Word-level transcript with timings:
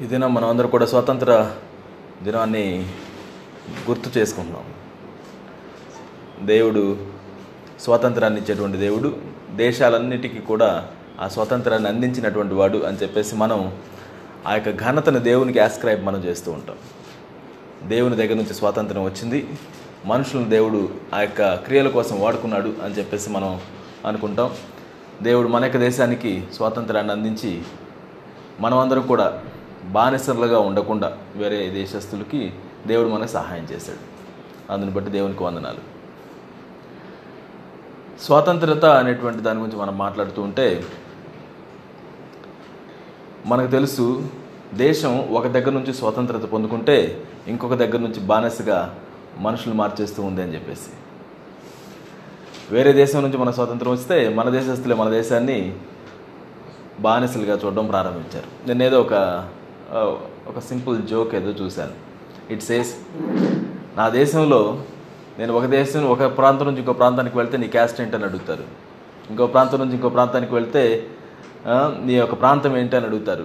ఈ 0.00 0.04
దినం 0.04 0.34
మనం 0.34 0.48
అందరూ 0.48 0.68
కూడా 0.68 0.86
స్వాతంత్ర 0.86 1.50
దినాన్ని 2.22 2.92
గుర్తు 3.88 4.18
చేసుకుంటున్నాం. 4.18 4.64
దేవుడు 6.46 6.96
స్వాతంత్రాన్ని 7.80 8.40
ఇచ్చేటువంటి 8.40 8.78
దేవుడు 8.78 9.16
దేశాలన్నిటికీ 9.56 10.38
కూడా 10.38 10.88
ఆ 11.20 11.28
స్వాతంత్రాన్ని 11.28 11.88
అందించినటువంటి 11.88 12.54
వాడు 12.54 12.78
అని 12.78 12.96
చెప్పేసి 12.96 13.36
మనం 13.36 13.72
ఆ 14.46 14.54
యొక్క 14.54 14.76
ఘనతను 14.76 15.18
దేవునికి 15.18 15.58
యాస్క్రైబ్ 15.58 16.04
మనం 16.04 16.24
చేస్తూ 16.24 16.52
ఉంటాం. 16.52 16.76
దేవుని 17.88 18.16
దగ్గర 18.16 18.34
నుంచి 18.34 18.54
స్వాతంత్రం 18.54 19.04
వచ్చింది 19.04 19.48
మనుషులను 20.06 20.48
దేవుడు 20.48 20.88
ఆ 21.14 21.20
యొక్క 21.20 21.54
క్రియల 21.54 21.88
కోసం 21.88 22.20
వాడుకున్నాడు 22.20 22.74
అని 22.84 22.94
చెప్పేసి 22.94 23.30
మనం 23.30 23.60
అనుకుంటాం. 24.06 24.50
దేవుడు 25.22 25.48
మన 25.48 25.64
యొక్క 25.64 25.78
దేశానికి 25.78 26.44
స్వాతంత్రాన్ని 26.54 27.12
అందించి 27.12 27.62
మనమందరం 28.60 29.06
కూడా 29.06 29.42
బానిసలుగా 29.84 30.58
ఉండకుండా 30.58 31.18
వేరే 31.36 31.68
దేశస్తులకి 31.68 32.52
దేవుడు 32.86 33.08
మనకు 33.08 33.30
సహాయం 33.30 33.64
చేశాడు. 33.64 34.12
అందుని 34.72 34.92
బట్టి 34.92 35.10
దేవునికి 35.10 35.42
వందనాలు. 35.42 35.92
స్వాతంత్రత 38.22 38.84
అనేటువంటి 38.84 39.38
దాని 39.38 39.60
గురించి 39.60 39.78
మనం 39.78 39.98
మాట్లాడుతూ 39.98 40.42
ఉంటే 40.42 40.84
మనకు 43.46 43.70
తెలుసు 43.70 44.28
దేశం 44.74 45.28
ఒక 45.32 45.46
దగ్గర 45.46 45.70
నుంచి 45.70 45.94
స్వాతంత్రత 45.94 46.42
పొందుకుంటే 46.42 47.24
ఇంకొక 47.48 47.74
దగ్గర 47.74 47.98
నుంచి 47.98 48.20
బానిసగా 48.20 48.98
మనుషులు 49.38 49.74
మార్చేస్తూ 49.74 50.22
ఉంది 50.22 50.42
అని 50.42 50.54
చెప్పేసి. 50.54 50.90
వేరే 52.74 52.92
దేశం 52.92 53.22
నుంచి 53.22 53.36
మన 53.36 53.50
స్వాతంత్రం 53.50 53.92
వస్తే 53.92 54.28
మన 54.28 54.50
దేశస్తులే 54.50 54.94
మన 54.94 55.10
దేశాన్ని 55.10 55.78
బానిసలుగా 57.00 57.58
చూడడం 57.64 57.86
ప్రారంభించారు. 57.86 58.68
నేను 58.68 58.82
ఏదో 58.82 59.00
ఒక 59.00 59.12
ఒక 60.50 60.58
సింపుల్ 60.68 60.98
జోక్ 61.10 61.32
ఏదో 61.38 61.50
చూశాను. 61.60 61.94
ఇట్ 62.52 62.62
సేస్ 62.68 62.92
నా 63.98 64.04
దేశంలో 64.18 64.60
నేను 65.38 65.52
ఒక 65.58 65.66
దేశం 65.74 66.02
ఒక 66.14 66.28
ప్రాంతం 66.38 66.66
నుంచి 66.68 66.80
ఇంకో 66.82 66.94
ప్రాంతానికి 67.00 67.36
వెళ్తే 67.38 67.56
నీ 67.62 67.66
క్యాస్ట్ 67.74 67.98
ఏంటని 68.04 68.26
అడుగుతారు. 68.28 68.64
ఇంకో 69.30 69.46
ప్రాంతం 69.54 69.80
నుంచి 69.82 69.94
ఇంకో 69.98 70.10
ప్రాంతానికి 70.16 70.54
వెళ్తే 70.58 70.84
నీ 72.06 72.14
యొక్క 72.14 72.34
ప్రాంతం 72.42 72.72
ఏంటి 72.80 72.96
అని 72.98 73.06
అడుగుతారు. 73.10 73.44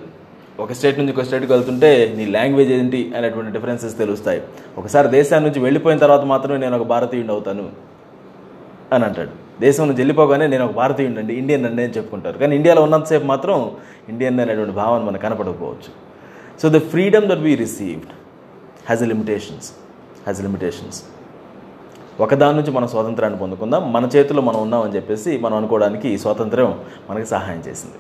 ఒక 0.64 0.72
స్టేట్ 0.78 0.98
నుంచి 1.00 1.12
ఇంకో 1.14 1.26
స్టేట్కి 1.28 1.52
వెళ్తుంటే 1.56 1.92
నీ 2.18 2.24
లాంగ్వేజ్ 2.38 2.72
ఏంటి 2.78 3.02
అనేటువంటి 3.18 3.52
డిఫరెన్సెస్ 3.58 3.98
తెలుస్తాయి. 4.04 4.42
ఒకసారి 4.80 5.08
దేశాన్ని 5.18 5.46
నుంచి 5.50 5.64
వెళ్ళిపోయిన 5.68 6.00
తర్వాత 6.06 6.24
మాత్రమే 6.34 6.60
నేను 6.66 6.76
ఒక 6.80 6.88
భారతీయుడు 6.96 7.34
అవుతాను 7.38 7.68
అని 8.96 9.04
అంటాడు. 9.10 9.34
దేశం 9.68 9.84
నుంచి 9.88 10.02
వెళ్ళిపోగానే 10.04 10.46
నేను 10.56 10.64
ఒక 10.70 10.76
భారతీయుడు 10.82 11.20
అండి 11.22 11.34
ఇండియన్ 11.42 11.66
అండి 11.70 11.82
అని 11.88 11.94
చెప్పుకుంటారు. 12.00 12.38
కానీ 12.42 12.54
ఇండియాలో 12.56 12.82
ఉన్నంతసేపు 12.88 13.26
మాత్రం 13.36 13.72
ఇండియన్ 14.14 14.40
అనేటువంటి 14.44 14.76
భావన 14.84 15.02
మనకు 15.10 15.26
కనపడకపోవచ్చు. 15.28 15.92
So 16.62 16.70
the 16.70 16.78
freedom 16.78 17.26
that 17.26 17.40
we 17.40 17.56
received 17.56 18.12
has 18.86 19.04
limitations 19.04 19.72
has 20.24 20.42
limitations 20.42 21.04
ఒకదాని 22.20 22.58
నుంచి 22.58 22.72
మనం 22.72 22.88
స్వాతంత్రాన్ని 22.88 23.40
పొందుకుందాం 23.40 23.94
మన 23.94 24.10
చేతిలో 24.16 24.42
మనం 24.42 24.62
ఉన్నామని 24.62 24.96
చెప్పేసి 24.96 25.38
మనం 25.38 25.58
అనుకోవడానికి 25.58 26.10
ఈ 26.10 26.18
స్వాతంత్రం 26.18 26.80
మనకి 27.10 27.26
సహాయం 27.26 27.64
చేసింది. 27.68 27.96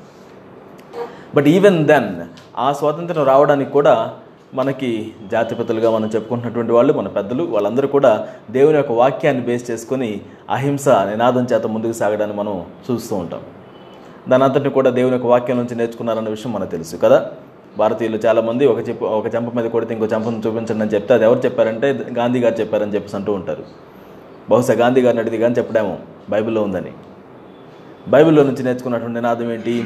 బట్ 1.35 1.47
ఈవెన్ 1.47 1.85
దెన్ 1.85 2.21
ఆ 2.57 2.73
స్వాతంత్రం 2.73 3.23
రావడానికి 3.23 3.71
కూడా 3.71 4.13
మనకి 4.53 5.13
జాతిపతులుగా 5.31 5.91
మనం 5.91 6.07
చెప్పుకుంటున్నటువంటి 6.15 6.71
వాళ్ళు 6.71 6.93
మన 6.93 7.07
పెద్దలు 7.07 7.43
వాళ్ళందరూ 7.43 7.87
కూడా 7.87 8.27
దేవుని 8.51 8.77
యొక్క 8.77 8.91
వాక్యాన్ని 8.91 9.43
బేస్ 9.43 9.71
చేసుకొని 9.71 10.21
అహింస 10.49 10.89
నినాదం 10.89 11.47
చేత 11.53 11.65
ముందుకు 11.65 11.91
సాగడాన్ని 11.91 12.37
మనం 12.37 12.65
చూస్తూ 12.91 13.15
ఉంటాం. 13.15 13.39
దాని 14.29 14.43
అంతటిని 14.43 14.69
కూడా 14.69 14.89
దేవుని 14.89 15.13
యొక్క 15.13 15.27
వాక్యం 15.27 15.57
నుంచి 15.57 15.75
నేర్చుకున్నారన్న 15.75 16.29
విషయం 16.29 16.53
మనకు 16.53 16.71
తెలుసు 16.71 16.97
కదా? 16.97 17.31
భారతీయులు 17.77 18.17
చాలామంది 18.17 18.67
ఒక 18.67 18.89
చెప్పు 18.89 19.05
ఒక 19.05 19.35
చెంప 19.35 19.55
మీద 19.55 19.65
కొడితే 19.65 19.93
ఇంకో 19.93 20.05
చెంపను 20.05 20.41
చూపించండి 20.47 20.83
అని 20.83 20.91
చెప్తే 20.93 21.13
అది 21.13 21.23
ఎవరు 21.23 21.39
చెప్పారంటే 21.39 22.05
గాంధీ 22.17 22.39
గారు 22.39 22.53
చెప్పారని 22.53 22.93
చెప్పేసి 22.95 23.15
అంటూ 23.15 23.33
ఉంటారు. 23.33 23.63
బహుశా 24.49 24.73
గాంధీ 24.73 25.01
గారిని 25.01 25.21
అడిగి 25.21 25.37
కానీ 25.37 25.55
చెప్పడేమో 25.57 25.97
బైబిల్లో 26.29 26.61
ఉందని. 26.61 26.91
బైబిల్లో 28.07 28.43
నుంచి 28.43 28.63
నేర్చుకున్నటువంటి 28.63 29.15
నినాదం 29.15 29.51
ఏంటి? 29.51 29.85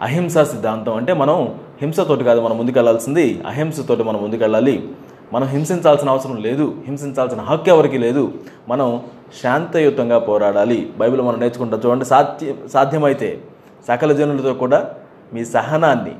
అహింసా 0.00 0.44
సిద్ధాంతం. 0.44 0.96
అంటే 0.96 1.12
మనం 1.12 1.54
హింసతోటి 1.82 2.24
కాదు 2.24 2.40
మనం 2.40 2.58
ముందుకెళ్ళాల్సింది 2.58 3.42
అహింసతోటి 3.46 4.02
మనం 4.02 4.22
ముందుకెళ్ళాలి. 4.22 4.88
మనం 5.32 5.46
హింసించాల్సిన 5.46 6.08
అవసరం 6.10 6.36
లేదు 6.36 6.74
హింసించాల్సిన 6.86 7.40
హక్కు 7.40 7.68
ఎవరికి 7.68 7.98
లేదు. 7.98 8.32
మనం 8.68 9.02
శాంతయుతంగా 9.42 10.18
పోరాడాలి. 10.18 10.92
బైబిల్ 10.98 11.20
మనం 11.20 11.40
నేర్చుకుంటాం 11.40 11.80
చూడండి 11.86 12.04
సాధ్య 12.04 12.52
సాధ్యమైతే 12.72 13.40
సకల 13.88 14.12
జనులతో 14.12 14.54
కూడా 14.54 14.94
మీ 15.34 15.44
సహనాన్ని 15.44 16.12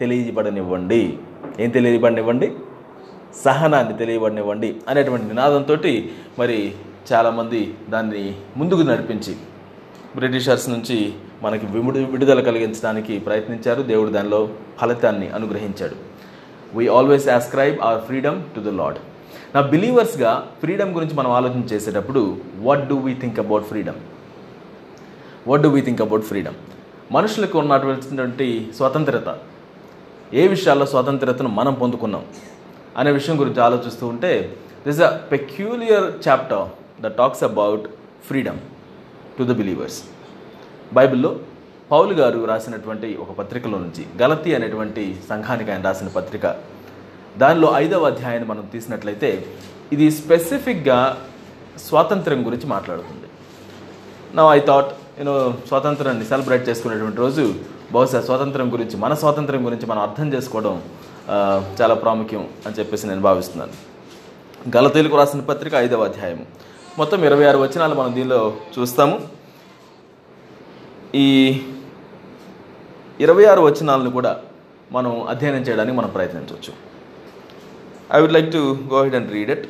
తెలియబడనివ్వండి 0.00 1.18
ఏం 1.60 1.70
తెలియబడనివ్వండి 1.70 2.52
సహనాన్ని 3.44 3.98
తెలియబడనివ్వండి 3.98 4.76
అనేటువంటి 4.88 5.26
నినాదంతో 5.26 5.76
మరి 6.38 6.74
చాలామంది 7.12 7.74
దాన్ని 7.88 8.34
ముందుకు 8.56 8.80
నడిపించి 8.80 9.36
బ్రిటిషర్స్ 10.16 10.68
నుంచి 10.68 11.12
మనకి 11.42 11.66
విముడు 11.66 11.98
విడుదల 11.98 12.40
కలిగించడానికి 12.40 13.18
ప్రయత్నించారు. 13.18 13.82
దేవుడు 13.82 14.10
దానిలో 14.10 14.48
ఫలితాన్ని 14.80 15.28
అనుగ్రహించాడు. 15.28 15.96
We 16.74 16.86
always 16.86 17.28
ascribe 17.28 17.76
our 17.82 18.02
freedom 18.02 18.42
to 18.42 18.60
the 18.60 18.68
lord 18.68 18.98
నా 19.54 19.60
బిలీవర్స్గా 19.60 20.46
ఫ్రీడమ్ 20.60 20.94
గురించి 20.94 21.14
మనం 21.14 21.30
ఆలోచన 21.30 21.62
చేసేటప్పుడు 21.72 22.36
what 22.56 22.88
do 22.88 22.96
we 22.96 23.14
think 23.14 23.38
about 23.38 23.64
freedom 23.64 23.96
what 25.48 25.62
do 25.62 25.68
we 25.68 25.80
think 25.80 26.02
about 26.02 26.22
freedom 26.22 26.54
మనుషులకు 27.12 27.58
ఉన్నటువంటి 27.58 28.68
స్వతంత్రత 28.76 29.38
ఏ 30.34 30.44
విషయాల్లో 30.48 30.86
స్వాతంత్రతను 30.86 31.48
మనం 31.48 31.74
పొందుకున్నాం 31.74 32.24
అనే 32.96 33.12
విషయం 33.12 33.40
గురించి 33.40 33.60
ఆలోచిస్తూ 33.60 34.06
ఉంటే 34.06 34.32
this 34.86 35.00
a 35.00 35.10
peculiar 35.32 36.06
chapter 36.28 36.64
the 37.02 37.06
talks 37.18 37.42
about 37.42 37.84
freedom 38.28 38.60
to 39.38 39.42
the 39.42 39.54
believers 39.56 39.98
బైబిల్లో 40.92 41.30
పౌలు 41.90 42.14
గారు 42.14 42.44
రాసినటువంటి 42.44 43.16
ఒక 43.16 43.30
పత్రికలో 43.38 43.78
నుంచి 43.78 44.02
గలతి 44.22 44.54
అనేటువంటి 44.54 45.16
సంఘానికి 45.28 45.70
ఆయన 45.70 45.82
రాసిన 45.82 46.08
పత్రిక 46.08 46.46
దానిలో 47.38 47.68
ఐదవ 47.74 48.04
అధ్యాయాన్ని 48.04 48.48
మనం 48.48 48.64
తీసినట్లయితే 48.72 49.30
ఇది 49.92 50.10
స్పెసిఫిక్గా 50.10 50.98
స్వాతంత్ర్యం 51.78 52.46
గురించి 52.46 52.66
మాట్లాడుతుంది. 52.66 53.28
నా 54.34 54.54
ఐ 54.54 54.60
థాట్ 54.60 54.90
నేను 55.18 55.34
స్వాతంత్రాన్ని 55.68 56.24
సెలబ్రేట్ 56.24 56.68
చేసుకునేటువంటి 56.68 57.16
రోజు 57.16 57.44
బహుశా 57.92 58.20
స్వాతంత్రం 58.28 58.68
గురించి 58.74 58.96
మన 59.04 59.14
స్వాతంత్రం 59.22 59.60
గురించి 59.66 59.86
మనం 59.90 60.02
అర్థం 60.06 60.28
చేసుకోవడం 60.34 60.76
చాలా 61.80 61.94
ప్రాముఖ్యం 62.02 62.44
అని 62.66 62.76
చెప్పేసి 62.78 63.08
నేను 63.10 63.22
భావిస్తున్నాను. 63.28 63.74
గలతీలకు 64.76 65.16
రాసిన 65.20 65.42
పత్రిక 65.50 65.74
ఐదవ 65.84 66.04
అధ్యాయం 66.10 66.40
మొత్తం 66.98 67.20
ఇరవై 67.28 67.44
ఆరు 67.50 67.58
వచనాలు 67.64 67.94
మనం 68.00 68.10
దీనిలో 68.18 68.40
చూస్తాము. 68.74 69.16
ఈ 71.24 71.28
ఇరవై 73.24 73.44
ఆరు 73.52 73.62
వచనాలను 73.68 74.10
కూడా 74.18 74.32
మనం 74.96 75.12
అధ్యయనం 75.32 75.62
చేయడానికి 75.68 75.96
మనం 76.00 76.10
ప్రయత్నించవచ్చు. 76.16 76.72
I 78.16 78.20
would 78.22 78.34
like 78.36 78.50
to 78.56 78.62
go 78.92 79.00
ahead 79.04 79.16
and 79.20 79.32
read 79.36 79.52
it 79.56 79.66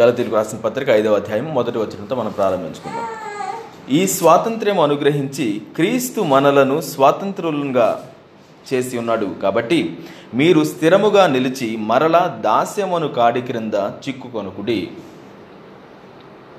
గలతీలకు 0.00 0.36
రాసిన 0.38 0.58
పత్రిక 0.66 0.88
ఐదవ 1.00 1.18
అధ్యాయం 1.20 1.48
మొదటి 1.58 1.78
వచనంతో 1.84 2.14
మనం 2.20 2.32
ప్రారంభించుకుందాం. 2.38 3.06
ఈ 3.90 4.06
స్వాతంత్ర్యం 4.06 4.80
అనుగ్రహించి 4.80 5.62
క్రీస్తు 5.74 6.20
మనలను 6.20 6.80
స్వాతంత్రులుగా 6.80 8.08
చేసి 8.72 8.98
ఉన్నాడు. 8.98 9.26
కాబట్టి 9.42 9.98
మీరు 10.34 10.64
స్థిరముగా 10.64 11.26
నిలిచి 11.26 11.76
మరలా 11.76 12.40
దాస్యమను 12.44 13.08
కాడి 13.08 13.40
క్రింద 13.40 13.74
చిక్కుకొనుకుడి. 13.74 14.90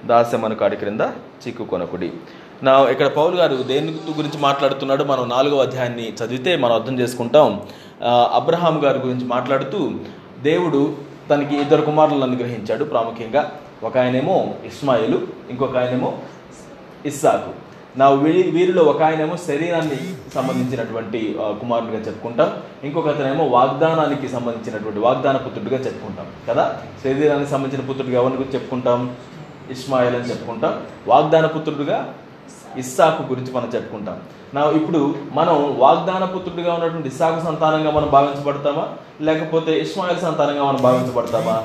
దాస్యమను 0.05 0.55
కాడి 0.55 0.75
క్రింద 0.75 1.01
చిక్కుకొనకుడి. 1.01 2.11
నా 2.63 2.89
ఇక్కడ 2.89 3.07
పౌలు 3.07 3.35
గారు 3.35 3.55
దేని 3.55 3.91
గురించి 3.91 4.39
మాట్లాడుతున్నాడు 4.39 5.03
మనం 5.03 5.29
నాలుగవ 5.29 5.61
అధ్యాయాన్ని 5.61 6.13
చదివితే 6.13 6.55
మనం 6.55 6.73
అర్థం 6.73 6.99
చేసుకుంటాం. 6.99 7.61
అబ్రహాం 8.33 8.85
గారి 8.85 8.99
గురించి 8.99 9.25
మాట్లాడుతూ 9.25 9.91
దేవుడు 10.41 10.95
తనకి 11.29 11.55
ఇద్దరు 11.57 11.81
కుమారులను 11.81 12.23
అనుగ్రహించాడు 12.23 12.83
ప్రాముఖ్యంగా. 12.83 13.51
ఒక 13.83 13.97
ఆయనేమో 13.97 14.53
ఇస్మాయిలు 14.65 15.27
ఇంకొక 15.49 15.77
ఆయనేమో 15.77 16.17
ఇస్సాకు. 17.07 17.67
నా 17.99 18.09
వీరి 18.09 18.51
వీరిలో 18.51 18.83
ఒక 18.83 19.03
ఆయనేమో 19.03 19.37
శరీరాన్ని 19.37 20.15
సంబంధించినటువంటి 20.35 21.35
కుమారుడిగా 21.39 21.99
చెప్పుకుంటాం. 21.99 22.53
ఇంకొక 22.83 23.07
అతనేమో 23.07 23.43
వాగ్దానానికి 23.43 24.29
సంబంధించినటువంటి 24.29 24.99
వాగ్దాన 24.99 25.37
పుత్రుడిగా 25.37 25.79
చెప్పుకుంటాం. 25.79 26.25
కదా? 26.49 26.81
శరీరానికి 27.03 27.49
సంబంధించిన 27.49 27.87
పుత్రుడిగా 27.87 28.21
ఎవరిని 28.21 28.37
గురించి 28.37 28.53
చెప్పుకుంటాం? 28.53 29.15
ఇస్మాయిల్ 29.71 30.15
అని 30.15 30.29
చెప్పుకుంటాం. 30.29 30.83
వాగ్దాన 31.07 31.45
పుత్రుడిగా 31.45 32.13
ఇస్సాకు 32.77 33.23
గురించి 33.23 33.53
మనం 33.53 33.71
చెప్పుకుంటాం. 33.75 34.19
నా 34.53 34.69
ఇప్పుడు 34.69 35.15
మనం 35.31 35.79
వాగ్దాన 35.79 36.25
పుత్రుడిగా 36.25 36.73
ఉన్నటువంటి 36.73 37.07
ఇస్సాకు 37.07 37.45
సంతానంగా 37.45 37.91
మనం 37.91 38.09
భావించబడతామా? 38.09 38.89
లేకపోతే 39.21 39.79
ఇస్మాయిల్ 39.79 40.19
సంతానంగా 40.19 40.63
మనం 40.63 40.81
భావించబడతామా? 40.81 41.63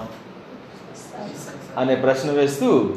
అనే 1.78 1.94
ప్రశ్న 1.94 2.30
వేస్తూ 2.30 2.92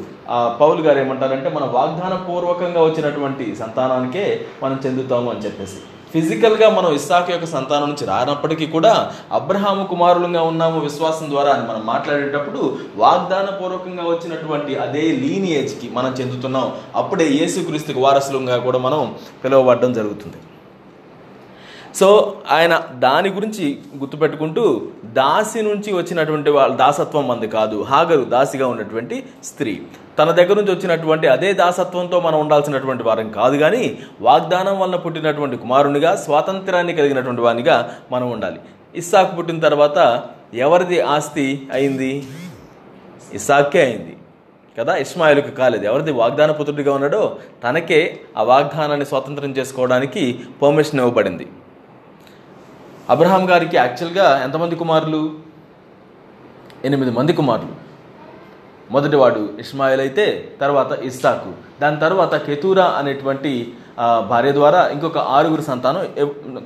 పౌలు 0.60 0.80
గారు 0.82 0.98
ఏమంటారంటే 0.98 1.50
మన 1.50 1.64
వాగ్దాన 1.76 2.14
పూర్వకంగా 2.28 2.82
వచ్చినటువంటి 2.84 3.44
సంతానానికే 3.56 4.24
మనం 4.62 4.80
చెందుతాము 4.86 5.30
అని 5.30 5.44
చెప్పేసి. 5.46 5.78
ఫిజికల్గా 6.12 6.70
మనం 6.70 6.90
ఇస్సాకు 6.92 7.30
యొక్క 7.32 7.44
సంతానం 7.44 7.88
నుంచి 7.88 8.04
రానప్పటికీ 8.06 8.66
కూడా 8.66 8.92
అబ్రహాము 9.38 9.84
కుమారులుగా 9.84 10.42
ఉన్నాము 10.42 10.78
విశ్వాసం 10.80 11.26
ద్వారా 11.30 11.50
అని 11.54 11.64
మనం 11.68 11.82
మాట్లాడేటప్పుడు 11.86 12.60
వాగ్దాన 12.96 13.48
పూర్వకంగా 13.60 14.04
వచ్చినటువంటి 14.08 14.74
అదే 14.84 15.04
లీనియేజ్కి 15.22 15.88
మనం 15.92 16.12
చెందుతున్నాం. 16.20 16.68
అప్పుడే 16.94 17.26
యేసుక్రీస్తుకి 17.38 18.00
వారసులుగా 18.00 18.58
కూడా 18.66 18.78
మనం 18.78 19.14
పిలువబడడం 19.44 19.92
జరుగుతుంది. 19.92 20.38
సో 21.96 22.36
ఆయన 22.50 22.82
దాని 22.94 23.28
గురించి 23.28 23.78
గుర్తుపెట్టుకుంటూ 23.98 24.82
దాసి 25.04 25.62
నుంచి 25.62 25.92
వచ్చినటువంటి 25.92 26.50
వాళ్ళ 26.50 26.74
దాసత్వం 26.74 27.28
మంది 27.28 27.48
కాదు. 27.48 27.82
హాగరు 27.82 28.24
దాసిగా 28.24 28.68
ఉన్నటువంటి 28.68 29.24
స్త్రీ. 29.44 29.82
తన 30.18 30.30
దగ్గర 30.30 30.56
నుంచి 30.56 30.74
వచ్చినటువంటి 30.74 31.28
అదే 31.28 31.52
దాసత్వంతో 31.52 32.20
మనం 32.20 32.40
ఉండాల్సినటువంటి 32.40 33.02
వారం 33.02 33.32
కాదు 33.32 33.56
కానీ 33.56 33.98
వాగ్దానం 34.20 34.80
వలన 34.80 34.96
పుట్టినటువంటి 34.96 35.56
కుమారునిగా 35.56 36.16
స్వాతంత్రాన్ని 36.16 36.94
కలిగినటువంటి 36.94 37.40
వానిగా 37.40 37.94
మనం 38.12 38.30
ఉండాలి. 38.30 38.60
ఇస్సాకు 38.94 39.36
పుట్టిన 39.36 39.60
తర్వాత 39.60 40.22
ఎవరిది 40.54 41.00
ఆస్తి 41.00 41.68
అయింది? 41.72 42.26
ఇస్సాకే 43.32 43.80
అయింది. 43.80 44.16
కదా? 44.78 44.96
ఇస్మాయిల్కి 44.96 45.50
కాలేదు. 45.50 45.84
ఎవరిది 45.84 46.12
వాగ్దాన 46.12 46.50
పుత్రుడిగా 46.50 46.92
ఉన్నాడో 46.92 47.36
తనకే 47.64 48.20
ఆ 48.36 48.42
వాగ్దానాన్ని 48.42 49.06
స్వాతంత్రం 49.06 49.50
చేసుకోవడానికి 49.50 50.40
పర్మిషన్ 50.62 51.00
ఇవ్వబడింది. 51.00 51.46
అబ్రహాం 53.12 53.42
గారికి 53.50 53.76
యాక్చువల్గా 53.76 54.24
ఎంతమంది 54.44 54.76
కుమారులు? 54.78 55.20
ఎనిమిది 56.86 57.12
మంది 57.18 57.32
కుమారులు. 57.40 57.74
మొదటివాడు 58.94 59.42
ఇస్మాయిల్ 59.62 60.00
అయితే 60.04 60.24
తర్వాత 60.62 60.92
ఇస్సాకు. 61.08 61.50
దాని 61.82 62.00
తర్వాత 62.04 62.34
కెతూరా 62.46 62.86
అనేటువంటి 63.00 63.52
భార్య 64.32 64.52
ద్వారా 64.58 64.80
ఇంకొక 64.94 65.22
ఆరుగురు 65.36 65.64
సంతానం 65.70 66.02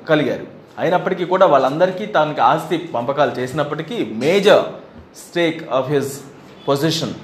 కలిగారు. 0.09 0.47
అయినప్పటికీ 0.79 1.25
కూడా 1.33 1.47
వాళ్ళందరికీ 1.53 2.07
తనకి 2.17 2.43
ఆస్తి 2.51 2.79
పంపకాలు 2.97 3.35
చేసినప్పటికీ 3.41 3.99
major 4.25 4.65
stake 5.23 5.63
of 5.79 5.91
his 5.95 6.13
position 6.69 7.15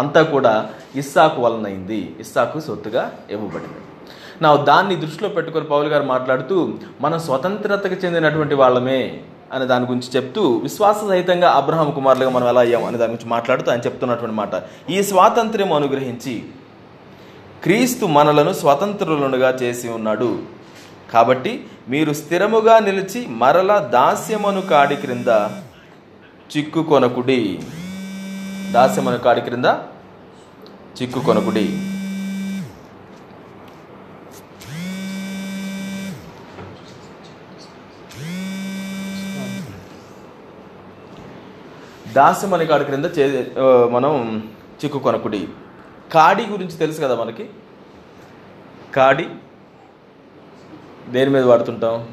అంతా 0.00 0.22
కూడా 0.34 0.54
ఇస్సాకు 1.02 1.38
వలనైంది. 1.42 2.00
ఇస్సాకు 2.20 2.60
సొత్తుగా 2.68 3.04
ఇవ్వబడింది. 3.34 3.80
నా 4.42 4.56
దాన్ని 4.56 4.96
దృష్టిలో 4.96 5.28
పెట్టుకొని 5.28 5.66
పౌలు 5.66 5.88
గారు 5.88 6.04
మాట్లాడుతూ 6.04 6.74
మనం 7.00 7.18
స్వతంత్రతకు 7.18 7.94
చెందినటువంటి 7.94 8.54
వాళ్ళమే 8.54 9.20
అనే 9.52 9.66
దాని 9.66 9.84
గురించి 9.84 10.08
చెప్తూ 10.16 10.42
విశ్వాస 10.56 10.96
సహితంగా 11.08 11.50
అబ్రహాం 11.50 11.90
కుమారులుగా 11.90 12.30
మనం 12.30 12.48
ఎలా 12.48 12.60
అయ్యాం 12.60 12.84
అనే 12.84 12.98
దాని 12.98 13.12
గురించి 13.12 13.30
మాట్లాడుతూ 13.30 13.70
ఆయన 13.70 13.80
చెప్తున్నటువంటి 13.80 14.36
మాట. 14.36 14.62
ఈ 14.90 15.02
స్వాతంత్ర్యం 15.02 15.72
అనుగ్రహించి 15.72 16.44
క్రీస్తు 17.62 18.06
మనలను 18.06 18.52
స్వతంత్రులనుగా 18.52 19.50
చేసి 19.50 19.88
ఉన్నాడు. 19.88 20.38
కాబట్టి 21.12 21.64
మీరు 21.88 22.12
స్థిరముగా 22.12 22.78
నిలిచి 22.78 23.26
మరల 23.26 23.78
దాస్యమను 23.78 24.60
కాడి 24.60 24.96
క్రింద 24.96 25.28
చిక్కుకొనకుడి. 26.52 27.58
దాస్యమను 28.70 29.18
కాడి 29.18 29.40
క్రింద 29.40 29.64
చిక్కుకొనకుడి. 31.02 31.89
దాస్యమని 42.12 42.66
కాడి 42.66 42.84
క్రింద 42.84 43.04
చే 43.18 43.52
మనం 43.58 43.92
మనం 43.92 44.38
చిక్కుకొనకుడి. 44.84 45.48
కాడి 46.12 46.46
గురించి 46.46 46.72
తెలుసు 46.72 47.00
కదా 47.00 47.14
మనకి? 47.14 47.48
కాడి? 48.94 49.28
దేని 51.08 51.30
మీద 51.30 51.44
వాడుతుంటాం? 51.44 52.08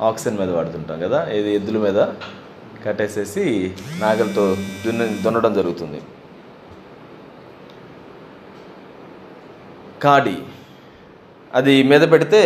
ఆక్సిజన్ 0.00 0.38
మీద 0.38 0.50
వాడుతుంటాం 0.50 1.00
కదా? 1.00 1.24
ఇది 1.24 1.54
ఎద్దుల 1.54 1.78
మీద 1.78 2.06
కట్టేసేసి 2.84 3.74
నాగలతో 3.98 4.56
దున్న 4.86 5.04
దున్నడం 5.04 5.54
జరుగుతుంది. 5.54 6.02
కాడి. 10.02 10.36
అది 11.54 11.82
మీద 11.82 12.12
పెడితే 12.12 12.40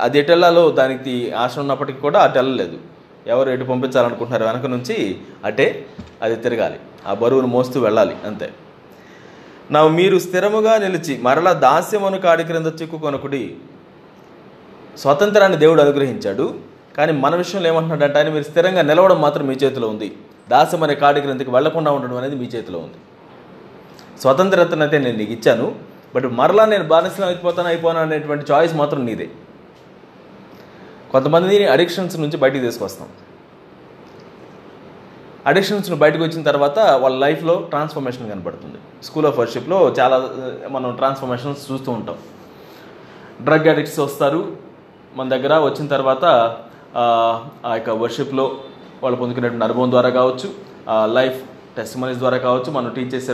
అది 0.00 0.18
ఎటెల్లాలో 0.18 0.70
దానికి 0.70 1.32
ఆశ 1.32 1.58
ఉన్నప్పటికీ 1.58 2.00
కూడా 2.00 2.20
అటు 2.20 2.38
వెళ్ళలేదు 2.38 2.78
ఎవరు 3.26 3.50
ఎటు 3.50 3.64
పంపించాలనుకుంటున్నారు 3.64 4.44
వెనక 4.44 4.66
నుంచి 4.66 5.18
అటే 5.44 5.86
అది 6.22 6.36
తిరగాలి. 6.36 6.80
ఆ 7.06 7.14
బరువును 7.14 7.46
మోస్తూ 7.46 7.80
వెళ్ళాలి 7.80 8.16
అంతే. 8.24 8.52
నా 9.70 9.88
మీరు 9.88 10.18
స్థిరముగా 10.18 10.78
నిలిచి 10.78 11.18
మరలా 11.22 11.52
దాస్యమును 11.52 12.18
కాడి 12.18 12.44
క్రింద 12.44 12.66
చిక్కుకొనకుడి 12.66 13.56
స్వతంత్రాన్ని 14.98 15.58
దేవుడు 15.58 15.80
అనుగ్రహించాడు. 15.80 16.54
కానీ 16.98 17.12
మన 17.12 17.34
విషయంలో 17.34 17.68
ఏమంటున్నాడంటే 17.68 18.18
ఆయన 18.18 18.28
మీరు 18.28 18.44
స్థిరంగా 18.44 18.82
నిలవడం 18.82 19.20
మాత్రం 19.20 19.46
మీ 19.46 19.54
చేతిలో 19.54 19.88
ఉంది. 19.88 20.12
దాస్యం 20.48 20.82
అనే 20.82 20.94
కాడి 20.94 21.20
క్రిందకి 21.20 21.50
వెళ్ళకుండా 21.50 21.90
ఉండడం 21.90 22.16
అనేది 22.16 22.36
మీ 22.36 22.44
చేతిలో 22.44 22.78
ఉంది. 22.78 23.00
స్వతంత్రతనైతే 24.20 24.98
నేను 24.98 25.18
నీకు 25.18 25.32
ఇచ్చాను 25.32 25.74
బట్ 26.14 26.24
మరలా 26.24 26.64
నేను 26.64 26.84
బానిసలం 26.84 27.26
అయిపోతాను 27.26 27.68
అయిపోను 27.68 28.00
అనేటువంటి 28.00 28.52
చాయిస్ 28.52 28.74
మాత్రం 28.74 29.06
నీదే. 29.06 29.28
కొంతమందిని 31.14 31.66
అడిక్షన్స్ 31.66 32.18
నుంచి 32.18 32.36
బయటికి 32.36 32.64
తీసుకొస్తాం. 32.64 33.08
అడిక్షన్స్ 35.46 35.90
బయటకు 35.90 36.22
వచ్చిన 36.22 36.42
తర్వాత 36.42 36.78
వాళ్ళ 36.78 37.16
లైఫ్లో 37.18 37.66
ట్రాన్స్ఫర్మేషన్ 37.70 38.30
కనపడుతుంది. 38.30 39.04
స్కూల్ 39.04 39.26
ఆఫ్ 39.26 39.38
వర్షిప్లో 39.38 39.94
చాలా 40.00 40.16
మనం 40.68 40.96
ట్రాన్స్ఫర్మేషన్స్ 40.96 41.72
చూస్తూ 41.72 41.92
ఉంటాం. 41.92 42.16
డ్రగ్ 43.42 43.68
అడిక్ట్స్ 43.68 43.98
వస్తారు. 43.98 44.56
మన 45.16 45.28
దగ్గర 45.28 45.58
వచ్చిన 45.58 45.86
తర్వాత 45.86 46.24
ఆ, 46.96 47.04
యొక్క 47.74 47.90
వర్షిప్లో 47.90 48.60
వాళ్ళు 49.02 49.18
పొందుకునేటువంటి 49.18 49.64
అనుభవం 49.64 49.90
ద్వారా 49.90 50.08
కావచ్చు 50.08 50.48
లైఫ్ 51.06 51.38
టెస్టిమనీస్ 51.76 52.18
ద్వారా 52.18 52.36
కావచ్చు 52.36 52.72
మనం 52.72 52.90
టీచ్ 52.90 53.14
చేసే 53.14 53.32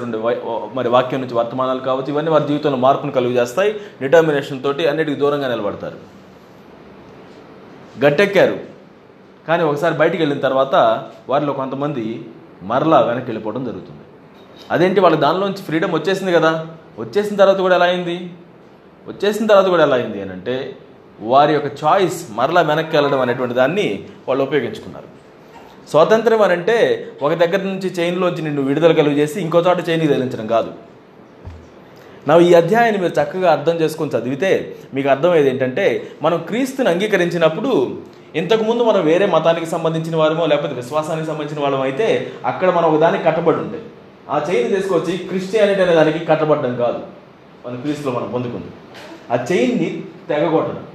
మరి 0.75 0.89
వాక్యం 0.89 1.21
నుంచి 1.21 1.35
వర్తమానాలు 1.35 1.81
కావచ్చు 1.81 2.09
ఇవన్నీ 2.09 2.31
వారి 2.31 2.47
జీవితంలో 2.47 2.77
మార్పును 2.77 3.13
కలుగు 3.13 3.33
చేస్తాయి 3.33 3.81
డిటర్మినేషన్ 4.01 4.63
తోటి 4.63 4.87
అన్నిటికీ 4.87 5.21
దూరంగా 5.21 5.49
నిలబడతారు. 5.49 6.20
గట్టెక్కారు. 8.05 8.61
కానీ 9.49 9.63
ఒకసారి 9.63 9.95
బయటికి 9.95 10.23
వెళ్ళిన 10.23 10.41
తర్వాత 10.41 11.05
వారిలో 11.29 11.53
కొంతమంది 11.53 12.29
మరలా 12.63 13.01
వెనక్కి 13.01 13.31
వెళ్ళిపోవడం 13.31 13.65
జరుగుతుంది. 13.65 14.01
అదేంటి 14.71 15.01
వాళ్ళ 15.01 15.17
దానిలోంచి 15.17 15.57
ఫ్రీడమ్ 15.57 15.93
వచ్చేసింది 15.93 16.33
కదా? 16.33 16.67
వచ్చేసిన 16.99 17.37
తర్వాత 17.37 17.59
కూడా 17.59 17.75
ఎలా 17.75 17.87
అయింది? 17.87 18.31
వచ్చేసిన 19.09 19.47
తర్వాత 19.47 19.67
కూడా 19.67 19.83
ఎలా 19.83 19.97
అయింది 19.97 20.23
అని 20.23 20.31
అంటే 20.31 20.77
వారి 21.21 21.53
యొక్క 21.53 21.85
చాయిస్ 21.85 22.27
మరలా 22.31 22.61
వెనక్కి 22.61 22.97
వెళ్ళడం 22.97 23.21
అనేటువంటి 23.21 23.55
దాన్ని 23.55 24.05
వాళ్ళు 24.29 24.45
ఉపయోగించుకున్నారు. 24.45 25.21
స్వాతంత్రం 25.91 26.43
అని 26.43 26.53
అంటే 26.53 27.09
ఒక 27.23 27.33
దగ్గర 27.33 27.63
నుంచి 27.63 27.91
చైన్లోంచి 27.91 28.43
నిన్ను 28.43 28.63
విడుదల 28.63 28.93
కలుగు 28.93 29.15
చేసి 29.15 29.41
ఇంకో 29.41 29.59
చోట 29.59 29.89
చైన్కి 29.91 30.09
తగిలించడం 30.09 30.47
కాదు. 30.47 30.73
నా 32.31 32.39
ఈ 32.39 32.55
అధ్యాయాన్ని 32.55 33.03
మీరు 33.03 33.21
చక్కగా 33.21 33.53
అర్థం 33.53 33.77
చేసుకొని 33.81 34.11
చదివితే 34.11 34.77
మీకు 34.95 35.09
అర్థమయ్యేది 35.09 35.51
ఏంటంటే 35.51 36.09
మనం 36.23 36.39
క్రీస్తుని 36.49 36.89
అంగీకరించినప్పుడు 36.89 37.99
ఇంతకుముందు 38.37 38.83
మనం 38.83 39.05
వేరే 39.05 39.27
మతానికి 39.27 39.67
సంబంధించిన 39.67 40.17
వారమో 40.17 40.47
లేకపోతే 40.47 40.75
విశ్వాసానికి 40.75 41.27
సంబంధించిన 41.27 41.63
వాళ్ళం 41.63 41.81
అయితే 41.81 42.33
అక్కడ 42.45 42.71
మనం 42.71 42.89
ఒకదానికి 42.91 43.25
కట్టబడి 43.25 43.57
ఉండే. 43.57 43.79
ఆ 44.31 44.47
చైన్ 44.51 44.69
తీసుకొచ్చి 44.77 45.19
క్రిస్టియానిటీ 45.19 45.83
అనే 45.83 45.95
దానికి 45.95 46.25
కట్టబడడం 46.25 46.77
కాదు. 46.77 47.01
మన 47.67 47.77
క్రీస్తులో 47.77 48.13
మనం 48.13 48.31
పొందుకుంది. 48.31 48.71
ఆ 49.31 49.47
చైన్ని 49.53 50.03
తెగగొట్టడం. 50.29 50.87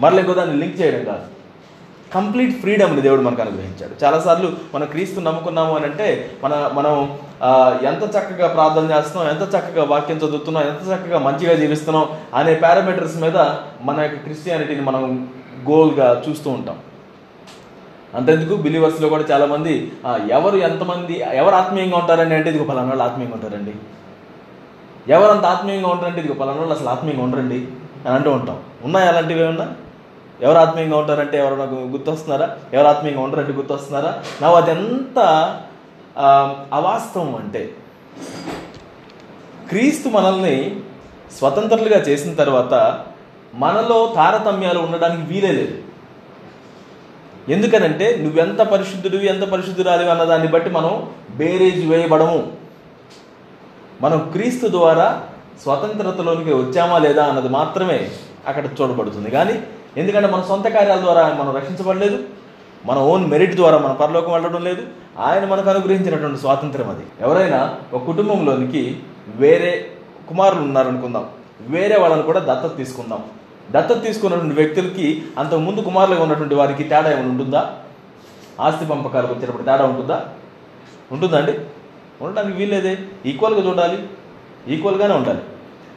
మరలా 0.00 0.20
ఇంకో 0.20 0.34
దాన్ని 0.34 0.56
లింక్ 0.56 0.80
చేయడం 0.80 1.04
కాదు. 1.04 1.37
కంప్లీట్ 2.14 2.60
ఫ్రీడమ్ని 2.60 3.00
దేవుడు 3.00 3.20
మనకు 3.20 3.42
అనుగ్రహించాడు. 3.42 4.04
చాలాసార్లు 4.04 4.52
మనం 4.74 4.86
క్రీస్తు 4.86 5.20
నమ్ముకున్నాము 5.20 5.76
అని 5.76 5.84
అంటే 5.84 6.30
మన 6.44 6.70
మనం 6.74 7.18
ఎంత 7.86 8.02
చక్కగా 8.02 8.48
ప్రార్థన 8.48 8.96
చేస్తున్నాం 8.96 9.34
ఎంత 9.34 9.54
చక్కగా 9.54 9.84
వాక్యం 9.84 10.16
చదువుతున్నాం 10.16 10.64
ఎంత 10.64 10.88
చక్కగా 10.88 11.18
మంచిగా 11.18 11.54
జీవిస్తున్నాం 11.54 12.06
అనే 12.34 12.54
పారామీటర్స్ 12.54 13.16
మీద 13.16 13.36
మన 13.82 14.00
యొక్క 14.00 14.16
క్రిస్టియానిటీని 14.16 14.82
మనం 14.82 15.28
గోల్గా 15.70 16.22
చూస్తూ 16.28 16.50
ఉంటాం. 16.50 16.78
అంతెందుకు? 18.14 18.56
బిలీవర్స్లో 18.56 19.08
కూడా 19.08 19.22
చాలామంది 19.22 19.92
ఎవరు 20.30 20.56
ఎంతమంది 20.56 21.20
ఎవరు 21.32 21.54
ఆత్మీయంగా 21.54 21.96
ఉంటారండి? 21.96 22.34
అంటే 22.34 22.50
ఇదిగో 22.50 22.64
పలానా 22.64 22.88
వాళ్ళు 22.88 23.04
ఆత్మీయంగా 23.04 23.34
ఉంటారండి. 23.34 23.74
ఎవరంత 25.12 25.44
ఆత్మీయంగా 25.44 25.88
ఉంటారంటే 25.88 26.20
ఇదిగో 26.20 26.34
పలానా 26.34 26.58
వాళ్ళు 26.58 26.74
అసలు 26.74 26.88
ఆత్మీయంగా 26.88 27.22
ఉండరండి? 27.22 27.66
అని 28.06 28.14
అంటూ 28.14 28.30
ఉంటాం. 28.30 28.58
ఉన్నాయి 28.84 29.08
అలాంటివి 29.08 29.40
ఏమన్నా? 29.40 29.72
ఎవరు 30.42 30.58
ఆత్మీయంగా 30.58 30.96
ఉంటారంటే 31.02 31.36
ఎవరు 31.42 31.56
నాకు 31.62 31.76
గుర్తొస్తున్నారా? 31.94 32.46
ఎవరు 32.74 32.88
ఆత్మీయంగా 32.92 33.22
ఉంటారంటే 33.26 33.52
గుర్తొస్తున్నారా? 33.52 34.10
నా 34.42 34.48
అదెంత 34.60 35.18
అవాస్తవం 36.78 37.30
అంటే 37.36 37.62
క్రీస్తు 39.70 40.08
మనల్ని 40.08 40.56
స్వతంత్రులుగా 41.38 41.98
చేసిన 42.08 42.30
తర్వాత 42.34 42.74
మనలో 43.54 43.98
తారతమ్యాలు 44.16 44.78
ఉండడానికి 44.78 45.22
వీలే 45.32 45.52
లేదు. 45.58 45.76
ఎందుకనంటే 47.54 48.06
నువ్వెంత 48.22 48.60
పరిశుద్ధుడివి 48.72 49.26
ఎంత 49.26 49.44
పరిశుద్ధురాలివి 49.52 50.10
అన్న 50.10 50.24
దాన్ని 50.24 50.48
బట్టి 50.54 50.70
మనం 50.70 50.92
బేరేజ్ 51.30 51.82
వేయబడము. 51.90 52.40
మనం 54.04 54.18
క్రీస్తు 54.32 54.66
ద్వారా 54.76 55.06
స్వతంత్రతలోనికి 55.62 56.52
వచ్చామా 56.54 56.98
లేదా 56.98 57.22
అన్నది 57.24 57.48
మాత్రమే 57.48 57.98
అక్కడ 58.48 58.64
చూడబడుతుంది. 58.78 59.30
కానీ 59.30 59.56
ఎందుకంటే 59.98 60.28
మన 60.28 60.42
సొంత 60.42 60.68
కార్యాల 60.68 61.00
ద్వారా 61.00 61.36
మనం 61.40 61.56
రక్షించబడలేదు. 61.56 62.24
మన 62.86 62.98
ఓన్ 62.98 63.26
మెరిట్ 63.26 63.54
ద్వారా 63.54 63.78
మన 63.78 63.92
పరలోకం 63.92 64.32
వెళ్ళడం 64.32 64.64
లేదు. 64.64 64.82
ఆయన 65.18 65.44
మనకు 65.44 65.70
అనుగ్రహించినటువంటి 65.70 66.38
స్వాతంత్రం 66.38 66.90
అది. 66.90 67.06
ఎవరైనా 67.20 67.78
ఒక 67.92 68.04
కుటుంబంలోనికి 68.04 69.00
వేరే 69.26 69.90
కుమారులు 70.28 70.60
ఉన్నారనుకుందాం. 70.60 71.28
వేరే 71.60 71.96
వాళ్ళని 71.96 72.22
కూడా 72.22 72.38
దత్తత 72.38 72.76
తీసుకుందాం. 72.76 73.24
దత్తత 73.70 74.02
తీసుకున్నటువంటి 74.02 74.54
వ్యక్తులకి 74.54 75.22
అంతకు 75.38 75.56
ముందు 75.56 75.80
కుమారులుగా 75.80 76.22
ఉన్నటువంటి 76.22 76.54
వారికి 76.54 76.82
తేడా 76.82 77.12
ఏమైనా 77.12 77.28
ఉంటుందా? 77.28 77.76
ఆస్తి 78.60 78.86
పంపకాలకు 78.86 79.34
వచ్చినప్పుడు 79.34 79.62
తేడా 79.62 79.84
ఉంటుందా? 79.84 80.24
ఉంటుందండి 81.12 81.58
ఉండడానికి 82.24 82.56
వీల్లేదే. 82.56 82.98
ఈక్వల్గా 83.26 83.70
చూడాలి. 83.70 84.06
ఈక్వల్గానే 84.68 85.14
ఉండాలి. 85.14 85.40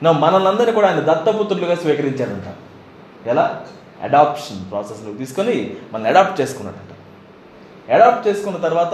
నా 0.03 0.11
మనల్ని 0.11 0.71
కూడా 0.71 0.87
ఆయన 0.87 0.99
దత్తపుత్రులుగా 0.99 1.75
స్వీకరించాడంట 1.75 2.55
ఎలా? 3.27 3.63
అడాప్షన్ 4.03 4.71
ప్రాసెస్లో 4.71 5.13
తీసుకొని 5.13 5.75
మనల్ని 5.93 6.09
అడాప్ట్ 6.09 6.41
చేసుకున్నాడంట 6.41 6.87
అడాప్ట్ 7.91 8.27
చేసుకున్న 8.27 8.57
తర్వాత 8.57 8.93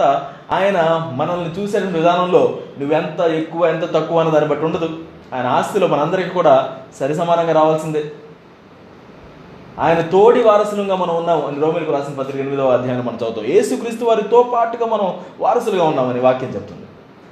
ఆయన 0.52 1.10
మనల్ని 1.14 1.50
చూసే 1.50 1.78
విధానంలో 1.78 2.58
నువ్వెంత 2.78 3.20
ఎక్కువ 3.20 3.66
ఎంత 3.66 3.94
తక్కువ 3.94 4.20
అన్న 4.20 4.32
దాన్ని 4.32 4.50
బట్టి 4.50 4.64
ఉండదు. 4.64 4.98
ఆయన 5.34 5.46
ఆస్తిలో 5.46 5.86
మనందరికీ 5.86 6.30
కూడా 6.30 6.78
సరి 7.00 7.14
సమానంగా 7.14 7.52
రావాల్సిందే. 7.52 8.12
ఆయన 9.78 10.00
తోడి 10.00 10.42
వారసులుగా 10.42 10.96
మనం 10.96 11.16
ఉన్నాం 11.16 11.46
అని 11.46 11.60
రోమిలకు 11.60 11.92
రాసిన 11.92 12.14
పత్రిక 12.14 12.40
ఎనిమిదవ 12.40 12.70
అధ్యాయం 12.70 13.04
మనం 13.04 13.16
చదువుతాం. 13.16 13.44
ఏసుక్రీస్తు 13.44 14.04
వారితో 14.04 14.42
పాటుగా 14.42 14.86
మనం 14.86 15.14
వారసులుగా 15.40 15.84
ఉన్నామని 15.84 16.20
వాక్యం 16.20 16.50
చెప్తుంది. 16.50 16.86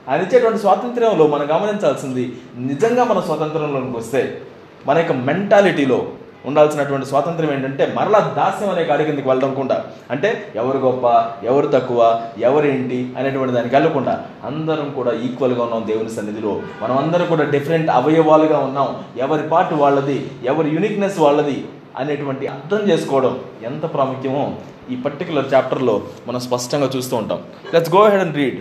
ఆయన 0.09 0.23
ఇచ్చేటువంటి 0.23 0.59
స్వాతంత్ర్యంలో 0.59 1.26
మనం 1.26 1.56
గమనించాల్సింది 1.56 2.37
నిజంగా 2.56 3.04
మన 3.04 3.21
స్వాతంత్రంలోకి 3.21 3.97
వస్తే 3.97 4.42
మన 4.87 4.99
యొక్క 4.99 5.12
మెంటాలిటీలో 5.12 6.06
ఉండాల్సినటువంటి 6.46 7.06
స్వాతంత్రం 7.06 7.50
ఏంటంటే 7.52 7.84
మరలా 7.96 8.20
దాస్యం 8.38 8.70
అనే 8.70 8.84
కాడి 8.84 9.04
కిందకి 9.04 9.28
వెళ్ళకుండా 9.28 9.76
అంటే 10.10 10.52
ఎవరు 10.56 10.78
గొప్ప 10.78 11.06
ఎవరు 11.46 11.66
తక్కువ 11.66 12.00
ఎవరేంటి 12.38 12.98
అనేటువంటి 13.18 13.54
దానికి 13.54 13.74
వెళ్ళకుండా 13.76 14.14
అందరం 14.44 14.88
కూడా 14.98 15.12
ఈక్వల్గా 15.26 15.62
ఉన్నాం 15.62 15.84
దేవుని 15.86 16.14
సన్నిధిలో. 16.18 16.52
మనం 16.82 16.96
అందరం 16.98 17.26
కూడా 17.26 17.44
డిఫరెంట్ 17.54 17.90
అవయవాలుగా 17.90 18.58
ఉన్నాం. 18.58 18.88
ఎవరి 19.16 19.48
పాటు 19.48 19.74
వాళ్ళది 19.74 20.30
ఎవరి 20.44 20.70
యునిక్నెస్ 20.74 21.18
వాళ్ళది 21.18 21.58
అనేటువంటి 21.98 22.46
అర్థం 22.46 22.80
చేసుకోవడం 22.90 23.34
ఎంత 23.64 23.84
ప్రాముఖ్యమో 23.94 24.46
ఈ 24.90 24.96
పర్టికులర్ 25.04 25.46
చాప్టర్లో 25.54 25.94
మనం 26.28 26.40
స్పష్టంగా 26.40 26.90
చూస్తూ 26.96 27.14
ఉంటాం. 27.16 27.38
Let's 27.74 27.92
go 27.94 28.02
ahead 28.08 28.24
and 28.24 28.36
read 28.36 28.58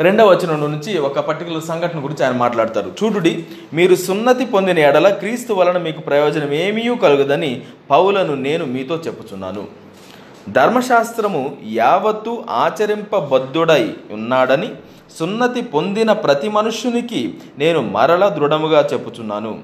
రెండవ 0.00 0.28
వచనం 0.30 0.60
నుంచి 0.60 0.98
ఒక 0.98 1.18
పర్టికులర్ 1.18 1.62
సంఘటన 1.62 2.04
గురించి 2.04 2.24
ఆయన 2.24 2.36
మాట్లాడతారు. 2.36 2.92
చూడుడి 3.04 3.44
మీరు 3.72 3.94
సున్నతి 3.94 4.46
పొందిన 4.46 4.78
ఎడల 4.78 5.08
క్రీస్తు 5.08 5.52
వలన 5.52 5.78
మీకు 5.78 6.00
ప్రయోజనం 6.00 6.52
ఏమీ 6.52 6.96
కలుగుదని 6.96 7.62
పౌలను 7.90 8.34
నేను 8.34 8.64
మీతో 8.64 8.94
చెప్పుచున్నాను. 8.94 9.68
ధర్మశాస్త్రము 10.48 11.56
యావత్తు 11.72 12.44
ఆచరింపబద్ధుడై 12.50 13.94
ఉన్నాడని 14.10 14.68
సున్నతి 15.18 15.62
పొందిన 15.62 16.12
ప్రతి 16.12 16.48
మనుష్యునికి 16.48 17.34
నేను 17.58 17.80
మరల 17.80 18.28
దృఢముగా 18.28 18.88
చెప్పుచున్నాను. 18.92 19.60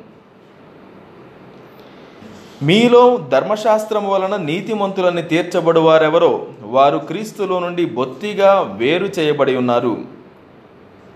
మీలో 2.63 3.21
ధర్మశాస్త్రం 3.29 4.09
వలన 4.09 4.37
నీతిమంతులని 4.37 5.23
తీర్చబడువారెవరో 5.23 6.47
వారు 6.63 6.99
క్రీస్తులో 6.99 7.59
నుండి 7.59 7.85
బొత్తిగా 7.85 8.75
వేరు 8.77 9.05
చేయబడి 9.05 9.57
ఉన్నారు. 9.57 10.22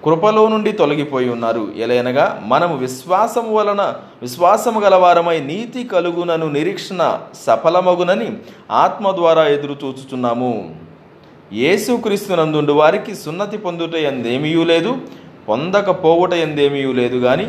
కృపలో 0.07 0.49
నుండి 0.49 0.73
తొలగిపోయి 0.73 1.29
ఉన్నారు. 1.29 1.73
ఎలైనగా 1.77 2.43
మనము 2.47 2.75
విశ్వాసము 2.77 3.55
వలన 3.55 3.83
విశ్వాసము 4.23 4.81
గలవారమై 4.81 5.39
నీతి 5.41 5.85
కలుగునను 5.85 6.49
నిరీక్షణ 6.49 7.21
సఫలమగునని 7.35 8.29
ఆత్మ 8.71 9.11
ద్వారా 9.11 9.45
ఎదురు 9.47 9.77
చూచుచున్నాము. 9.85 10.53
యేసుక్రీస్తునందుండు 11.53 12.73
వారికి 12.73 13.15
సున్నతి 13.15 13.59
పొందుట 13.59 13.95
ఎందేమీ 13.95 14.55
లేదు 14.65 14.93
పొందకపోవుట 15.49 16.33
ఎందేమీ 16.33 16.93
లేదు 16.93 17.19
కానీ 17.19 17.49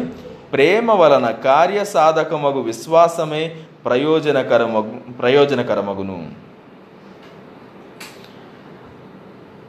ప్రేమ 0.53 0.91
వలన 0.91 1.29
కార్యసాధకమగు 1.29 2.59
విశ్వాసమే 2.61 3.55
ప్రయోజనకరమగు 3.85 4.93
ప్రయోజనకరమగును. 5.19 6.19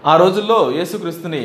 ఆ 0.07 0.17
రోజుల్లో 0.17 0.59
యేసుక్రీస్తుని 0.77 1.43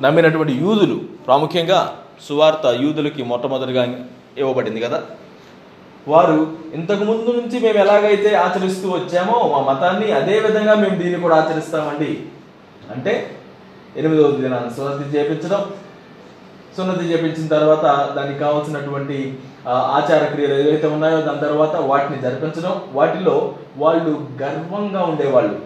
నమ్మినటువంటి 0.00 0.52
యూదులు 0.52 0.94
ప్రాముఖ్యంగా 0.94 1.96
సువార్త 2.28 2.66
యూదులకి 2.66 3.22
మొట్టమొదటిగా 3.22 4.04
ఇవ్వబడింది 4.38 4.80
కదా. 4.80 5.02
వారు 6.08 6.52
ఇంతకు 6.74 7.04
ముందు 7.04 7.30
నుంచి 7.30 7.60
మేము 7.60 7.78
ఎలాగైతే 7.78 8.34
ఆచరిస్తూ 8.34 8.90
వచ్చామో 8.90 9.48
మా 9.52 9.72
మతాన్ని 9.72 10.12
అదే 10.12 10.38
విధంగా 10.40 10.74
మేము 10.74 10.94
దీన్ని 10.94 11.20
కూడా 11.20 11.36
ఆచరిస్తామండి. 11.36 12.22
అంటే 12.94 13.36
ఎనిమిదవ 13.96 14.30
దినాన్ని 14.30 14.70
సున్నతి 14.70 15.18
చేపించడం. 15.18 15.66
సున్నతి 16.76 17.04
చేపించిన 17.04 17.46
తర్వాత 17.46 18.14
దానికి 18.16 18.38
కావాల్సినటువంటి 18.38 19.38
ఆచార 19.68 20.24
క్రియలు 20.24 20.54
ఏవైతే 20.54 20.86
ఉన్నాయో 20.86 21.20
దాని 21.20 21.40
తర్వాత 21.40 21.76
వాటిని 21.76 22.22
జరిపించడం. 22.22 22.82
వాటిలో 22.92 23.54
వాళ్ళు 23.76 24.28
గర్వంగా 24.42 25.02
ఉండేవాళ్ళు. 25.02 25.58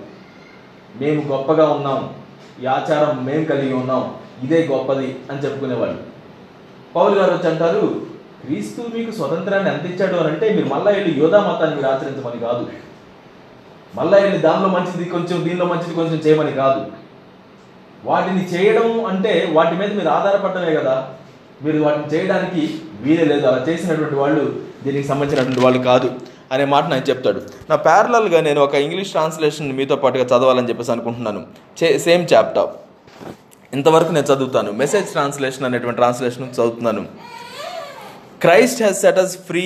మేము 1.00 1.22
గొప్పగా 1.22 1.68
ఉన్నాం. 1.72 2.14
ఈ 2.62 2.66
ఆచారం 2.66 3.24
మేము 3.24 3.44
కలిగి 3.44 3.74
ఉన్నాం. 3.74 4.14
ఇదే 4.42 4.66
గొప్పది 4.66 5.16
అని 5.30 5.40
చెప్పుకునేవాళ్ళు. 5.44 5.99
పౌలు 6.96 7.14
గారు 7.14 7.32
వచ్చి 7.32 7.50
అంటారు 7.50 8.02
క్రీస్తు 8.44 8.96
మీకు 8.96 9.11
స్వతంత్రాన్ని 9.11 9.70
అందించాడు 9.70 10.16
అని 10.16 10.28
అంటే 10.28 10.52
మీరు 10.54 10.66
మళ్ళా 10.66 10.90
వెళ్ళి 10.92 11.20
యోధా 11.20 11.40
మతాన్ని 11.40 11.76
మీరు 11.76 11.88
ఆచరించమని 11.88 12.40
కాదు. 12.40 12.66
మళ్ళా 13.94 14.18
వెళ్ళి 14.18 14.38
దానిలో 14.38 14.68
మంచిది 14.68 15.11
కొంచెం 15.11 15.44
దీనిలో 15.44 15.66
మంచిది 15.66 15.94
కొంచెం 15.94 16.14
చేయమని 16.14 16.52
కాదు. 16.52 16.87
వాటిని 18.04 18.44
చేయడం 18.44 19.04
అంటే 19.04 19.49
వాటి 19.52 19.75
మీద 19.76 19.92
మీరు 19.92 20.08
ఆధారపడటమే 20.08 20.75
కదా. 20.75 21.08
మీరు 21.64 21.82
వాటిని 21.82 22.06
చేయడానికి 22.14 22.80
వీలే 23.00 23.25
లేదు. 23.25 23.46
అలా 23.46 23.64
చేసినటువంటి 23.68 24.14
వాళ్ళు 24.14 24.61
దీనికి 24.84 25.08
సంబంధించినటువంటి 25.08 25.61
వాళ్ళు 25.61 25.82
కాదు 25.82 26.11
అనే 26.52 26.64
మాట 26.64 26.87
నేను 26.87 27.11
చెప్తాడు. 27.11 27.40
నా 27.70 27.76
ప్యారలల్గా 27.76 28.40
నేను 28.40 28.61
ఒక 28.61 28.75
ఇంగ్లీష్ 28.75 29.11
ట్రాన్స్లేషన్ 29.11 29.72
మీతో 29.72 29.96
పాటుగా 29.96 30.25
చదవాలని 30.25 30.68
చెప్పేసి 30.68 30.92
అనుకుంటున్నాను. 30.92 31.42
Same 31.99 32.26
chapter. 32.34 32.70
ఇంతవరకు 33.77 34.12
నేను 34.17 34.27
చదువుతాను 34.31 34.71
మెసేజ్ 34.83 35.09
ట్రాన్స్లేషన్ 35.15 35.67
అనేటువంటి 35.69 36.00
ట్రాన్స్లేషన్ 36.01 36.53
చదువుతున్నాను 36.57 37.03
Christ 38.45 38.81
has 38.86 39.01
set 39.05 39.19
us 39.25 39.36
free 39.50 39.65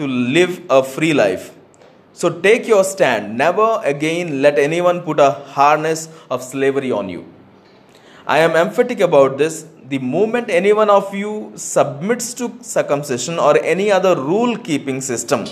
to 0.00 0.06
live 0.38 0.54
a 0.78 0.80
free 0.94 1.10
life 1.24 1.44
so 2.18 2.28
take 2.46 2.64
your 2.72 2.88
stand 2.94 3.28
never 3.44 3.74
again 3.92 4.32
let 4.46 4.60
anyone 4.88 5.00
put 5.08 5.22
a 5.28 5.32
harness 5.56 6.04
of 6.36 6.44
slavery 6.52 6.92
on 7.00 7.10
you 7.16 7.22
I 8.26 8.38
am 8.38 8.56
emphatic 8.56 9.00
about 9.00 9.36
this. 9.36 9.66
The 9.84 9.98
moment 9.98 10.48
any 10.48 10.72
one 10.72 10.88
of 10.88 11.14
you 11.14 11.52
submits 11.56 12.32
to 12.34 12.44
circumcision 12.62 13.38
or 13.38 13.62
any 13.62 13.92
other 13.92 14.16
rule 14.16 14.56
keeping 14.56 15.02
system, 15.02 15.44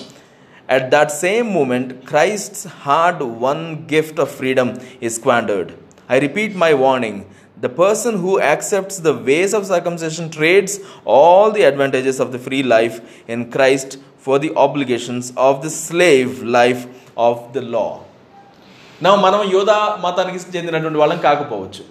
at 0.69 0.91
that 0.91 1.11
same 1.13 1.53
moment, 1.53 2.07
Christ's 2.07 2.65
hard 2.65 3.21
won 3.21 3.87
gift 3.87 4.19
of 4.19 4.31
freedom 4.31 4.81
is 5.03 5.17
squandered. 5.17 5.75
I 6.09 6.19
repeat 6.19 6.57
my 6.57 6.73
warning. 6.75 7.27
The 7.62 7.70
person 7.70 8.14
who 8.24 8.34
accepts 8.54 8.96
the 9.06 9.14
ways 9.28 9.52
of 9.58 9.62
circumcision 9.70 10.26
trades 10.36 10.74
all 11.14 11.46
the 11.56 11.64
advantages 11.70 12.18
of 12.24 12.28
the 12.34 12.42
free 12.48 12.62
life 12.74 12.98
in 13.34 13.40
Christ 13.56 13.90
for 14.26 14.36
the 14.44 14.52
obligations 14.66 15.26
of 15.46 15.56
the 15.64 15.72
slave 15.86 16.34
life 16.58 16.84
of 17.28 17.38
the 17.56 17.64
law. 17.76 17.92
నా 19.06 19.16
మనం 19.16 19.42
యోధా 19.56 19.80
మతానికి 20.04 20.58
చెందినటువంటి 20.58 21.00
వాళ్ళం 21.02 21.20
కాకపోవచ్చు. 21.28 21.84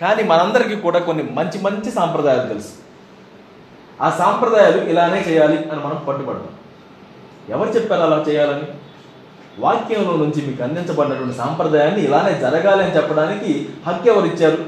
కానీ 0.00 0.22
మనందరికీ 0.22 0.76
కూడా 0.86 0.98
కొన్ని 0.98 1.24
మంచి 1.38 1.60
మంచి 1.66 1.90
సాంప్రదాయాలు 1.90 2.48
తెలుసు. 2.48 2.74
ఆ 4.02 4.10
సాంప్రదాయాలు 4.22 4.80
ఇలానే 4.90 5.20
చేయాలి 5.28 5.58
అని 5.70 5.80
మనం 5.84 6.04
పట్టుబడతాం 6.08 6.54
ఎవరు 7.54 7.68
చెప్పారు 7.68 8.02
అలా 8.02 8.24
చేయాలని? 8.28 8.66
వాక్యంలో 9.58 10.16
నుంచి 10.22 10.40
మీకు 10.46 10.62
అందించబడినటువంటి 10.62 11.36
సాంప్రదాయాన్ని 11.36 12.04
ఇలానే 12.04 12.32
జరగాలి 12.40 12.82
అని 12.84 12.96
చెప్పడానికి 12.96 13.68
హక్కు 13.86 14.08
ఎవరు 14.08 14.26
ఇచ్చారు? 14.26 14.65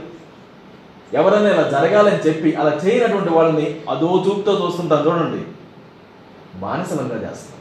ఎవరైనా 1.15 1.51
ఇలా 1.51 1.71
జరగాలని 1.71 2.29
చెప్పి 2.29 2.55
అలా 2.55 2.81
చేయనటువంటి 2.85 3.31
వాళ్ళని 3.31 3.81
అదో 3.91 4.25
చూపుతో 4.27 4.67
చూస్తుంటాం 4.67 5.07
చూడండి. 5.07 5.45
బానిసలంగా 6.59 7.31
చేస్తాం. 7.31 7.59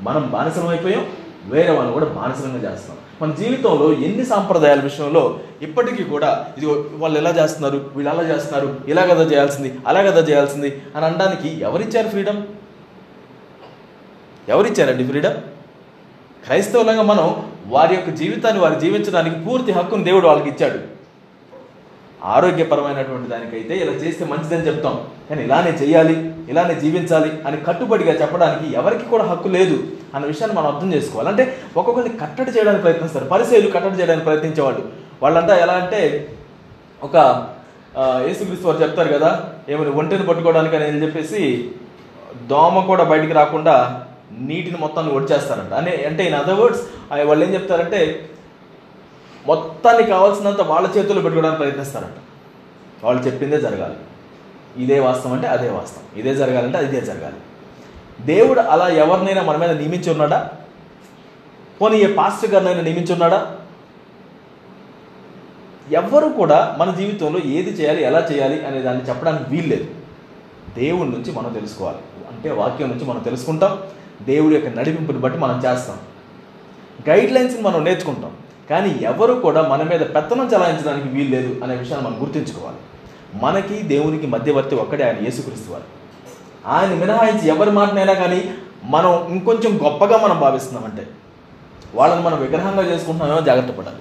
మనం 0.00 0.30
బానిసలం 0.30 0.68
అయిపోయాం 0.68 1.06
వేరే 1.44 1.70
వాళ్ళని 1.70 1.92
కూడా 1.92 2.06
బానిసలంగా 2.06 2.72
చేస్తాం. 2.72 2.96
మన 3.22 3.34
జీవితంలో 3.34 3.92
ఎన్ని 3.92 4.26
సాంప్రదాయాల 4.26 4.80
విషయంలో 4.80 5.40
ఇప్పటికీ 5.62 6.04
కూడా 6.04 6.46
ఇది 6.56 6.66
వాళ్ళు 6.96 7.18
ఎలా 7.18 7.30
చేస్తున్నారు 7.30 7.90
వీళ్ళు 7.96 8.10
అలా 8.12 8.34
చేస్తున్నారు 8.34 8.76
ఇలా 8.88 9.06
కదా 9.06 9.22
చేయాల్సింది 9.22 9.78
అలా 9.86 10.02
కదా 10.02 10.20
చేయాల్సింది 10.20 10.82
అని 10.96 11.04
అనడానికి 11.04 11.60
ఎవరిచ్చారు 11.60 12.08
ఫ్రీడమ్? 12.08 12.42
ఎవరిచ్చారండి 14.48 15.04
ఫ్రీడమ్? 15.04 15.34
క్రైస్తవులంగా 16.44 17.02
మనం 17.02 17.50
వారి 17.66 17.94
యొక్క 17.94 18.10
జీవితాన్ని 18.10 18.62
వారు 18.62 18.80
జీవించడానికి 18.80 19.40
పూర్తి 19.40 19.72
హక్కును 19.72 20.04
దేవుడు 20.04 20.26
వాళ్ళకి 20.26 20.48
ఇచ్చాడు. 20.48 20.97
ఆరోగ్యపరమైనటువంటి 22.34 23.28
దానికైతే 23.32 23.74
ఇలా 23.82 23.92
చేస్తే 23.92 24.24
మంచిదని 24.24 24.66
చెప్తాం. 24.68 24.94
కానీ 25.28 25.40
ఇలానే 25.46 25.72
చేయాలి 25.82 26.16
ఇలానే 26.52 26.74
జీవించాలి 26.74 27.30
అని 27.46 27.56
కట్టుబడిగా 27.66 28.14
చెప్పడానికి 28.22 28.66
ఎవరికి 28.80 29.04
కూడా 29.04 29.24
హక్కు 29.24 29.48
లేదు 29.48 29.76
అన్న 30.14 30.24
విషయాన్ని 30.26 30.56
మనం 30.58 30.68
అర్థం 30.72 30.92
చేసుకోవాలి. 30.94 31.28
అంటే 31.32 31.44
ఒక్కొక్కరిని 31.76 32.18
కట్టడి 32.22 32.50
చేయడానికి 32.50 32.82
ప్రయత్నిస్తారు. 32.82 33.26
పరిచయలు 33.34 33.70
కట్టడి 33.76 33.98
చేయడానికి 34.00 34.26
ప్రయత్నించేవాళ్ళు. 34.28 34.82
వాళ్ళంతా 35.22 35.54
ఎలా 35.64 35.74
అంటే 35.82 36.00
ఒక 37.02 37.16
ఏసుక్రీస్తు 37.98 38.26
యేసుక్రీస్తు 38.26 38.66
వారు 38.66 38.82
చెప్తారు 38.82 39.10
కదా 39.16 39.30
ఏమైనా 39.68 39.92
ఒంటిని 40.00 40.26
పట్టుకోవడానికి 40.26 40.76
అని 40.76 41.02
చెప్పేసి 41.04 41.70
దోమ 42.50 42.80
కూడా 42.90 43.04
బయటికి 43.04 43.32
రాకుండా 43.32 44.04
నీటిని 44.48 44.78
మొత్తాన్ని 44.80 45.12
ఒడిచేస్తారంట. 45.14 45.72
అనే 45.72 45.92
అంటే 46.08 46.22
ఇన్ 46.24 46.34
అదర్ 46.34 46.60
వర్డ్స్ 46.60 46.82
వాళ్ళు 47.28 47.44
ఏం 47.46 47.54
చెప్తారంటే 47.54 48.00
మొత్తాన్ని 49.48 50.02
కావాల్సినంత 50.02 50.60
వాళ్ళ 50.60 50.86
చేతుల్లో 50.86 51.22
పెట్టుకోవడానికి 51.22 51.58
ప్రయత్నిస్తారంట. 51.58 52.14
వాళ్ళు 53.04 53.22
చెప్పిందే 53.22 53.60
జరగాలి. 53.60 53.96
ఇదే 54.76 55.00
వాస్తవం 55.00 55.32
అంటే 55.32 55.46
అదే 55.46 55.70
వాస్తవం. 55.70 56.20
ఇదే 56.20 56.34
జరగాలంటే 56.34 56.78
అదే 56.78 57.00
జరగాలి. 57.00 57.36
దేవుడు 58.26 58.60
అలా 58.60 58.88
ఎవరినైనా 58.88 59.42
మన 59.42 59.56
మీద 59.56 59.70
నియమించి 59.70 60.10
ఉన్నాడా? 60.10 60.50
పోనీ 61.80 61.96
ఏ 61.96 62.12
పాస్టర్ 62.12 62.50
గారినైనా 62.50 62.80
నియమించి 62.80 63.12
ఉన్నాడా? 63.12 63.56
ఎవ్వరు 65.92 66.28
కూడా 66.28 66.76
మన 66.78 66.94
జీవితంలో 66.94 67.38
ఏది 67.38 67.70
చేయాలి 67.70 68.02
ఎలా 68.02 68.28
చేయాలి 68.32 68.66
అనే 68.66 68.80
దాన్ని 68.80 69.08
చెప్పడానికి 69.08 69.50
వీల్లేదు 69.50 69.84
దేవుడి 70.78 71.10
నుంచి 71.10 71.32
మనం 71.32 71.52
తెలుసుకోవాలి. 71.52 71.98
అంటే 72.32 72.50
వాక్యం 72.50 72.88
నుంచి 72.88 73.04
మనం 73.04 73.20
తెలుసుకుంటాం. 73.20 73.78
దేవుడి 74.22 74.54
యొక్క 74.54 74.78
నడిపింపుని 74.78 75.18
బట్టి 75.18 75.38
మనం 75.38 75.56
చేస్తాం. 75.56 75.96
గైడ్ 77.08 77.32
లైన్స్ని 77.32 77.62
మనం 77.62 77.84
నేర్చుకుంటాం. 77.84 78.36
కానీ 78.70 78.98
ఎవరు 79.02 79.34
కూడా 79.34 79.62
మన 79.62 79.82
మీద 79.82 80.00
పెత్తనం 80.00 80.46
చలాయించడానికి 80.46 81.08
వీలు 81.08 81.30
లేదు 81.30 81.64
అనే 81.64 81.74
విషయాన్ని 81.76 82.10
మనం 82.10 82.22
గుర్తుంచుకోవాలి. 82.22 82.76
మనకి 83.34 83.82
దేవునికి 83.82 84.26
మధ్యవర్తి 84.26 84.74
ఒక్కడే 84.74 85.04
ఆయన 85.04 85.24
యేసుక్రీస్తు 85.24 85.72
వారు. 85.72 85.84
ఆయన 86.66 86.94
మినహాయించి 86.94 87.48
ఎవరి 87.48 87.70
మాటనైనా 87.70 88.12
కానీ 88.12 88.54
మనం 88.84 89.26
ఇంకొంచెం 89.28 89.80
గొప్పగా 89.84 90.16
మనం 90.16 90.40
భావిస్తున్నామంటే 90.40 91.06
వాళ్ళని 91.94 92.22
మనం 92.22 92.40
విగ్రహంగా 92.40 92.82
చేసుకుంటున్నామేమో 92.82 93.46
జాగ్రత్త 93.46 93.78
పడాలి. 93.78 93.96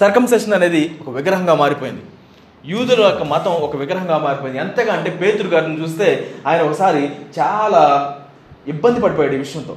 సర్కంసెషన్ 0.00 0.54
అనేది 0.54 0.98
ఒక 1.06 1.16
విగ్రహంగా 1.16 1.54
మారిపోయింది. 1.54 2.02
యూదుల 2.64 3.04
యొక్క 3.04 3.22
మతం 3.22 3.52
ఒక 3.52 3.76
విగ్రహంగా 3.76 4.18
మారిపోయింది. 4.18 4.60
ఎంతగా 4.60 4.92
అంటే 4.94 5.10
పేతురు 5.10 5.48
గారిని 5.48 5.82
చూస్తే 5.82 6.34
ఆయన 6.46 6.62
ఒకసారి 6.62 7.10
చాలా 7.40 7.82
ఇబ్బంది 8.68 9.00
పడిపోయాడు 9.00 9.34
ఈ 9.34 9.38
విషయంతో. 9.38 9.76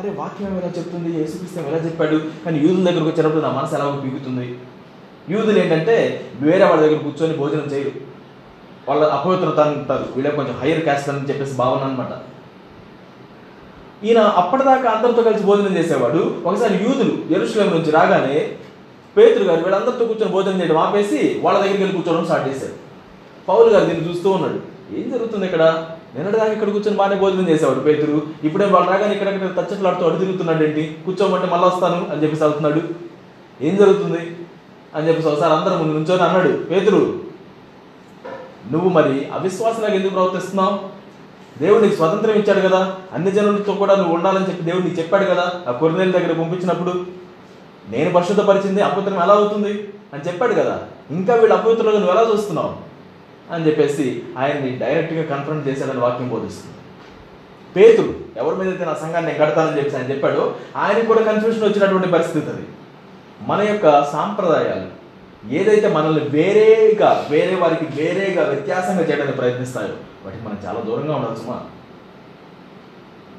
అరే 0.00 0.10
వాక్యం 0.16 0.56
ఎలా 0.60 0.70
చెప్తుంది? 0.78 1.10
యేసుక్రీస్తు 1.18 1.58
ఎలా 1.68 1.78
చెప్పాడు? 1.84 2.16
కానీ 2.44 2.56
యూదుల 2.64 2.82
దగ్గరకు 2.88 3.08
వచ్చినప్పుడు 3.10 3.42
నా 3.44 3.50
మనసు 3.58 3.74
ఎలా 3.76 3.84
పీగుతుంది 4.02 4.46
యూదులు 5.32 5.58
ఏంటంటే 5.58 5.94
వేరే 6.40 6.64
వాళ్ళ 6.64 6.80
దగ్గర 6.82 6.98
కూర్చొని 7.04 7.34
భోజనం 7.38 7.68
చేయరు. 7.72 7.92
వాళ్ళ 8.88 9.04
అపవిత్రత 9.04 9.60
అంటారు. 9.60 10.06
వీళ్ళకి 10.16 10.36
కొంచెం 10.36 10.56
హైయర్ 10.60 10.82
క్యాస్ట్ 10.88 11.08
అని 11.10 11.28
చెప్పేసి 11.30 11.54
భావన 11.62 11.88
అనమాట 11.88 12.12
ఈయన 14.06 14.20
అప్పటిదాకా 14.40 14.88
అందరితో 14.90 15.22
కలిసి 15.28 15.44
భోజనం 15.50 15.74
చేసేవాడు. 15.78 16.22
ఒకసారి 16.48 16.74
యూదులు 16.84 17.14
ఎరుశ్లేం 17.34 17.70
నుంచి 17.76 17.90
రాగానే 17.98 18.36
పేతురు 19.16 19.44
గారు 19.44 19.60
వీళ్ళందరితో 19.66 20.04
కూర్చొని 20.10 20.32
భోజనం 20.36 20.58
చేయడం 20.60 20.78
ఆపేసి 20.86 21.20
వాళ్ళ 21.44 21.56
దగ్గరికి 21.58 21.82
వెళ్ళి 21.82 21.96
కూర్చోవడం 21.98 22.26
స్టార్ట్ 22.30 22.48
చేశాడు 22.48 22.74
పౌలు 23.48 23.68
గారు 23.74 23.84
దీన్ని 23.90 24.08
చూస్తూ 24.08 24.28
ఉన్నాడు. 24.36 24.58
ఏం 24.98 25.06
జరుగుతుంది 25.14 25.46
ఇక్కడ? 25.46 25.64
నిన్నటిదాకా 26.16 26.52
ఇక్కడ 26.52 26.70
కూర్చొని 26.70 26.96
బాగానే 26.96 27.16
భోజనం 27.16 27.48
చేసేవాడు 27.48 27.80
పేతురు. 27.80 28.22
ఇప్పుడే 28.44 28.66
వాళ్ళు 28.66 28.90
రాగానే 28.90 29.14
ఇక్కడక్కడ 29.14 29.64
తచ్చట్లాడుతూ 29.64 30.06
అడు 30.06 30.18
తిరుగుతున్నాడు 30.18 30.64
ఏంటి 30.64 30.96
కూర్చోమంటే 31.04 31.46
మళ్ళీ 31.46 31.66
వస్తాను 31.66 32.06
అని 32.12 32.22
చెప్పేసి 32.22 32.42
వెళ్తున్నాడు. 32.42 32.82
ఏం 33.62 33.76
జరుగుతుంది? 33.76 34.36
అని 34.94 35.08
చెప్పేసి 35.08 35.28
ఒకసారి 35.28 35.52
అందరం 35.52 35.78
ముందు 35.78 35.92
నుంచొని 35.92 36.22
అన్నాడు 36.22 36.48
పేతురు 36.48 37.14
నువ్వు 38.72 38.88
మరి 38.88 39.28
అవిశ్వాసంగా 39.32 39.88
ఎందుకు 39.88 40.12
ప్రవర్తిస్తున్నావు? 40.12 40.78
దేవుడు 41.58 41.82
నీకు 41.84 41.94
స్వతంత్రం 41.94 42.34
ఇచ్చాడు 42.34 42.60
కదా. 42.60 42.96
అన్ని 43.12 43.30
జనులతో 43.30 43.72
కూడా 43.72 43.94
నువ్వు 43.94 44.14
ఉండాలని 44.14 44.48
చెప్పి 44.48 44.62
దేవుడు 44.62 44.84
నీకు 44.84 44.98
చెప్పాడు 44.98 45.24
కదా. 45.24 45.52
ఆ 45.68 45.70
కొరనేల 45.70 46.10
దగ్గర 46.10 46.32
పంపించినప్పుడు 46.32 47.04
నేను 47.88 48.12
పరిశుద్ధపరిచింది 48.12 48.82
అపవిత్రం 48.82 49.22
ఎలా 49.22 49.34
అవుతుంది? 49.34 49.88
అని 50.14 50.26
చెప్పాడు 50.26 50.54
కదా. 50.54 50.80
ఇంకా 51.10 51.34
వీళ్ళు 51.34 51.54
అపవిత్రులుగా 51.56 51.98
నువ్వు 52.00 52.18
ఎలా 52.18 52.32
చూస్తున్నావు? 52.32 52.85
అని 53.52 53.66
చెప్పేసి 53.66 54.22
ఆయన్ని 54.38 54.78
డైరెక్ట్గా 54.78 55.36
కన్ఫర్మ్ 55.36 55.68
చేశాడని 55.68 56.00
వాక్యం 56.00 56.28
బోధిస్తుంది. 56.28 56.72
పేతులు 57.76 58.12
ఎవరి 58.36 58.56
మీద 58.56 58.68
అయితే 58.68 58.84
నా 58.84 58.94
సంఘాన్ని 58.94 59.32
నేను 59.32 59.44
కడతానని 59.44 59.78
చెప్పి 59.78 59.96
ఆయన 59.96 60.10
చెప్పాడు 60.10 60.54
ఆయన 60.76 60.98
కూడా 61.06 61.22
కన్ఫ్యూషన్ 61.22 61.64
వచ్చినటువంటి 61.64 62.08
పరిస్థితి 62.08 62.50
అది. 62.50 62.66
మన 63.42 63.60
యొక్క 63.60 64.04
సాంప్రదాయాలు 64.04 64.88
ఏదైతే 65.52 65.88
మనల్ని 65.88 66.28
వేరేగా 66.28 67.26
వేరే 67.30 67.54
వారికి 67.54 68.02
వేరేగా 68.02 68.42
వ్యత్యాసంగా 68.42 69.02
చేయడానికి 69.02 69.38
ప్రయత్నిస్తాయో 69.38 69.96
వాటికి 70.24 70.42
మనం 70.44 70.58
చాలా 70.66 70.80
దూరంగా 70.80 71.16
ఉండాలి 71.16 71.36
సుమా. 71.36 71.60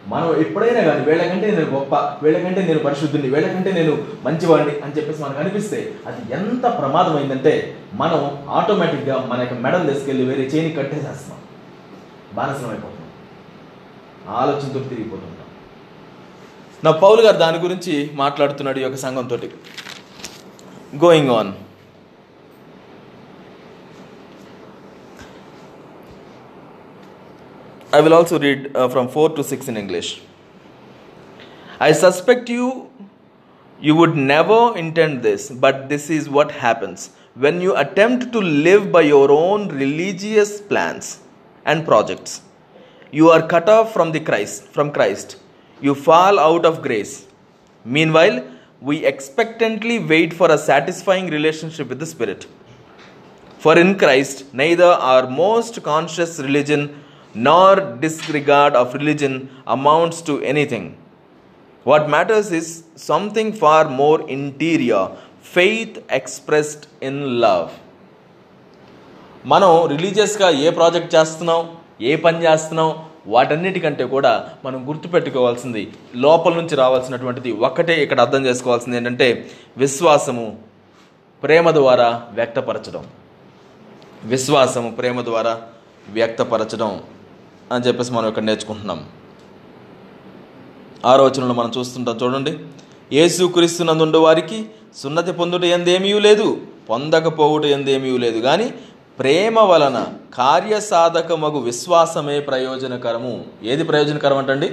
మనం 0.08 0.30
ఎప్పుడైనా 0.42 0.82
కానీ 0.82 1.02
వీళ్ళకంటే 1.06 1.48
నేను 1.52 1.70
గొప్ప 1.72 1.96
వీళ్ళకంటే 2.24 2.62
నేను 2.62 2.80
పరిశుద్ధుని 2.80 3.30
వీళ్ళకంటే 3.30 3.72
నేను 3.72 3.94
మంచివాడిని 4.26 4.74
అని 4.82 4.96
చెప్పేసి 4.98 5.22
మనకు 5.22 5.40
అనిపిస్తే 5.40 5.80
అది 6.08 6.22
ఎంత 6.34 6.66
ప్రమాదమైందంటే 6.80 7.54
మనం 7.94 8.22
ఆటోమేటిక్గా 8.50 9.18
మన 9.28 9.40
యొక్క 9.42 9.54
మెడల్ 9.60 9.88
తీసుకెళ్ళి 9.90 10.26
వేరే 10.26 10.46
చేని 10.54 10.72
కట్టేసేస్తున్నాం 10.72 11.42
బానిసం 12.36 12.70
అయిపోతున్నాం. 12.70 13.04
ఆలోచనతో 14.36 14.80
తిరిగిపోతుంటాం 14.90 15.34
నా 16.84 16.92
పౌలు 17.04 17.22
గారు 17.22 17.38
దాని 17.38 17.60
గురించి 17.60 17.94
మాట్లాడుతున్నాడు 18.16 18.80
ఈ 18.80 18.84
యొక్క 18.84 18.98
సంఘంతో 18.98 19.38
going 20.96 21.32
on 21.32 21.52
I 27.98 28.02
will 28.02 28.14
also 28.14 28.38
read 28.38 28.76
uh, 28.76 28.88
from 28.90 29.08
4 29.08 29.30
to 29.38 29.44
6 29.44 29.70
in 29.70 29.76
English. 29.76 30.22
I 31.80 31.94
suspect 31.94 32.48
you 32.48 32.92
you 33.80 33.96
would 33.96 34.16
never 34.16 34.78
intend 34.78 35.24
this, 35.24 35.50
but 35.50 35.90
this 35.90 36.10
is 36.12 36.30
what 36.30 36.52
happens 36.52 37.10
when 37.46 37.60
you 37.60 37.76
attempt 37.76 38.32
to 38.34 38.40
live 38.40 38.92
by 38.92 39.02
your 39.02 39.32
own 39.32 39.70
religious 39.70 40.62
plans 40.62 41.22
and 41.66 41.86
projects. 41.86 42.42
You 43.12 43.30
are 43.30 43.48
cut 43.48 43.68
off 43.68 43.94
from 43.94 44.12
the 44.12 44.20
Christ, 44.20 44.64
from 44.78 44.92
Christ. 44.92 45.38
You 45.82 45.96
fall 45.96 46.40
out 46.40 46.66
of 46.66 46.84
grace. 46.84 47.28
Meanwhile, 47.84 48.44
we 48.80 49.06
expectantly 49.06 49.98
wait 49.98 50.36
for 50.36 50.52
a 50.52 50.58
satisfying 50.60 51.32
relationship 51.32 51.90
with 51.90 52.00
the 52.00 52.12
Spirit. 52.16 52.46
For 53.58 53.76
in 53.76 53.98
Christ, 53.98 54.54
neither 54.54 54.92
our 55.12 55.28
most 55.28 55.82
conscious 55.82 56.40
religion 56.40 57.04
nor 57.38 57.72
disregard 57.98 58.74
of 58.76 58.94
religion 58.94 59.34
amounts 59.68 60.22
to 60.22 60.34
anything. 60.44 60.86
What 61.86 62.10
matters 62.10 62.52
is 62.52 62.68
something 63.10 63.50
far 63.54 63.84
more 63.92 64.20
interior 64.30 65.04
faith 65.50 65.96
expressed 66.12 66.86
in 67.02 67.16
love. 67.40 67.68
మనం 69.46 69.72
రిలీజియస్గా 69.92 70.48
ఏ 70.64 70.70
project 70.78 71.14
చేస్తున్నాం 71.16 71.60
ఏ 72.10 72.14
పని 72.24 72.40
చేస్తున్నాం 72.46 72.90
వాటన్నిటికంటే 73.28 74.06
కూడా 74.14 74.32
మనం 74.66 74.80
గుర్తుపెట్టుకోవాల్సింది 74.90 75.84
లోపల 76.24 76.54
నుంచి 76.60 76.76
రావాల్సినటువంటిది 76.76 77.52
ఒక్కటే 77.68 77.96
ఇక్కడ 78.04 78.20
అర్థం 78.26 78.42
చేసుకోవాల్సింది 78.48 78.98
ఏంటంటే 79.00 79.28
విశ్వాసము 79.84 80.46
ప్రేమ 81.44 81.72
ద్వారా 81.80 82.08
వ్యక్తపరచడం 82.38 83.04
విశ్వాసము 84.34 84.90
ప్రేమ 85.00 85.22
ద్వారా 85.30 85.54
వ్యక్తపరచడం 86.18 86.92
అని 87.72 87.84
చెప్పేసి 87.84 88.12
మనం 88.14 88.28
ఇక్కడ 88.28 88.44
నేర్చుకుంటున్నాం. 88.44 89.06
ఆలోచనలు 91.06 91.54
మనం 91.54 91.72
చూస్తుంటాం 91.78 92.20
చూడండి. 92.24 92.60
యేసు 93.14 93.46
క్రీస్తునందుండు 93.46 94.18
వారికి 94.18 94.70
సున్నతి 94.96 95.32
పొందుట 95.32 95.64
ఎందేమీ 95.64 96.14
లేదు 96.14 96.58
పొందకపోవుట 96.90 97.66
ఎందేమీ 97.66 98.18
లేదు. 98.18 98.40
కానీ 98.40 98.74
ప్రేమ 99.20 99.60
వలన 99.60 100.06
కార్యసాధకమగు 100.34 101.60
విశ్వాసమే 101.60 102.40
ప్రయోజనకరము. 102.40 103.46
ఏది 103.64 103.84
ప్రయోజనకరం 103.84 104.38
అంటండి? 104.38 104.70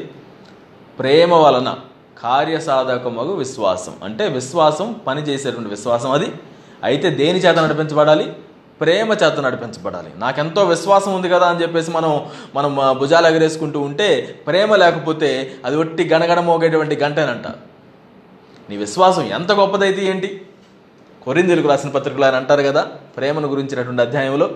ప్రేమ 0.99 1.35
వలన 1.35 1.77
కార్యసాధకమగు 2.19 3.35
విశ్వాసం. 3.35 3.95
అంటే 4.05 4.29
విశ్వాసం 4.29 5.01
పనిచేసేటువంటి 5.07 5.71
విశ్వాసం 5.71 6.11
అది. 6.11 6.33
అయితే 6.83 7.11
దేని 7.11 7.39
చేత 7.39 7.59
నడిపించబడాలి? 7.59 8.33
ప్రేమ 8.81 9.13
చేత 9.13 9.41
నడిపించబడాలి. 9.41 10.11
నాకెంతో 10.17 10.65
విశ్వాసం 10.65 11.15
ఉంది 11.15 11.29
కదా 11.29 11.47
అని 11.47 11.63
చెప్పేసి 11.63 11.91
మనం 11.91 12.27
మనం 12.55 12.99
భుజాలు 12.99 13.27
ఎగరేసుకుంటూ 13.27 13.81
ఉంటే 13.81 14.41
ప్రేమ 14.47 14.77
లేకపోతే 14.77 15.55
అది 15.65 15.77
ఒట్టి 15.77 16.05
గణగణ 16.05 16.41
మోగేటువంటి 16.41 16.97
గంటేనంట. 16.97 17.47
నీ 18.71 18.77
విశ్వాసం 18.77 19.23
ఎంత 19.23 19.53
గొప్పదైతే 19.53 20.05
ఏంటి? 20.05 20.47
కొరిందులకు 21.23 21.69
రాసిన 21.69 21.91
పత్రికలు 21.91 22.25
ఆయన 22.25 22.35
అంటారు 22.35 22.63
కదా 22.63 22.83
ప్రేమను 23.17 23.49
గురించినటువంటి 23.49 24.03
అధ్యాయంలో 24.03 24.51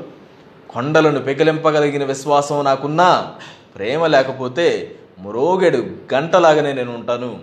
కొండలను 0.71 1.21
పెకిలింపగలిగిన 1.21 2.05
విశ్వాసం 2.05 2.65
నాకున్నా 2.65 3.35
ప్రేమ 3.77 4.07
లేకపోతే 4.07 4.95
మ్రోగెడు 5.21 5.87
గంటలాగానే 6.15 6.73
నేను 6.73 6.95
ఉంటాను. 6.95 7.41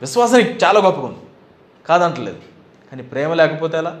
విశ్వాసం 0.00 0.36
నీకు 0.38 0.64
చాలా 0.64 0.80
గొప్పగా 0.80 1.06
ఉంది 1.06 1.18
కాదంటలేదు. 1.86 2.38
కానీ 2.90 3.02
ప్రేమ 3.02 3.34
లేకపోతే 3.34 3.78
ఎలా? 3.78 3.96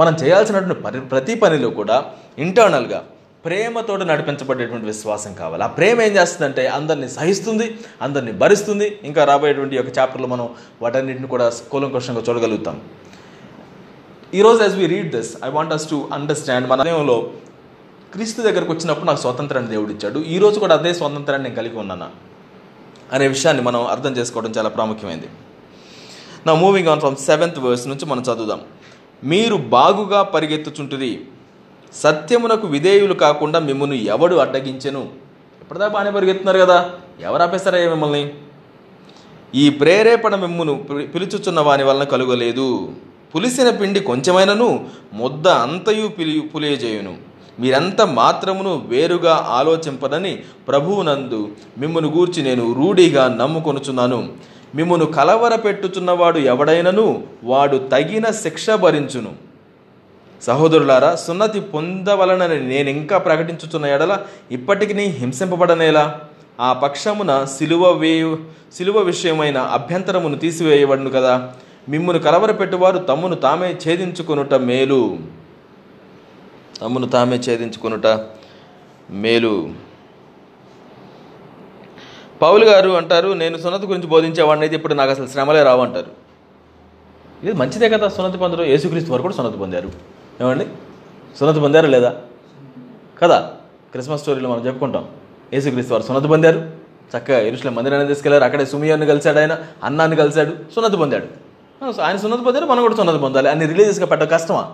మనం 0.00 0.14
చేయాల్సినటువంటి 0.22 0.82
పని 0.86 0.98
ప్రతి 1.12 1.34
పనిలో 1.42 1.68
కూడా 1.80 1.96
ఇంటర్నల్గా 2.44 3.00
ప్రేమతోటి 3.44 4.04
నడిపించబడేటువంటి 4.10 4.86
విశ్వాసం 4.92 5.32
కావాలి. 5.40 5.62
ఆ 5.66 5.70
ప్రేమ 5.78 5.96
ఏం 6.06 6.12
చేస్తుందంటే 6.16 6.62
అందరినీ 6.76 7.08
సహిస్తుంది 7.16 7.66
అందరినీ 8.04 8.32
భరిస్తుంది. 8.42 8.86
ఇంకా 9.08 9.24
రాబోయేటువంటి 9.30 9.76
యొక్క 9.78 9.90
చాప్టర్లో 9.98 10.28
మనం 10.34 10.46
వాటన్నిటిని 10.82 11.28
కూడా 11.34 11.46
కూలంకృష్ణంగా 11.72 12.22
చూడగలుగుతాం. 12.28 12.76
ఈరోజు 14.38 14.60
as 14.66 14.76
we 14.82 14.86
read 14.94 15.10
this 15.16 15.32
I 15.48 15.50
want 15.56 15.74
us 15.76 15.86
to 15.92 15.98
understand 16.18 16.68
మన 16.72 16.82
దేవంలో 16.90 17.16
క్రీస్తు 18.14 18.40
దగ్గరకు 18.48 18.72
వచ్చినప్పుడు 18.74 19.06
నాకు 19.10 19.20
స్వతంత్రాన్ని 19.24 19.70
దేవుడు 19.74 19.92
ఇచ్చాడు. 19.96 20.18
ఈరోజు 20.34 20.58
కూడా 20.64 20.74
అదే 20.80 20.92
స్వతంత్రాన్ని 21.00 21.46
నేను 21.46 21.56
కలిగి 21.60 21.78
ఉన్నానా 21.82 22.08
అనే 23.16 23.26
విషయాన్ని 23.34 23.62
మనం 23.68 23.80
అర్థం 23.94 24.12
చేసుకోవడం 24.18 24.52
చాలా 24.58 24.70
ప్రాముఖ్యమైనది 24.76 25.30
నా 26.46 26.54
moving 26.62 26.90
on 26.92 27.00
from 27.04 27.16
seventh 27.28 27.58
verse 27.66 27.86
నుంచి 27.92 28.04
మనం 28.10 28.24
చదువుదాం. 28.28 28.60
మీరు 29.24 29.56
బాగుగా 29.56 30.22
పరిగెత్తుచుంటుంది 30.22 31.28
సత్యమునకు 31.92 32.66
విధేయులు 32.66 33.14
కాకుండా 33.14 33.58
మిమ్మల్ని 33.58 34.04
ఎవడు 34.04 34.36
అడ్డగించెను? 34.36 35.08
ఇప్పటిదా 35.62 35.88
బాగానే 35.88 36.10
పరిగెత్తున్నారు 36.10 36.58
కదా? 36.58 36.90
ఎవరు 37.20 37.42
ఆపేస్తారయ్యా 37.42 37.90
మిమ్మల్ని? 37.90 38.34
ఈ 39.54 39.70
ప్రేరేపణ 39.70 40.34
మిమ్మును 40.34 40.74
పిలి- 40.74 41.06
పిలుచుచున్న 41.06 41.60
వాని 41.60 41.82
వలన 41.82 42.02
కలుగలేదు. 42.04 42.92
పులిసిన 43.34 43.70
పిండి 43.70 44.00
కొంచెమైనను 44.00 44.86
ముద్ద 45.12 45.48
అంతయు 45.48 46.08
పిలి 46.08 46.40
పులియజేయును. 46.40 47.16
మీరంత 47.60 48.02
మాత్రమును 48.02 48.84
వేరుగా 48.88 49.46
ఆలోచింపదని 49.48 50.42
ప్రభువునందు 50.68 51.48
మిమ్మును 51.78 52.08
గూర్చి 52.08 52.42
నేను 52.42 52.72
రూఢిగా 52.72 53.34
నమ్ముకొనుచున్నాను. 53.34 54.32
మిమ్మును 54.76 55.06
కలవరపెట్టుచున్నవాడు 55.06 56.38
ఎవడైనను 56.38 57.24
వాడు 57.44 57.76
తగిన 57.76 58.26
శిక్ష 58.30 58.70
భరించును. 58.70 59.32
సహోదరులారా 60.42 61.14
సున్నతి 61.14 61.60
పొందవలనని 61.60 62.68
నేను 62.68 62.90
ఇంకా 62.90 63.18
ప్రకటించుచున్న 63.18 63.86
ఎడల 63.86 64.18
ఇప్పటికి 64.50 64.94
హింసింపబడనేలా? 64.94 66.20
ఆ 66.60 66.72
పక్షమున 66.72 67.44
సిలువ 67.58 67.90
వేయు 67.90 68.38
సిలువ 68.76 68.98
విషయమైన 68.98 69.58
అభ్యంతరమును 69.58 70.38
తీసివేయబడును 70.38 71.10
కదా? 71.10 71.52
మిమ్మును 71.88 72.18
కలవరపెట్టువారు 72.18 72.98
తమ్మును 72.98 73.34
తామే 73.34 73.76
ఛేదించుకొనుట 73.88 74.54
మేలు. 74.54 75.18
తమ్మును 76.80 77.06
తామే 77.06 77.36
ఛేదించుకొనుట 77.36 78.06
మేలు. 79.10 79.85
పౌలు 82.42 82.64
గారు 82.64 82.90
అంటారు 82.90 83.28
నేను 83.28 83.58
సున్నత 83.58 83.84
గురించి 83.84 84.06
బోధించేవాడిని 84.06 84.64
అయితే 84.64 84.76
ఇప్పుడు 84.76 84.94
నాకు 84.94 85.10
అసలు 85.10 85.26
శ్రమలే 85.26 85.62
రావు 85.62 85.82
అంటారు. 85.82 86.06
ఇది 87.42 87.52
మంచిదే 87.52 87.88
కదా 87.88 88.08
సున్నతి 88.08 88.38
పొందడం. 88.38 88.64
యేసుక్రీస్తు 88.64 89.10
వారు 89.10 89.22
కూడా 89.22 89.34
సున్నతి 89.34 89.58
పొందారు. 89.58 89.90
ఏమండి? 90.40 90.66
సున్నతి 91.40 91.60
పొందారు 91.60 91.86
లేదా? 91.86 92.14
కదా 93.22 93.40
క్రిస్మస్ 93.92 94.20
స్టోరీలో 94.20 94.48
మనం 94.50 94.66
చెప్పుకుంటాం. 94.66 95.08
యేసుక్రీస్తు 95.52 95.94
వారు 95.94 96.02
సున్నతి 96.02 96.28
పొందారు. 96.28 96.70
చక్కగా 97.18 97.38
ఇరుషుల 97.38 97.70
మందిరాన్ని 97.70 98.08
తీసుకెళ్ళారు. 98.08 98.44
అక్కడే 98.44 98.66
సుమియాన్ని 98.66 99.06
కలిశాడు 99.06 99.38
ఆయన 99.38 99.58
అన్నాన్ని 99.84 100.16
కలిశాడు 100.16 100.50
సున్నతి 100.50 100.96
పొందాడు. 100.96 101.26
ఆయన 102.02 102.16
సున్నతి 102.16 102.42
పొందారు 102.42 102.64
మనం 102.64 102.82
కూడా 102.82 102.96
సున్నతి 102.96 103.18
పొందాలి. 103.18 103.48
అన్ని 103.48 103.66
రిలీజియస్గా 103.66 104.06
పెట్ట 104.06 104.22
కష్టమా? 104.22 104.72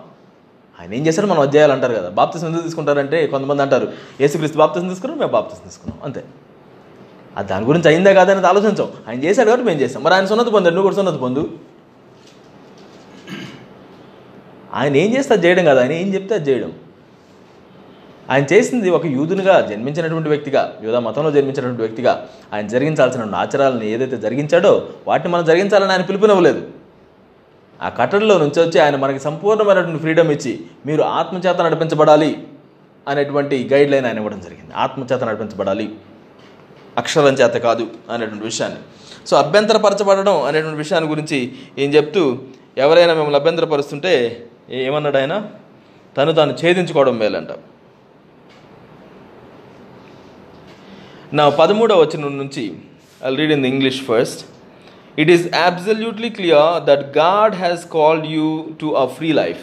ఆయన 0.80 0.94
ఏం 0.94 1.06
చేశారు? 1.06 1.26
మనం 1.26 1.40
అధ్యాయాలు 1.40 1.72
అంటారు 1.72 1.94
కదా. 1.94 2.08
బాప్తిసం 2.08 2.46
ఎందుకు 2.46 2.62
తీసుకుంటారంటే 2.62 3.26
కొంతమంది 3.26 3.62
అంటారు 3.62 3.92
యేసుక్రీస్తు 4.20 4.58
బాప్తిసం 4.58 4.88
తీసుకున్నాం 4.88 5.18
మేము 5.18 5.32
బాప్తిసం 5.32 5.60
తీసుకున్నాం. 5.64 6.04
అంతే. 6.04 6.24
అది 7.36 7.48
దాని 7.48 7.64
గురించి 7.64 7.88
అయిందా 7.88 8.12
కాదనేది 8.12 8.46
ఆలోచించాం 8.46 8.88
ఆయన 9.08 9.24
చేశాడు 9.24 9.48
కాబట్టి 9.48 9.66
మేము 9.66 9.80
చేస్తాం. 9.80 10.02
మరి 10.02 10.14
ఆయన 10.14 10.26
సున్నత 10.26 10.46
పొందాడు 10.46 10.74
నువ్వు 10.74 10.90
కూడా 10.90 10.96
సున్నత 10.96 11.20
పొందు. 11.20 11.58
ఆయన 14.74 14.96
ఏం 14.96 15.16
చేస్తే 15.16 15.34
అది 15.34 15.46
చేయడం 15.46 15.64
కాదు. 15.64 15.80
ఆయన 15.80 15.92
ఏం 15.92 16.14
చెప్తే 16.14 16.34
అది 16.34 16.50
చేయడం. 16.50 16.72
ఆయన 18.30 18.46
చేసింది 18.52 18.90
ఒక 18.90 19.06
యూదునిగా 19.06 19.60
జన్మించినటువంటి 19.60 20.28
వ్యక్తిగా 20.28 20.74
యూదా 20.82 20.98
మతంలో 20.98 21.30
జన్మించినటువంటి 21.30 21.82
వ్యక్తిగా 21.82 22.28
ఆయన 22.52 22.66
జరిగించాల్సిన 22.66 23.22
ఆచారాలను 23.34 23.84
ఏదైతే 23.84 24.16
జరిగించాడో 24.16 24.88
వాటిని 25.08 25.34
మనం 25.34 25.44
జరిగించాలని 25.44 25.92
ఆయన 25.92 26.02
పిలుపునివ్వలేదు. 26.02 26.70
ఆ 27.82 27.88
కట్టడిలో 27.88 28.38
నుంచి 28.38 28.62
వచ్చి 28.62 28.80
ఆయన 28.80 28.96
మనకి 28.96 29.20
సంపూర్ణమైనటువంటి 29.20 29.98
ఫ్రీడమ్ 29.98 30.30
ఇచ్చి 30.30 30.60
మీరు 30.86 31.02
ఆత్మచేత 31.02 31.60
నడిపించబడాలి 31.60 32.46
అనేటువంటి 33.08 33.70
గైడ్ 33.72 33.90
లైన్ 33.90 34.06
ఆయన 34.06 34.16
ఇవ్వడం 34.16 34.40
జరిగింది. 34.40 34.74
ఆత్మచేత 34.76 35.24
నడిపించబడాలి. 35.24 35.94
అక్షరం 36.98 37.34
చేత 37.40 37.56
కాదు 37.66 37.86
అనేటువంటి 38.10 38.44
విషయాన్ని. 38.44 38.80
సో 39.26 39.36
అభ్యంతరపరచబడడం 39.36 40.42
అనేటువంటి 40.42 40.78
విషయాన్ని 40.78 41.10
గురించి 41.10 41.38
ఏం 41.78 41.90
చెప్తూ 41.94 42.22
ఎవరైనా 42.76 43.12
మిమ్మల్ని 43.14 43.38
అభ్యంతరపరుస్తుంటే 43.40 44.12
ఏమన్నాడు 44.70 45.16
ఆయన 45.16 45.34
తను 46.16 46.32
తాను 46.32 46.52
ఛేదించుకోవడం 46.52 47.18
మేలంట. 47.18 47.48
నా 51.32 51.48
పదమూడవ 51.48 52.00
వచనం 52.00 52.38
నుంచి 52.38 52.64
I 53.26 53.34
read 53.34 53.52
in 53.52 53.62
the 53.62 53.68
English 53.68 54.00
first 54.04 54.40
it 55.18 55.30
is 55.30 55.44
absolutely 55.54 56.30
clear 56.30 56.84
that 56.84 57.18
God 57.18 57.54
has 57.54 57.84
called 57.96 58.26
you 58.26 58.64
to 58.80 58.86
a 58.86 59.06
free 59.06 59.32
life 59.32 59.62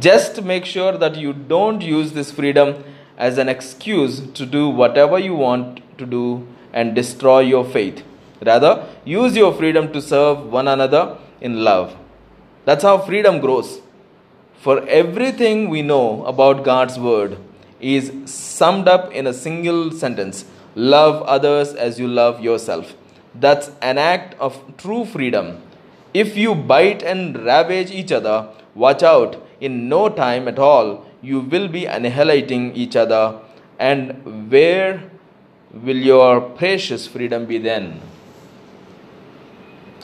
just 0.00 0.42
make 0.50 0.66
sure 0.66 0.96
that 0.96 1.18
you 1.18 1.32
don't 1.48 1.84
use 1.84 2.10
this 2.14 2.32
freedom 2.34 2.72
as 3.16 3.38
an 3.38 3.48
excuse 3.48 4.20
to 4.20 4.46
do 4.46 4.68
whatever 4.68 5.18
you 5.18 5.34
want 5.34 5.80
to 5.98 6.06
do 6.06 6.46
and 6.72 6.94
destroy 6.94 7.40
your 7.40 7.64
faith. 7.64 8.02
Rather, 8.44 8.86
use 9.04 9.36
your 9.36 9.52
freedom 9.54 9.92
to 9.92 10.00
serve 10.00 10.46
one 10.46 10.68
another 10.68 11.18
in 11.40 11.62
love. 11.62 11.96
That's 12.64 12.82
how 12.82 12.98
freedom 12.98 13.40
grows. 13.40 13.80
For 14.60 14.86
everything 14.88 15.68
we 15.68 15.82
know 15.82 16.24
about 16.24 16.64
God's 16.64 16.98
word 16.98 17.38
is 17.80 18.12
summed 18.26 18.88
up 18.88 19.12
in 19.12 19.26
a 19.26 19.32
single 19.32 19.90
sentence 19.90 20.44
love 20.74 21.22
others 21.22 21.74
as 21.74 21.98
you 21.98 22.08
love 22.08 22.40
yourself. 22.40 22.94
That's 23.34 23.70
an 23.80 23.98
act 23.98 24.34
of 24.38 24.76
true 24.76 25.04
freedom. 25.04 25.62
If 26.14 26.36
you 26.36 26.54
bite 26.54 27.02
and 27.02 27.44
ravage 27.44 27.90
each 27.90 28.12
other, 28.12 28.48
watch 28.74 29.02
out. 29.02 29.36
In 29.60 29.88
no 29.88 30.08
time 30.08 30.48
at 30.48 30.58
all, 30.58 31.06
you 31.22 31.40
will 31.42 31.68
be 31.68 31.82
annihilating 31.86 32.64
each 32.74 32.96
other. 32.96 33.24
And 33.78 34.02
where 34.50 34.92
will 35.74 36.02
your 36.04 36.40
precious 36.52 37.06
freedom 37.06 37.44
be 37.46 37.58
then? 37.60 37.86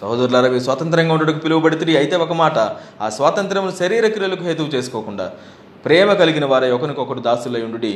సహోదరులారా 0.01 0.49
మీరు 0.49 0.65
స్వాతంత్రంగా 0.65 1.13
ఉండడానికి 1.15 1.41
పిలువబడితే 1.45 1.95
అయితే 2.01 2.17
ఒక 2.17 2.35
మాట 2.41 2.59
ఆ 3.01 3.07
స్వాతంత్రం 3.09 3.65
శరీర 3.81 4.07
క్రియలకు 4.09 4.45
హేతువు 4.45 4.71
చేసుకోకుండా 4.75 5.27
ప్రేమ 5.85 6.13
కలిగిన 6.21 6.45
వారే 6.45 6.69
ఒకరికొకరు 6.77 7.23
దాసులై 7.27 7.63
ఉండి 7.69 7.93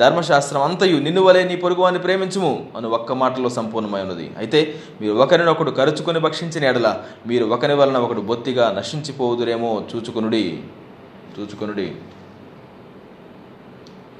ధర్మశాస్త్రం 0.00 0.62
అంతయు 0.68 0.96
నిన్ను 1.04 1.22
వలే 1.26 1.42
నీ 1.50 1.56
పొరుగువాన్ని 1.62 2.00
ప్రేమించుము 2.06 2.50
అని 2.78 2.88
ఒక్క 2.98 3.12
మాటలో 3.22 3.50
సంపూర్ణమై 3.58 4.00
ఉన్నది 4.06 4.26
అయితే 4.42 4.60
మీరు 5.00 5.14
ఒకరినొకడు 5.24 5.72
కరుచుకొని 5.78 6.20
భక్షించిన 6.26 6.64
ఎడల 6.70 6.90
మీరు 7.30 7.46
ఒకరి 7.56 7.76
వలన 7.80 7.98
ఒకడు 8.06 8.24
బొత్తిగా 8.30 8.66
నశించిపోదురేమో 8.78 9.72
చూచుకొనుడి 9.92 10.44
చూచుకొనుడి 11.34 11.88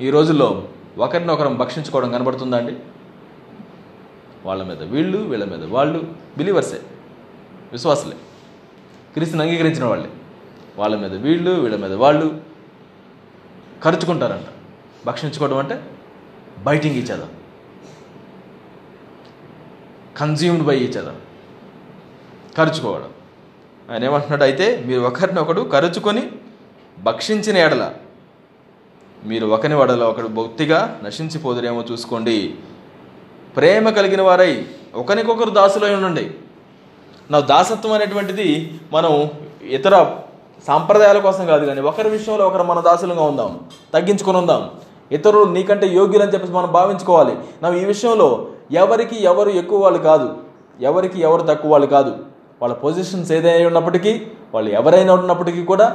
ఈ 0.01 0.11
రోజుల్లో 0.11 0.69
ఒకరినొకరం 0.99 1.57
భక్షించుకోవడం 1.57 2.13
కనబడుతుందా 2.13 2.57
అండి 2.57 2.77
వాళ్ళ 4.45 4.63
మీద 4.63 4.83
వీళ్ళు 4.83 5.19
వీళ్ళ 5.19 5.45
మీద 5.45 5.65
వాళ్ళు. 5.65 6.15
బిలీవర్సే. 6.39 6.81
విశ్వాసులే. 7.73 8.17
క్రీస్తుని 9.15 9.43
అంగీకరించిన 9.43 9.85
వాళ్ళే. 9.85 10.11
వాళ్ళ 10.77 10.97
మీద 10.97 11.15
వీళ్ళు 11.15 11.51
వీళ్ళ 11.51 11.77
మీద 11.77 11.93
వాళ్ళు 11.93 12.41
ఖర్చుకుంటారంట 13.83 14.47
భక్షించుకోవడం 15.07 15.59
అంటే 15.59 15.91
biting 16.59 16.97
each 16.97 17.27
consumed 20.17 20.65
by 20.65 20.79
each 20.79 21.13
ఖర్చుకోవడం 22.57 23.11
ఆయన 23.91 24.05
ఏమంటున్నాడు? 24.05 24.43
అయితే 24.43 24.85
మీరు 24.87 25.01
ఒకరినొకడు 25.01 25.71
ఖర్చుకొని 25.73 26.31
భక్షించిన 26.99 27.57
ఎడల 27.57 27.95
మీరు 29.27 29.47
ఒకని 29.47 29.75
వడలో 29.75 30.09
ఒకడు 30.11 30.29
భక్తిగా 30.29 30.99
నశించిపోదురేమో 31.05 31.81
చూసుకోండి. 31.91 32.55
ప్రేమ 33.57 33.91
కలిగిన 33.91 34.23
వారై 34.23 34.53
ఒకరికొకరు 34.95 35.51
దాసులై 35.51 35.95
ఉండండి. 35.95 36.31
నా 37.31 37.41
దాసత్వం 37.41 37.93
అనేటువంటిది 37.93 38.49
మనం 38.93 39.31
ఇతర 39.63 39.95
సాంప్రదాయాల 40.67 41.19
కోసం 41.19 41.47
కాదు 41.47 41.65
కానీ 41.67 41.81
ఒకరి 41.81 42.11
విషయంలో 42.11 42.47
ఒకరు 42.47 42.63
మన 42.63 42.81
దాసులుగా 42.81 43.23
ఉందాం 43.23 43.59
తగ్గించుకొని 43.95 44.39
ఉందాం. 44.39 44.63
ఇతరులు 45.17 45.45
నీకంటే 45.53 45.87
యోగ్యులని 45.99 46.33
చెప్పేసి 46.35 46.53
మనం 46.53 46.73
భావించుకోవాలి. 46.73 47.35
నా 47.63 47.69
ఈ 47.83 47.85
విషయంలో 47.85 48.29
ఎవరికి 48.83 49.17
ఎవరు 49.25 49.51
ఎక్కువ 49.51 49.79
వాళ్ళు 49.85 49.99
కాదు 49.99 50.29
ఎవరికి 50.81 51.21
ఎవరు 51.21 51.43
తక్కువ 51.43 51.71
వాళ్ళు 51.73 51.87
కాదు. 51.87 52.13
వాళ్ళ 52.63 52.75
పొజిషన్స్ 52.75 53.33
ఏదైనా 53.33 53.67
ఉన్నప్పటికీ 53.67 54.13
వాళ్ళు 54.55 54.71
ఎవరైనా 54.71 55.13
ఉన్నప్పటికీ 55.15 55.63
కూడా 55.65 55.87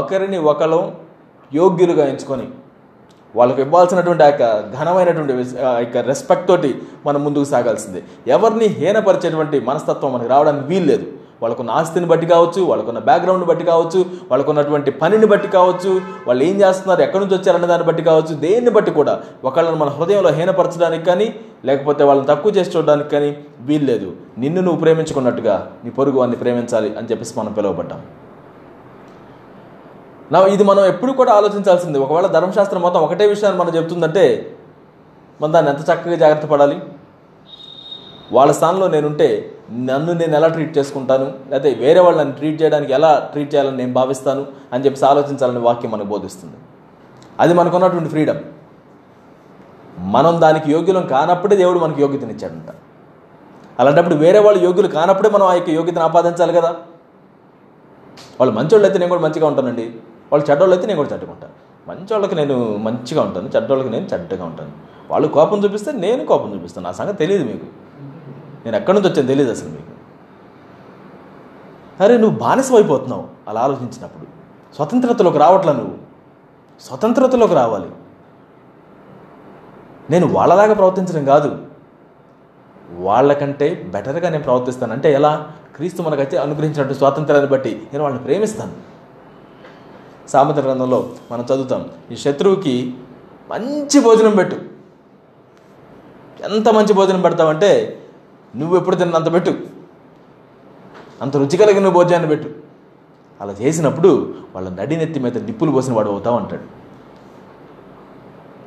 ఒకరిని 0.00 0.38
ఒకరు 0.38 0.80
యోగ్యులుగా 1.52 2.06
ఎంచుకొని 2.06 2.46
వాళ్ళకు 3.38 3.60
ఇవ్వాల్సినటువంటి 3.64 4.22
ఆ 4.26 4.28
యొక్క 4.30 4.44
ఘనమైనటువంటి 4.78 5.32
ఆ 5.70 5.72
యొక్క 5.84 5.98
రెస్పెక్ట్ 6.10 6.46
తోటి 6.48 6.70
మనం 7.06 7.20
ముందుకు 7.26 7.46
సాగాల్సిందే. 7.54 8.00
ఎవరిని 8.36 8.68
హీనపరిచేటువంటి 8.78 9.56
మనస్తత్వం 9.70 10.12
మనకి 10.14 10.30
రావడానికి 10.34 10.68
వీల్లేదు 10.72 11.06
వాళ్ళకున్న 11.42 11.70
ఆస్తిని 11.78 12.08
బట్టి 12.08 12.26
కావచ్చు 12.32 12.60
వాళ్ళకున్న 12.70 13.00
బ్యాక్గ్రౌండ్ని 13.06 13.46
బట్టి 13.50 13.64
కావచ్చు 13.70 14.00
వాళ్ళకున్నటువంటి 14.30 14.90
పనిని 15.02 15.26
బట్టి 15.32 15.48
కావచ్చు 15.54 15.92
వాళ్ళు 16.26 16.42
ఏం 16.48 16.56
చేస్తున్నారు 16.62 17.02
ఎక్కడి 17.06 17.22
నుంచి 17.22 17.36
వచ్చారనే 17.36 17.68
దాన్ని 17.70 17.86
బట్టి 17.88 18.02
కావచ్చు 18.10 18.34
దేన్ని 18.44 18.72
బట్టి 18.76 18.92
కూడా 18.98 19.14
ఒకళ్ళని 19.48 19.78
మన 19.82 19.92
హృదయంలో 19.98 20.32
హీనపరచడానికి 20.38 21.04
కానీ 21.04 21.28
లేకపోతే 21.68 22.02
వాళ్ళని 22.10 22.28
తక్కువ 22.32 22.52
చేసి 22.58 22.72
చూడడానికి 22.76 23.10
కానీ 23.16 23.30
వీల్లేదు 23.68 24.10
నిన్ను 24.44 24.60
నువ్వు 24.66 24.80
ప్రేమించుకున్నట్టుగా 24.84 25.56
నీ 25.84 25.92
పొరుగు 26.00 26.20
వాడిని 26.20 26.40
ప్రేమించాలి 26.42 26.90
అని 26.98 27.08
చెప్పేసి 27.10 27.34
మనం 27.38 27.52
పిలువబడ్డాం. 27.52 28.02
నా 30.32 30.46
ఇది 30.46 30.64
మనం 30.64 30.84
ఎప్పుడు 30.84 31.12
కూడా 31.12 31.32
ఆలోచించాల్సింది. 31.32 31.98
ఒకవేళ 31.98 32.26
ధర్మశాస్త్రం 32.26 32.82
మొత్తం 32.82 33.00
ఒకటే 33.00 33.26
విషయాన్ని 33.26 33.60
మనం 33.60 33.76
చెప్తుందంటే 33.76 34.56
మనం 35.40 35.52
దాన్ని 35.52 35.70
ఎంత 35.72 35.80
చక్కగా 35.80 36.16
జాగ్రత్త 36.16 36.46
పడాలి? 36.46 36.82
వాళ్ళ 38.32 38.52
స్థానంలో 38.52 38.88
నేనుంటే 38.88 39.54
నన్ను 39.72 40.12
నేను 40.12 40.36
ఎలా 40.36 40.48
ట్రీట్ 40.48 40.78
చేసుకుంటాను? 40.78 41.24
లేకపోతే 41.24 41.74
వేరే 41.74 42.00
వాళ్ళని 42.00 42.32
ట్రీట్ 42.32 42.62
చేయడానికి 42.62 42.92
ఎలా 42.92 43.28
ట్రీట్ 43.32 43.54
చేయాలని 43.54 43.76
నేను 43.76 43.92
భావిస్తాను? 43.92 44.46
అని 44.72 44.84
చెప్పేసి 44.84 45.04
ఆలోచించాలని 45.04 45.58
వాక్యం 45.58 45.90
మనకు 45.90 46.06
బోధిస్తుంది. 46.06 46.56
అది 47.40 47.54
మనకున్నటువంటి 47.54 48.08
ఫ్రీడమ్ 48.08 48.38
మనం 49.98 50.40
దానికి 50.40 50.72
యోగ్యులం 50.72 51.06
కానప్పుడే 51.06 51.56
దేవుడు 51.56 51.78
మనకి 51.78 52.02
యోగ్యతనిచ్చాడంట 52.02 52.74
అలాంటప్పుడు 53.80 54.14
వేరే 54.14 54.38
వాళ్ళు 54.38 54.64
యోగ్యులు 54.64 54.88
కానప్పుడే 54.88 55.30
మనం 55.30 55.46
ఆ 55.46 55.54
యొక్క 55.54 55.70
యోగ్యతను 55.70 56.02
ఆపాదించాలి 56.02 56.52
కదా? 56.52 56.68
వాళ్ళు 58.40 58.54
మంచోళ్ళు 58.54 58.86
అయితే 58.86 58.98
నేను 58.98 59.08
కూడా 59.08 59.20
మంచిగా 59.20 59.46
ఉంటానండి. 59.46 59.94
వాళ్ళు 60.32 60.50
చెడ్డోళ్ళు 60.50 60.74
అయితే 60.74 60.86
నేను 60.86 60.96
కూడా 60.96 61.08
చెడ్డగా 61.12 61.34
మంచి 61.88 62.06
వాళ్ళకి 62.12 62.34
నేను 62.34 62.76
మంచిగా 62.76 63.22
ఉంటాను 63.22 63.48
చెడ్డోళ్ళకి 63.56 63.90
నేను 63.90 64.06
చెడ్డగా 64.06 64.44
ఉంటాను. 64.44 64.70
వాళ్ళు 65.10 65.28
కోపం 65.28 65.64
చూపిస్తే 65.64 65.92
నేను 65.92 66.24
కోపం 66.24 66.54
చూపిస్తాను. 66.54 66.86
నా 66.86 66.92
సంగతి 66.92 67.16
తెలియదు 67.16 67.44
మీకు. 67.44 67.66
నేను 68.64 68.76
ఎక్కడి 68.76 69.00
నుంచి 69.00 69.12
వచ్చాను 69.12 69.28
తెలియదు 69.28 69.50
అసలు 69.50 69.68
మీకు. 69.68 70.00
అరే 72.02 72.18
నువ్వు 72.18 72.38
బానిసం 72.38 72.74
అయిపోతున్నావు 72.74 73.24
అలా 73.48 73.60
ఆలోచించినప్పుడు. 73.60 74.26
స్వతంత్రతలోకి 74.74 75.38
రావట్లా 75.38 75.72
నువ్వు. 75.72 75.94
స్వతంత్రతలోకి 76.80 77.54
రావాలి. 77.54 77.90
నేను 80.10 80.26
వాళ్ళలాగా 80.26 80.74
ప్రవర్తించడం 80.74 81.24
కాదు. 81.24 81.66
వాళ్ళకంటే 82.90 83.90
బెటర్గా 83.94 84.28
నేను 84.28 84.44
ప్రవర్తిస్తాను. 84.44 84.92
అంటే 84.92 85.12
ఎలా? 85.12 85.52
క్రీస్తు 85.76 86.02
మనకు 86.02 86.20
అయితే 86.20 86.36
అనుగ్రహించినట్టు 86.36 86.94
స్వాతంత్రాన్ని 86.94 87.48
బట్టి 87.48 87.82
నేను 87.92 88.02
వాళ్ళని 88.04 88.24
ప్రేమిస్తాను. 88.24 88.89
సామెత 90.30 90.58
గ్రంథంలో 90.58 91.10
మనం 91.32 91.44
చదువుతాం 91.44 91.90
ఈ 92.12 92.16
శత్రువుకి 92.16 92.94
మంచి 93.50 94.00
భోజనం 94.00 94.36
పెట్టు. 94.36 94.56
ఎంత 96.44 96.68
మంచి 96.68 96.92
భోజనం 96.92 97.20
పెడతావంటే 97.20 98.02
నువ్వు 98.56 98.76
ఎప్పుడు 98.76 98.96
తిన్నంత 98.96 99.32
పెట్టు. 99.32 99.54
అంత 101.22 101.36
రుచి 101.36 101.56
కలిగిన 101.56 101.88
భోజనాన్ని 101.88 102.28
పెట్టు. 102.28 102.48
అలా 103.40 103.52
చేసినప్పుడు 103.52 104.34
వాళ్ళ 104.54 104.68
నడినెత్తి 104.68 105.20
మీద 105.20 105.38
నిప్పులు 105.38 105.70
పోసిన 105.70 105.94
వాడు 105.94 106.10
అవుతావు 106.10 106.38
అంటాడు. 106.38 106.62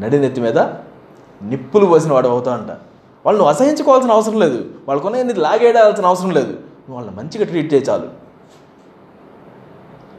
నడినెత్తి 0.04 0.42
మీద 0.42 0.58
నిప్పులు 1.42 1.86
పోసిన 1.86 2.14
వాడు 2.14 2.28
అవుతావు 2.28 2.58
అంట. 2.58 2.72
వాళ్ళు 3.26 3.38
నువ్వు 3.38 3.50
అసహించుకోవాల్సిన 3.50 4.12
అవసరం 4.12 4.40
లేదు. 4.40 4.70
వాళ్ళకున్న 4.88 5.34
లాగేడాల్సిన 5.34 6.06
అవసరం 6.06 6.32
లేదు. 6.32 6.52
నువ్వు 6.52 6.96
వాళ్ళని 6.96 7.16
మంచిగా 7.16 7.46
ట్రీట్ 7.46 7.74
చేయ 7.74 7.82
చాలు. 7.82 8.10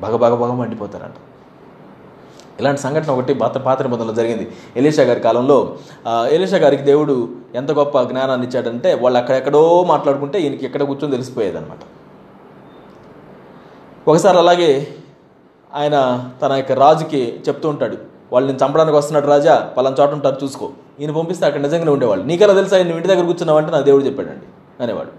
బగ 0.03 0.17
బగ 0.17 0.35
బగ 0.35 0.53
మండిపోతారంట. 0.53 1.15
ఇలాంటి 2.61 2.81
సంఘటన 2.85 3.11
ఒకటి 3.17 3.33
పాత 3.43 3.57
పాత 3.67 3.79
నిబంధనలో 3.83 4.15
జరిగింది. 4.19 4.45
ఎలీషా 4.81 5.05
గారి 5.09 5.21
కాలంలో 5.21 5.59
ఎలీషా 6.37 6.59
గారికి 6.65 6.85
దేవుడు 6.91 7.17
ఎంత 7.55 7.71
గొప్ప 7.81 8.03
జ్ఞానాన్ని 8.11 8.47
ఇచ్చాడంటే 8.49 8.91
వాళ్ళు 9.03 9.19
అక్కడెక్కడో 9.21 9.63
మాట్లాడుకుంటే 9.93 10.39
ఈయనకి 10.45 10.67
ఎక్కడ 10.69 10.83
కూర్చొని 10.91 11.15
తెలిసిపోయేది 11.17 11.59
అనమాట 11.61 11.83
ఒకసారి 14.11 14.39
అలాగే 14.45 14.71
ఆయన 15.75 15.97
తన 16.43 16.53
యొక్క 16.61 16.73
రాజుకి 16.85 17.23
చెప్తూ 17.47 17.67
ఉంటాడు 17.75 17.97
వాళ్ళు 18.33 18.47
నేను 18.49 18.61
చంపడానికి 18.65 18.97
వస్తున్నాడు 18.97 19.27
రాజా 19.27 19.55
పలానా 19.77 19.97
చోట 20.01 20.11
ఉంటారు 20.19 20.39
చూసుకో. 20.45 20.67
ఈయన 21.01 21.13
పంపిస్తే 21.19 21.45
అక్కడ 21.47 21.61
నిజంగానే 21.67 21.93
ఉండేవాళ్ళు. 21.97 22.25
నీకెలా 22.31 22.55
తెలుసా 22.61 22.77
నువ్వు 22.83 22.99
ఇంటి 23.01 23.11
దగ్గర 23.13 23.25
కూర్చున్నావంటే 23.31 23.71
నా 23.77 23.81
దేవుడు 23.89 24.05
చెప్పాడండి 24.09 24.47
అనేవాడు. 24.83 25.13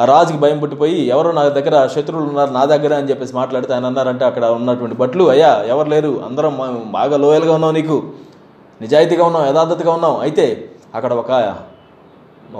ఆ 0.00 0.04
రాజుకి 0.10 0.38
భయం 0.42 0.58
పుట్టిపోయి 0.62 0.98
ఎవరో 1.14 1.30
నా 1.38 1.42
దగ్గర 1.56 1.76
శత్రువులు 1.94 2.28
ఉన్నారు 2.32 2.52
నా 2.58 2.62
దగ్గర 2.72 2.92
అని 3.00 3.08
చెప్పేసి 3.10 3.32
మాట్లాడితే 3.38 3.72
ఆయన 3.76 3.86
అన్నారంటే 3.90 4.24
అక్కడ 4.28 4.44
ఉన్నటువంటి 4.58 4.96
బట్లు 5.02 5.24
అయ్యా 5.32 5.50
ఎవరు 5.72 5.88
లేరు? 5.94 6.12
అందరం 6.28 6.54
బాగా 6.98 7.16
లోయల్గా 7.24 7.52
ఉన్నావు 7.58 7.74
నీకు. 7.78 7.96
నిజాయితీగా 8.80 9.24
ఉన్నావు 9.30 9.46
యథార్థతగా 9.50 9.92
ఉన్నావు. 9.98 10.16
అయితే 10.26 10.46
అక్కడ 10.96 11.12
ఒక 11.22 11.30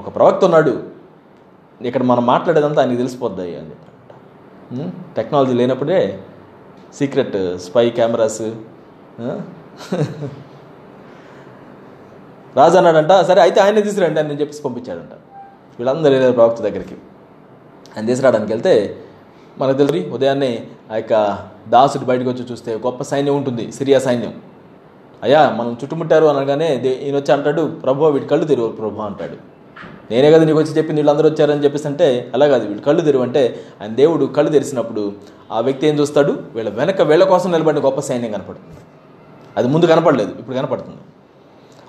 ఒక 0.01 0.09
ప్రవక్త 0.17 0.43
ఉన్నాడు. 0.49 0.75
ఇక్కడ 1.89 2.03
మనం 2.11 2.25
మాట్లాడేదంతా 2.33 2.81
ఆయనకి 2.83 2.99
తెలిసిపోద్ది 3.03 3.47
అని 3.61 3.71
చెప్పారంట 3.73 4.13
టెక్నాలజీ 5.19 5.55
లేనప్పుడే 5.61 6.01
సీక్రెట్ 6.99 7.39
స్పై 7.67 7.85
కెమెరాస్ 7.99 8.43
రాజు 12.59 12.77
అన్నాడంట 12.81 13.13
సరే 13.29 13.41
అయితే 13.47 13.59
ఆయన 13.65 13.81
తీసుకురండి 13.87 14.21
అని 14.21 14.29
నేను 14.31 14.41
చెప్పేసి 14.43 14.63
పంపించాడంట. 14.67 15.15
వీళ్ళందరూ 15.79 16.17
ప్రవక్త 16.39 16.61
దగ్గరికి. 16.67 16.97
ఆయన 17.97 18.07
తీసుకురావడానికి 18.07 18.53
వెళ్తే 18.53 18.97
మనకు 19.59 19.77
తెలుసు 19.77 20.11
ఉదయాన్నే 20.11 20.67
ఆ 20.93 20.97
యొక్క 20.97 21.39
దాసుడు 21.69 22.05
బయటకు 22.05 22.31
వచ్చి 22.31 22.47
చూస్తే 22.53 22.75
గొప్ప 22.75 23.03
సైన్యం 23.03 23.37
ఉంటుంది 23.37 23.73
సిరియా 23.73 23.99
సైన్యం. 23.99 24.35
అయ్యా 25.23 25.51
మనం 25.51 25.73
చుట్టుముట్టారు 25.73 26.27
అనగానే 26.27 26.77
దే- 26.77 26.99
ఈయన 26.99 27.17
వచ్చి 27.17 27.33
అంటాడు 27.33 27.81
ప్రభు 27.83 28.05
వీడి 28.05 28.27
కళ్ళు 28.27 28.45
తెరువు 28.45 28.69
ప్రభు 28.69 29.03
అంటాడు. 29.03 29.37
నేనే 30.11 30.33
కదా 30.33 30.45
నీకు 30.45 30.59
వచ్చి 30.59 30.69
చెప్పింది 30.69 31.01
వీళ్ళందరూ 31.01 31.29
వచ్చారని 31.29 31.65
చెప్పేసి 31.65 31.89
అంటే 31.89 32.31
అలా 32.35 32.49
కాదు 32.49 32.69
వీడు 32.69 32.81
కళ్ళు 32.81 33.01
తెరువు 33.01 33.23
అంటే 33.23 33.61
ఆయన 33.81 33.95
దేవుడు 33.95 34.25
కళ్ళు 34.25 34.51
తెరిచినప్పుడు 34.51 35.13
ఆ 35.53 35.61
వ్యక్తి 35.61 35.87
ఏం 35.87 35.95
చూస్తాడు? 35.95 36.43
వీళ్ళ 36.55 36.71
వెనక 36.71 37.01
వీళ్ళ 37.01 37.25
కోసం 37.25 37.53
నిలబడిన 37.53 37.85
గొప్ప 37.85 38.01
సైన్యం 38.01 38.33
కనపడుతుంది. 38.33 38.79
అది 39.57 39.69
ముందు 39.69 39.87
కనపడలేదు 39.87 40.35
ఇప్పుడు 40.39 40.57
కనపడుతుంది. 40.57 40.97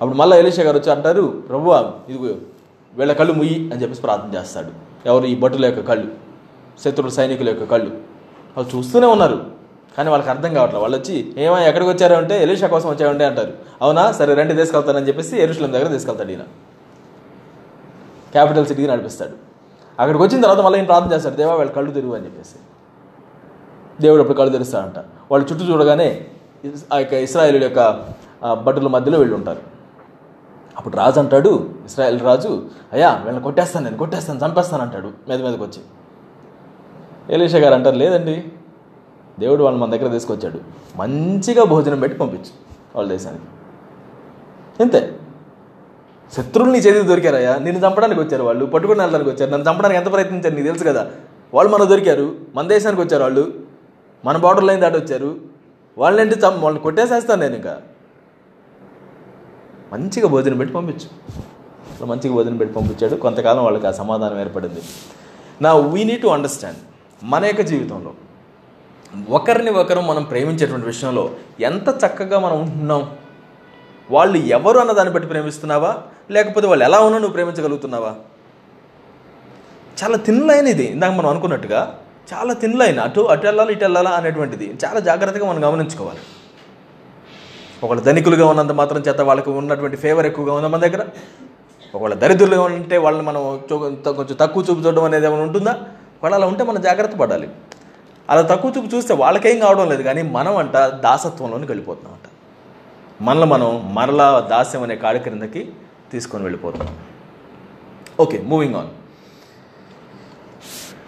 అప్పుడు 0.01 0.17
మళ్ళీ 0.17 0.37
ఎలీషా 0.37 0.63
గారు 0.63 0.77
వచ్చి 0.77 0.91
అంటారు 0.91 1.43
ప్రభు 1.49 1.71
ఇది 2.09 2.35
వీళ్ళ 2.95 3.13
కళ్ళు 3.13 3.33
ముయ్యి 3.33 3.71
అని 3.73 3.81
చెప్పేసి 3.81 4.01
ప్రార్థన 4.01 4.39
చేస్తాడు. 4.39 4.90
ఎవరు 5.05 5.25
ఈ 5.25 5.35
భటుల 5.35 5.65
యొక్క 5.65 5.79
కళ్ళు 5.87 6.07
శత్రుడు 6.83 7.11
సైనికుల 7.11 7.49
యొక్క 7.49 7.63
కళ్ళు. 7.63 7.91
వాళ్ళు 8.57 8.77
చూస్తూనే 8.77 9.07
ఉన్నారు 9.07 9.37
కానీ 9.97 10.09
వాళ్ళకి 10.09 10.29
అర్థం 10.29 10.53
కావట్లేదు 10.53 10.81
వాళ్ళు 10.81 10.97
వచ్చి 10.97 11.33
ఏమో 11.37 11.57
ఎక్కడికి 11.57 11.91
వచ్చారు 11.91 12.13
అంటే 12.13 12.43
ఎలీషా 12.43 12.67
కోసం 12.67 12.89
వచ్చారంటే 12.89 13.25
అంటారు. 13.25 13.53
అవునా? 13.81 14.11
సరే 14.11 14.33
రెండు 14.33 14.53
తీసుకెళ్తానని 14.53 15.07
చెప్పేసి 15.07 15.41
ఎరుషులం 15.41 15.73
దగ్గర 15.73 15.87
తీసుకెళ్తాడు 15.87 16.29
ఈయన. 16.29 16.41
క్యాపిటల్ 18.31 18.65
సిటీకి 18.65 18.87
నడిపిస్తాడు. 18.87 19.31
అక్కడికి 19.99 20.23
వచ్చిన 20.23 20.41
తర్వాత 20.41 20.59
మళ్ళీ 20.59 20.79
ఈయన 20.79 20.85
ప్రార్థన 20.85 21.13
చేస్తాడు 21.13 21.35
దేవా 21.35 21.53
వాళ్ళు 21.53 21.73
కళ్ళు 21.73 21.91
తెరువు 21.91 22.15
అని 22.15 22.25
చెప్పేసి. 22.25 22.55
దేవుడు 24.01 24.21
అప్పుడు 24.21 24.37
కళ్ళు 24.37 24.51
తెరుస్తాడంట. 24.51 24.99
వాళ్ళు 25.31 25.47
చుట్టూ 25.53 25.65
చూడగానే 25.65 26.25
ఆ 26.93 26.97
యొక్క 26.97 27.13
ఇస్రాయేల్ 27.13 27.63
యొక్క 27.63 28.05
ఆ, 28.43 28.53
భటుల 28.53 28.87
మధ్యలో 28.87 29.19
వీళ్ళు 29.19 29.35
ఉంటారు. 29.35 29.81
అప్పుడు 30.77 30.97
రాజు 30.97 31.19
అంటాడు 31.19 31.69
ఇస్రాయల్ 31.86 32.19
రాజు 32.19 32.65
అయ్యా 32.93 33.21
వీళ్ళని 33.23 33.43
కొట్టేస్తాను 33.43 33.86
నేను 33.86 33.97
కొట్టేస్తాను 33.97 34.39
చంపేస్తాను 34.45 34.84
అంటాడు 34.84 35.12
మీద 35.29 35.41
మీదకి 35.41 35.63
వచ్చి. 35.63 35.81
ఎలీషా 37.29 37.57
గారు 37.57 37.73
అంటారు 37.73 37.95
లేదండి 37.95 38.43
దేవుడు 39.39 39.63
వాళ్ళు 39.63 39.79
మన 39.79 39.95
దగ్గర 39.95 40.12
తీసుకొచ్చాడు. 40.12 40.60
మంచిగా 40.95 41.63
భోజనం 41.63 41.99
పెట్టి 41.99 42.19
పంపించు 42.19 42.51
వాళ్ళ 42.95 43.10
దేశానికి. 43.10 43.43
ఇంతే. 44.84 45.19
శత్రువులు 46.38 46.71
నీ 46.73 46.79
చేతికి 46.79 47.07
దొరికారయ్యా 47.07 47.55
నిన్ను 47.55 47.88
చంపడానికి 47.88 48.21
వచ్చారు 48.21 48.43
వాళ్ళు 48.43 48.65
పట్టుకుని 48.65 48.99
వెళ్ళడానికి 48.99 49.29
వచ్చారు 49.29 49.51
నన్ను 49.51 49.71
చంపడానికి 49.71 49.97
ఎంత 49.99 50.12
ప్రయత్నించారు 50.12 50.55
నీకు 50.55 50.67
తెలుసు 50.67 50.84
కదా? 50.84 51.12
వాళ్ళు 51.53 51.71
మన 51.71 51.84
దొరికారు 51.84 52.36
మన 52.55 52.67
దేశానికి 52.67 53.01
వచ్చారు 53.01 53.23
వాళ్ళు 53.23 53.53
మన 54.25 54.38
బార్డర్ 54.38 54.63
లైన్ 54.63 54.81
దాటి 54.81 54.97
వచ్చారు 54.97 55.36
వాళ్ళంటే 55.97 56.36
వాళ్ళని 56.47 56.79
కొట్టేసేస్తాను 56.79 57.41
నేను 57.41 57.55
ఇంకా. 57.55 57.81
మంచిగా 59.93 60.27
భోజనం 60.27 60.58
పెట్టి 60.58 60.75
పంపించు. 60.75 61.08
అట్లా 61.91 62.08
మంచిగా 62.08 62.34
భోజనం 62.34 62.58
పెట్టి 62.58 62.75
పంపించాడు. 62.75 63.15
కొంతకాలం 63.15 63.63
వాళ్ళకి 63.63 63.88
ఆ 63.88 63.91
సమాధానం 63.91 64.39
ఏర్పడింది. 64.39 64.82
నా 65.62 65.75
వీ 65.75 66.04
నీ 66.04 66.15
టు 66.15 66.27
అండర్స్టాండ్ 66.27 66.77
మన 67.23 67.45
యొక్క 67.45 67.62
జీవితంలో 67.62 68.13
ఒకరిని 69.30 69.71
ఒకరు 69.71 69.99
మనం 69.99 70.23
ప్రేమించేటువంటి 70.23 70.86
విషయంలో 70.86 71.32
ఎంత 71.60 71.89
చక్కగా 71.89 72.39
మనం 72.39 72.62
ఉంటున్నాం? 72.62 73.17
వాళ్ళు 74.12 74.38
ఎవరు 74.38 74.80
అన్న 74.80 74.91
దాన్ని 74.91 75.13
బట్టి 75.13 75.30
ప్రేమిస్తున్నావా? 75.30 75.97
లేకపోతే 76.32 76.67
వాళ్ళు 76.67 76.86
ఎలా 76.86 76.99
ఉన్నా 76.99 77.17
నువ్వు 77.19 77.34
ప్రేమించగలుగుతున్నావా? 77.34 78.15
చాలా 80.04 80.17
తిన్ 80.17 80.47
లైన్ 80.47 80.67
ఇది. 80.67 80.84
ఇందాక 80.84 81.12
మనం 81.12 81.30
అనుకున్నట్టుగా 81.30 81.99
చాలా 82.34 82.54
తిన్ 82.54 82.80
లైన్ 82.80 82.99
అటు 82.99 83.21
అటు 83.21 83.45
వెళ్ళాలి 83.45 83.73
ఇటు 83.73 83.84
వెళ్ళాలా 83.84 84.12
అనేటువంటిది. 84.12 84.77
చాలా 84.86 84.99
జాగ్రత్తగా 84.99 85.49
మనం 85.49 85.63
గమనించుకోవాలి. 85.65 86.19
ఒకళ్ళు 87.86 88.02
ధనికులుగా 88.08 88.46
ఉన్నంత 88.52 88.74
మాత్రం 88.82 89.02
చేత 89.08 89.22
వాళ్ళకి 89.30 89.50
ఉన్నటువంటి 89.62 89.98
ఫేవర్ 90.04 90.26
ఎక్కువగా 90.30 90.54
ఉందా 90.58 90.70
మన 90.74 90.82
దగ్గర? 90.86 91.04
ఒకవేళ 91.96 92.15
దరిద్రులుగా 92.24 92.63
ఉంటే 92.80 92.96
వాళ్ళని 93.06 93.26
మనం 93.30 93.41
కొంచెం 94.17 94.36
తక్కువ 94.41 94.62
చూపు 94.67 94.82
చూడడం 94.86 95.06
అనేది 95.10 95.26
ఏమైనా 95.30 95.44
ఉంటుందా? 95.48 95.74
వాళ్ళు 96.24 96.36
అలా 96.38 96.48
ఉంటే 96.52 96.63
మనం 96.70 96.82
జాగ్రత్త 96.88 97.15
పడాలి. 97.22 97.48
అలా 98.32 98.41
తక్కువ 98.52 98.72
చూపు 98.76 98.89
చూస్తే 98.96 99.13
వాళ్ళకేం 99.22 99.58
కావడం 99.63 99.88
లేదు 99.91 100.04
కానీ 100.10 100.22
మనం 100.36 100.56
అంట 100.62 100.76
దాసత్వంలోనే 101.06 101.67
వెళ్ళిపోతున్నాం 101.72 102.13
అంట. 102.17 102.28
మనలో 103.28 103.48
మనం 103.54 103.70
మరలా 103.98 104.28
దాస్యం 104.54 104.84
అనే 104.86 104.96
కాడి 105.04 105.20
క్రిందకి 105.26 105.63
తీసుకొని 106.12 106.46
వెళ్ళిపోతున్నాం. 106.48 106.94
Okay 108.24 108.38
moving 108.52 108.78
on 108.82 108.91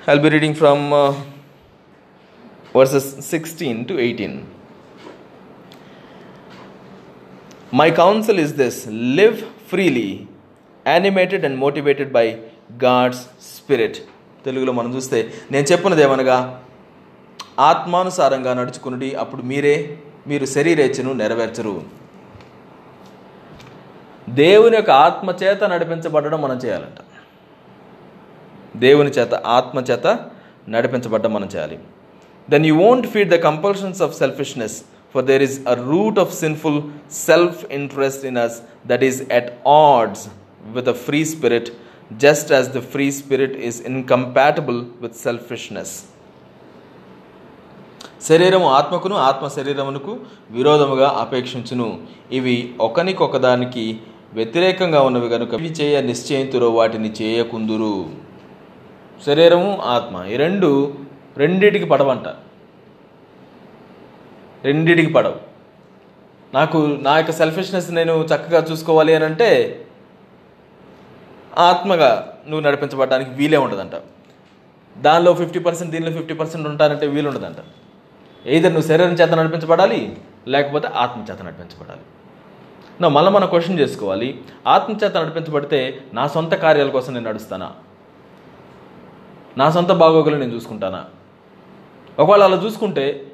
I'll 0.10 0.24
be 0.26 0.32
reading 0.36 0.58
from 0.62 0.84
verses 2.78 3.10
sixteen 3.32 3.80
to 3.90 3.96
eighteen 4.06 4.38
My 7.80 7.90
counsel 7.90 8.38
is 8.38 8.52
this. 8.60 8.76
Live 9.20 9.38
freely, 9.70 10.28
animated 10.86 11.42
and 11.48 11.56
motivated 11.64 12.10
by 12.18 12.26
God's 12.84 13.22
spirit 13.54 13.98
తెలుగులో 14.46 14.74
మనం 14.74 14.96
చూస్తే 14.96 15.20
నేను 15.52 15.66
చెప్పినది 15.72 16.04
ఏమనగా 16.04 16.38
ఆత్మానుసారంగా 17.60 18.54
నడుచుకునుడి 18.54 19.10
అప్పుడు 19.16 19.42
మీరే 19.42 19.98
మీరు 20.28 20.46
శరీరేచ్ఛను 20.46 21.14
నెరవేర్చరు. 21.14 21.76
దేవుని 24.30 24.76
యొక్క 24.76 24.92
ఆత్మ 24.92 25.38
చేత 25.44 25.64
నడిపించబడడం 25.64 26.42
మనం 26.42 26.58
చేయాలంట. 26.58 27.02
దేవుని 28.86 29.10
చేత 29.10 29.34
ఆత్మ 29.34 29.80
చేత 29.80 30.08
నడిపించబడ్డం 30.70 31.34
మనం 31.34 31.50
చేయాలి. 31.56 31.80
Then 32.50 32.66
you 32.66 32.76
won't 32.86 33.08
feed 33.08 33.30
the 33.30 33.36
compulsions 33.50 34.02
of 34.02 34.18
selfishness 34.18 34.78
for 35.14 35.26
there 35.32 35.44
is 35.48 35.58
a 35.74 35.76
root 35.92 36.20
of 36.24 36.34
sinful 36.44 36.82
self 37.12 37.62
interest 37.80 38.26
in 38.32 38.40
us 38.46 38.58
that 38.88 39.04
is 39.10 39.20
at 39.40 39.52
odds 39.68 40.24
with 40.78 40.90
a 40.94 40.98
free 41.08 41.26
spirit 41.34 41.70
just 42.26 42.52
as 42.52 42.70
the 42.78 42.82
free 42.94 43.12
spirit 43.12 43.58
is 43.68 43.80
incompatible 43.92 44.82
with 45.02 45.20
selfishness 45.28 45.96
శరీరము 48.28 48.68
ఆత్మకును 48.72 49.16
ఆత్మ 49.16 49.46
శరీరమునకు 49.48 50.14
విరోధముగా 50.52 51.08
అపేక్షించును. 51.22 51.88
ఇవి 52.32 52.56
ఒకనికొకదానికి 52.80 54.00
వ్యతిరేకంగా 54.34 55.02
ఉన్నవి 55.02 55.30
కనుక 55.30 55.54
ఇవి 55.54 55.72
చేయ 55.80 55.96
నిశ్చయింతురో 56.02 56.70
వాటిని 56.70 57.10
చేయకుందురు. 57.22 57.96
శరీరము 59.26 59.72
ఆత్మ 59.96 60.24
ఈ 60.32 60.38
రెండు 60.38 60.70
రెండింటికి 61.38 61.86
పడవంట. 61.86 62.28
రెండిటికి 64.66 65.14
పడవు. 65.14 65.36
నాకు 66.54 67.00
నా 67.02 67.18
యొక్క 67.18 67.32
సెల్ఫిష్నెస్ 67.32 67.92
నేను 67.92 68.14
చక్కగా 68.24 68.66
చూసుకోవాలి 68.72 69.16
అని 69.16 69.26
అంటే 69.26 69.86
ఆత్మగా 71.58 72.34
నువ్వు 72.48 72.68
నడిపించబడడానికి 72.68 73.32
వీలే 73.32 73.58
ఉండదంట. 73.58 73.92
దానిలో 74.98 75.34
ఫిఫ్టీ 75.34 75.60
పర్సెంట్ 75.60 75.92
దీనిలో 75.92 76.12
ఫిఫ్టీ 76.12 76.34
పర్సెంట్ 76.34 76.68
ఉంటానంటే 76.68 77.08
వీలు 77.08 77.28
ఉండదంట. 77.28 77.56
ఏదో 78.46 78.70
నువ్వు 78.70 78.88
శరీరం 78.88 79.14
చేత 79.14 79.30
నడిపించబడాలి 79.30 80.18
లేకపోతే 80.48 80.88
ఆత్మ 80.88 81.22
చేత 81.32 81.42
నడిపించబడాలి. 81.42 82.02
నా 83.02 83.08
మళ్ళీ 83.08 83.32
మనం 83.32 83.48
క్వశ్చన్ 83.48 83.80
చేసుకోవాలి. 83.80 84.42
ఆత్మచేత 84.68 85.18
నడిపించబడితే 85.18 86.04
నా 86.14 86.28
సొంత 86.28 86.54
కార్యాల 86.54 86.90
కోసం 86.90 87.14
నేను 87.14 87.30
నడుస్తానా? 87.30 87.74
నా 89.58 89.72
సొంత 89.72 89.92
బాగోగులు 89.92 90.36
నేను 90.36 90.54
చూసుకుంటానా? 90.54 91.06
ఒకవేళ 92.20 92.44
అలా 92.44 92.58
చూసుకుంటే 92.66 93.33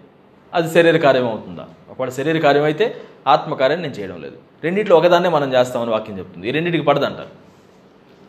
అది 0.54 0.74
శరీర 0.74 0.98
కార్యం 0.98 1.28
అవుతుందా? 1.30 1.66
ఒకవేళ 1.90 2.10
శరీర 2.10 2.38
కార్యం 2.40 2.64
అయితే 2.64 2.86
ఆత్మకార్యం 3.28 3.82
నేను 3.82 3.94
చేయడం 3.94 4.22
లేదు. 4.22 4.38
రెండింటిలో 4.64 4.98
ఒకదాన్నే 4.98 5.30
మనం 5.30 5.54
చేస్తామని 5.54 5.92
వాక్యం 5.92 6.18
చెప్తుంది. 6.18 6.50
ఈ 6.50 6.52
రెండింటికి 6.52 6.86
పడదంట 6.86 7.20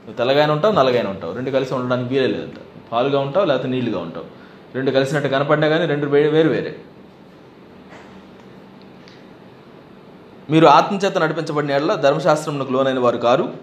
నువ్వు 0.02 0.16
తెల్లగానే 0.18 0.52
ఉంటావు 0.52 0.74
నల్లగానే 0.74 1.10
ఉంటావు. 1.10 1.32
రెండు 1.34 1.50
కలిసి 1.50 1.74
ఉండడానికి 1.74 2.14
వీలే 2.14 2.26
లేదంట. 2.26 2.58
పాలుగా 2.92 3.20
ఉంటావు 3.20 3.46
లేకపోతే 3.46 3.68
నీళ్ళుగా 3.68 3.98
ఉంటావు. 3.98 4.26
రెండు 4.74 4.90
కలిసినట్టు 4.90 5.28
కనపడినా 5.28 5.68
కానీ 5.68 5.86
రెండు 5.86 6.06
వేరు 6.06 6.48
వేరే. 6.48 6.76
మీరు 10.50 10.66
ఆత్మచేత 10.66 11.18
నడిపించబడిన 11.18 11.70
ఎడల 11.70 11.94
ధర్మశాస్త్రమునకు 11.94 12.72
లోనైన 12.72 12.98
వారు 12.98 13.16
కారు. 13.16 13.54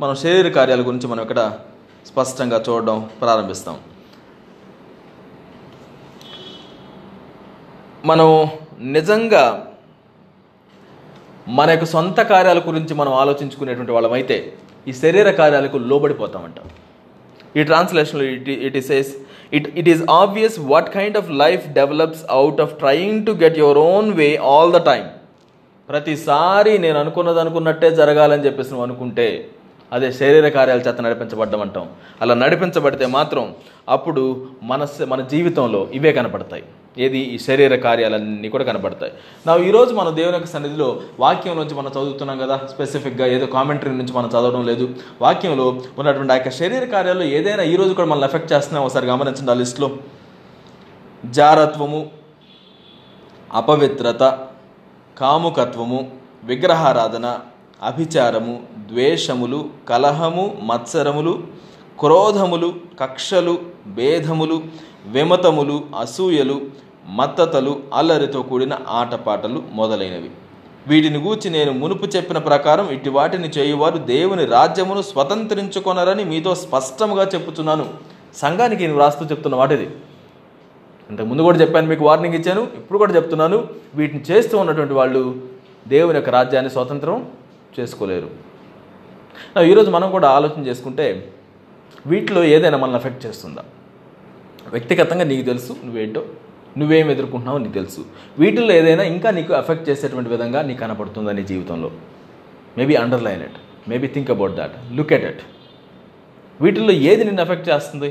మనం 0.00 0.14
శరీర 0.14 0.48
కార్యాల 0.48 0.80
గురించి 0.80 1.06
మనం 1.06 1.22
ఇక్కడ 1.22 1.58
స్పష్టంగా 2.06 2.64
చూడడం 2.68 3.10
ప్రారంభిస్తాం. 3.20 3.78
మనం 8.04 8.48
నిజంగా 8.80 9.66
మన 11.48 11.70
యొక్క 11.70 11.84
సొంత 11.84 12.20
కార్యాల 12.20 12.58
గురించి 12.58 12.94
మనం 12.94 13.12
ఆలోచించుకునేటువంటి 13.14 13.92
వాళ్ళమైతే 13.92 14.52
ఈ 14.88 14.92
శరీర 14.92 15.30
కార్యాలకు 15.30 15.76
లోబడిపోతామంట. 15.76 16.54
ఈ 17.56 17.64
ట్రాన్స్లేషన్లో 17.64 18.26
it 18.26 18.48
it 18.48 18.76
is 18.76 18.86
says 18.86 19.16
it 19.52 19.78
it 19.78 19.88
is 19.88 20.02
obvious 20.10 20.58
what 20.58 20.94
kind 20.94 21.16
of 21.16 21.30
life 21.30 21.68
develops 21.68 22.22
out 22.30 22.60
of 22.60 22.72
trying 22.72 23.26
to 23.26 23.30
get 23.30 23.58
your 23.58 23.78
own 23.78 24.12
way 24.12 24.36
all 24.36 24.72
the 24.72 24.76
time 24.76 25.06
ప్రతిసారి 25.88 26.78
నేను 26.78 26.98
అనుకున్నది 26.98 27.40
అనుకున్నట్టే 27.40 27.90
జరగాలని 27.90 28.44
చెప్పేసి 28.44 28.70
నువ్వు 28.70 28.86
అనుకుంటే 28.86 29.48
అదే 29.92 30.12
శరీర 30.12 30.48
కార్యాల 30.48 30.78
చేత 30.78 31.00
నడిపించబడ్డం 31.00 31.60
అంటాం 31.60 31.88
అలా 32.20 32.34
నడిపించబడితే 32.34 33.06
మాత్రం 33.06 33.54
అప్పుడు 33.88 34.48
మన 34.62 34.86
మన 35.08 35.20
జీవితంలో 35.20 35.88
ఇవే 35.92 36.12
కనపడతాయి. 36.12 36.62
ఏది? 36.98 37.18
ఈ 37.18 37.38
శరీర 37.38 37.76
కార్యాలన్నీ 37.76 38.48
కూడా 38.48 38.64
కనబడతాయి. 38.64 39.12
నా 39.46 39.56
ఈరోజు 39.56 39.94
మన 39.94 40.10
దేవుని 40.10 40.34
యొక్క 40.34 40.46
సన్నిధిలో 40.46 41.00
వాక్యం 41.20 41.56
నుంచి 41.56 41.74
మనం 41.74 41.90
చదువుతున్నాం 41.90 42.38
కదా 42.38 42.60
స్పెసిఫిక్గా 42.72 43.26
ఏదో 43.26 43.46
కామెంటరీ 43.46 43.90
నుంచి 43.90 44.12
మనం 44.12 44.28
చదవడం 44.28 44.66
లేదు. 44.66 44.88
వాక్యంలో 45.20 45.82
ఉన్నటువంటి 45.98 46.32
ఆ 46.32 46.36
యొక్క 46.36 46.50
శరీర 46.50 46.84
కార్యాల్లో 46.84 47.24
ఏదైనా 47.24 47.62
ఈరోజు 47.62 47.94
కూడా 47.94 48.08
మనల్ని 48.08 48.26
ఎఫెక్ట్ 48.26 48.52
చేస్తున్నాం 48.52 48.84
ఒకసారి 48.84 49.06
గమనించండి 49.06 49.50
ఆ 49.50 49.54
లిస్టులో 49.54 49.90
జారత్వము 51.26 52.10
అపవిత్రత 53.54 54.22
కాముకత్వము 55.18 56.12
విగ్రహారాధన 56.44 57.38
అభిచారము 57.82 58.62
ద్వేషములు 58.78 59.70
కలహము 59.88 60.58
మత్సరములు 60.62 61.60
క్రోధములు 62.00 62.74
కక్షలు 63.00 63.58
భేదములు 63.86 64.62
విమతములు 65.16 65.76
అసూయలు 66.02 66.56
మత్తతలు 67.18 67.72
అల్లరితో 67.98 68.40
కూడిన 68.50 68.74
ఆటపాటలు 69.00 69.60
మొదలైనవి. 69.78 70.30
వీటిని 70.90 71.18
గూర్చి 71.24 71.48
నేను 71.50 71.72
మునుపు 71.80 72.06
చెప్పిన 72.16 72.38
ప్రకారం 72.48 72.86
ఇటు 72.96 73.10
వాటిని 73.16 73.48
చేయువారు 73.56 73.98
దేవుని 74.12 74.44
రాజ్యమును 74.56 75.02
స్వతంత్రించుకొనరని 75.10 76.24
మీతో 76.32 76.52
స్పష్టంగా 76.54 77.24
చెప్పుతున్నాను 77.34 77.86
సంఘానికి 78.42 78.82
నేను 78.84 78.98
రాస్తూ 79.02 79.24
చెప్తున్న 79.32 79.56
వాటిది 79.60 79.86
ఇంతకు 81.10 81.28
ముందు 81.30 81.46
కూడా 81.48 81.58
చెప్పాను 81.62 81.88
మీకు 81.92 82.04
వార్నింగ్ 82.08 82.36
ఇచ్చాను 82.38 82.62
ఇప్పుడు 82.80 82.98
కూడా 83.02 83.12
చెప్తున్నాను. 83.18 83.58
వీటిని 83.98 84.22
చేస్తూ 84.30 84.54
ఉన్నటువంటి 84.58 84.94
వాళ్ళు 85.00 85.22
దేవుని 85.94 86.18
యొక్క 86.18 86.30
రాజ్యాన్ని 86.36 86.70
స్వతంత్రం 86.76 87.26
చేసుకోలేరు. 87.78 88.28
ఈరోజు 89.70 89.90
మనం 89.96 90.08
కూడా 90.16 90.28
ఆలోచన 90.36 90.62
చేసుకుంటే 90.68 91.06
వీటిలో 92.10 92.40
ఏదైనా 92.44 92.78
మనల్ని 92.82 92.98
ఎఫెక్ట్ 93.00 93.22
చేస్తుందా? 93.26 93.62
వ్యక్తిగతంగా 94.72 95.24
నీకు 95.24 95.42
తెలుసు 95.42 95.72
నువ్వేంటో 95.84 96.22
నువ్వేం 96.78 97.10
ఎదుర్కొంటున్నావో 97.10 97.58
నీకు 97.58 97.72
తెలుసు. 97.72 98.00
వీటిల్లో 98.38 98.72
ఏదైనా 98.74 99.04
ఇంకా 99.12 99.28
నీకు 99.30 99.52
ఎఫెక్ట్ 99.54 99.88
చేసేటువంటి 99.88 100.30
విధంగా 100.30 100.62
నీకు 100.62 100.80
కనపడుతుందా 100.80 101.32
నీ 101.32 101.42
జీవితంలో? 101.44 101.90
Maybe 102.78 102.94
underline 102.94 103.42
it 103.42 103.58
maybe 103.90 104.06
think 104.06 104.30
about 104.30 104.52
that 104.52 104.74
look 104.92 105.12
at 105.12 105.24
it 105.24 105.42
వీటిల్లో 106.60 106.92
ఏది 106.92 107.24
నిన్ను 107.24 107.42
ఎఫెక్ట్ 107.42 107.68
చేస్తుంది? 107.68 108.10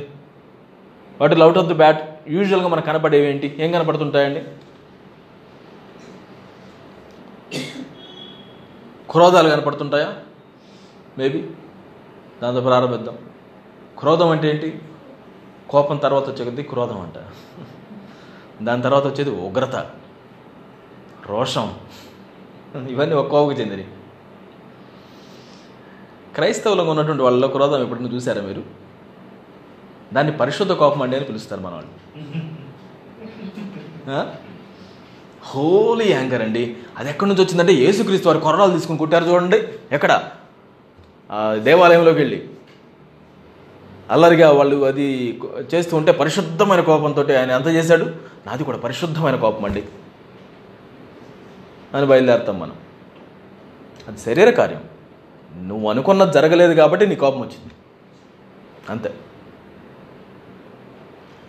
వాటిలో 1.22 1.44
అవుట్ 1.46 1.58
ఆఫ్ 1.58 1.68
ది 1.68 1.74
బ్యాట్ 1.74 2.02
యూజువల్గా 2.30 2.68
మనకు 2.68 2.86
కనపడేవి 2.86 3.28
ఏంటి? 3.32 3.56
ఏం 3.60 3.72
కనపడుతుంటాయండి? 3.72 4.42
క్రోధాలు 9.10 9.50
కనపడుతుంటాయా? 9.50 10.10
మేబీ 11.18 11.40
దాంతో 12.42 12.62
ప్రారంభిద్దాం. 12.62 13.18
క్రోధం 14.00 14.30
అంటే 14.30 14.50
ఏంటి? 14.50 14.70
కోపం 15.70 15.98
తర్వాత 16.06 16.30
వచ్చేది 16.30 16.64
క్రోధం 16.72 17.00
అంట. 17.02 17.18
దాని 18.68 18.82
తర్వాత 18.82 19.06
వచ్చేది 19.08 19.32
ఉగ్రత 19.48 19.76
రోషం 21.30 21.68
ఇవన్నీ 22.90 23.16
ఒక 23.16 23.30
చెందినవి. 23.60 23.88
క్రైస్తవులకు 26.36 26.90
ఉన్నటువంటి 26.90 27.24
వాళ్ళలో 27.24 27.48
క్రోధం 27.56 27.82
ఎప్పుడైనా 27.84 28.10
చూసారా 28.16 28.42
మీరు? 28.42 28.64
దాన్ని 30.14 30.34
పరిశుద్ధ 30.38 30.72
కోపం 30.82 31.02
అండి 31.02 31.16
అని 31.16 31.26
పిలుస్తారు 31.26 31.62
మన 31.62 31.74
వాళ్ళు 31.74 31.94
హోలీ 35.50 36.08
యాంకర్ 36.12 36.42
అండి. 36.42 36.64
అది 36.98 37.10
ఎక్కడి 37.10 37.30
నుంచి 37.30 37.44
వచ్చిందంటే 37.44 37.74
యేసుక్రీస్తు 37.74 38.28
వారు 38.28 38.40
కొరడాలు 38.40 38.72
తీసుకుని 38.72 39.00
కుట్టారు 39.00 39.26
చూడండి. 39.26 39.58
ఎక్కడ? 39.92 40.14
దేవాలయంలోకి 41.58 42.20
వెళ్ళి. 42.20 42.40
అల్లరిగా 44.10 44.52
వాళ్ళు 44.52 44.86
అది 44.86 45.40
చేస్తూ 45.76 45.98
ఉంటే 45.98 46.12
పరిశుద్ధమైన 46.12 46.82
కోపంతో 46.82 47.22
ఆయన 47.22 47.52
ఎంత 47.52 47.68
చేశాడు? 47.68 48.06
నాది 48.48 48.64
కూడా 48.64 48.78
పరిశుద్ధమైన 48.78 49.36
కోపం 49.36 49.66
అండి. 49.66 49.84
అని 51.94 52.06
బయలుదేరుతాం 52.06 52.60
మనం. 52.60 52.74
అది 54.08 54.20
శరీర 54.20 54.50
కార్యం. 54.50 54.84
నువ్వు 55.68 55.90
అనుకున్నది 55.90 56.32
జరగలేదు 56.32 56.74
కాబట్టి 56.74 57.08
నీ 57.08 57.16
కోపం 57.16 57.40
వచ్చింది. 57.40 57.72
అంతే. 58.90 59.14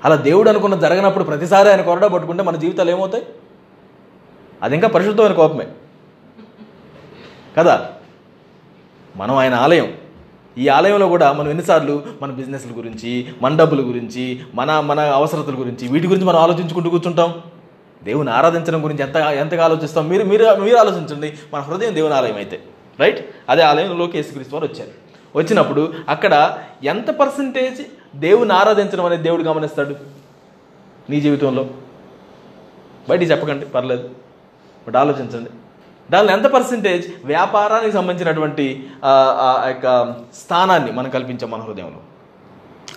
అలా 0.05 0.17
దేవుడు 0.17 0.49
అనుకున్న 0.49 0.75
జరగనప్పుడు 0.75 1.25
ప్రతిసారి 1.25 1.71
ఆయన 1.71 1.81
కొరడా 1.81 2.09
పట్టుకుంటే 2.09 2.43
మన 2.43 2.57
జీవితాలు 2.57 2.91
ఏమవుతాయి? 2.91 3.27
అది 4.63 4.75
ఇంకా 4.75 4.89
పరిశుద్ధమైన 4.89 5.33
కోపమే. 5.33 5.69
కదా? 7.59 7.93
మనం 9.17 9.37
ఆయన 9.37 9.55
ఆలయం. 9.55 10.00
ఈ 10.59 10.69
ఆలయంలో 10.69 11.09
కూడా 11.09 11.33
మనం 11.33 11.49
ఎన్నిసార్లు 11.49 12.03
మన 12.23 12.31
బిజినెస్ల 12.31 12.69
గురించి 12.77 13.33
మన 13.43 13.57
డబ్బుల 13.57 13.81
గురించి 13.81 14.41
మన 14.55 14.81
మన 14.81 15.01
అవసరతల 15.01 15.55
గురించి 15.59 15.89
వీటి 15.89 16.07
గురించి 16.07 16.27
మనం 16.27 16.37
ఆలోచించుకుంటూ 16.37 16.91
కూర్చుంటాం. 16.91 17.35
దేవుని 18.05 18.31
ఆరాధించడం 18.31 18.85
గురించి 18.85 19.03
ఎంత 19.03 19.17
ఎంతగా 19.17 19.65
ఆలోచిస్తాం? 19.65 20.09
మీరు 20.09 20.25
మీరు 20.25 20.55
మీరు 20.55 20.77
ఆలోచించండి. 20.77 21.35
మన 21.55 21.61
హృదయం 21.61 21.95
దేవుని 21.95 22.15
ఆలయం 22.15 22.37
అయితే. 22.37 22.63
రైట్ 23.01 23.31
అదే 23.49 23.63
ఆలయంలోకి 23.63 24.19
యేసుక్రీస్తు 24.19 24.57
వారు 24.57 24.67
వచ్చారు. 24.67 24.91
వచ్చినప్పుడు 25.37 25.93
అక్కడ 26.09 26.59
ఎంత 26.85 27.11
పర్సంటేజ్ 27.11 27.83
దేవుని 28.19 28.53
ఆరాధించడం 28.53 29.05
అనేది 29.05 29.23
దేవుడు 29.23 29.43
గమనిస్తాడు? 29.43 29.97
నీ 31.11 31.21
జీవితంలో? 31.21 31.67
బయటికి 33.09 33.31
చెప్పకండి 33.31 33.67
పర్లేదు. 33.67 34.11
బట్ 34.89 34.97
ఆలోచించండి. 34.97 35.51
దానిలో 36.11 36.33
ఎంత 36.33 36.47
పర్సంటేజ్ 36.47 37.05
వ్యాపారానికి 37.25 37.93
సంబంధించినటువంటి 37.93 38.67
ఆ, 39.05 39.13
యొక్క 39.69 39.87
స్థానాన్ని 40.35 40.93
మనం 40.93 41.11
కల్పించాం 41.11 41.51
మన 41.51 41.61
హృదయంలో. 41.61 42.01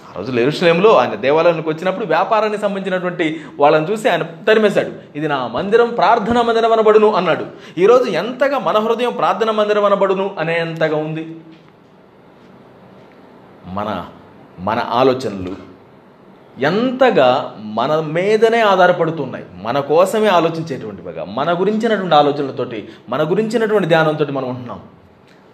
ఆ 0.09 0.17
రోజు 0.17 0.39
ఎరుషలేంలో 0.39 0.95
ఆయన 0.95 1.15
దేవాలయానికి 1.15 1.69
వచ్చినప్పుడు 1.69 2.05
వ్యాపారానికి 2.05 2.61
సంబంధించినటువంటి 2.61 3.25
వాళ్ళని 3.59 3.91
చూసి 3.91 4.09
ఆయన 4.09 4.23
తరిమేశాడు. 4.47 4.91
ఇది 5.15 5.27
నా 5.27 5.47
మందిరం 5.47 5.89
ప్రార్థన 5.89 6.41
మందిరం 6.41 6.71
అనబడును 6.71 7.13
అన్నాడు. 7.13 7.45
ఈరోజు 7.77 8.09
ఎంతగా 8.13 8.59
మన 8.59 8.77
హృదయం 8.77 9.13
ప్రార్థన 9.13 9.51
మందిరం 9.51 9.85
అనబడును 9.85 10.35
అనేంతగా 10.39 10.97
ఉంది. 10.97 11.23
మన 13.67 13.89
మన 14.59 14.79
ఆలోచనలు 14.91 15.53
ఎంతగా 16.59 17.55
మన 17.59 17.99
మీదనే 17.99 18.61
ఆధారపడుతున్నాయి. 18.61 19.45
మన 19.55 19.79
కోసమే 19.79 20.27
ఆలోచించేటువంటివిగా 20.27 21.25
మన 21.25 21.59
గురించినటువంటి 21.59 22.15
ఆలోచనలతోటి 22.15 22.89
మన 23.09 23.23
గురించినటువంటి 23.23 23.87
ధ్యానంతో 23.87 24.25
మనం 24.25 24.49
ఉంటున్నాం. 24.49 24.81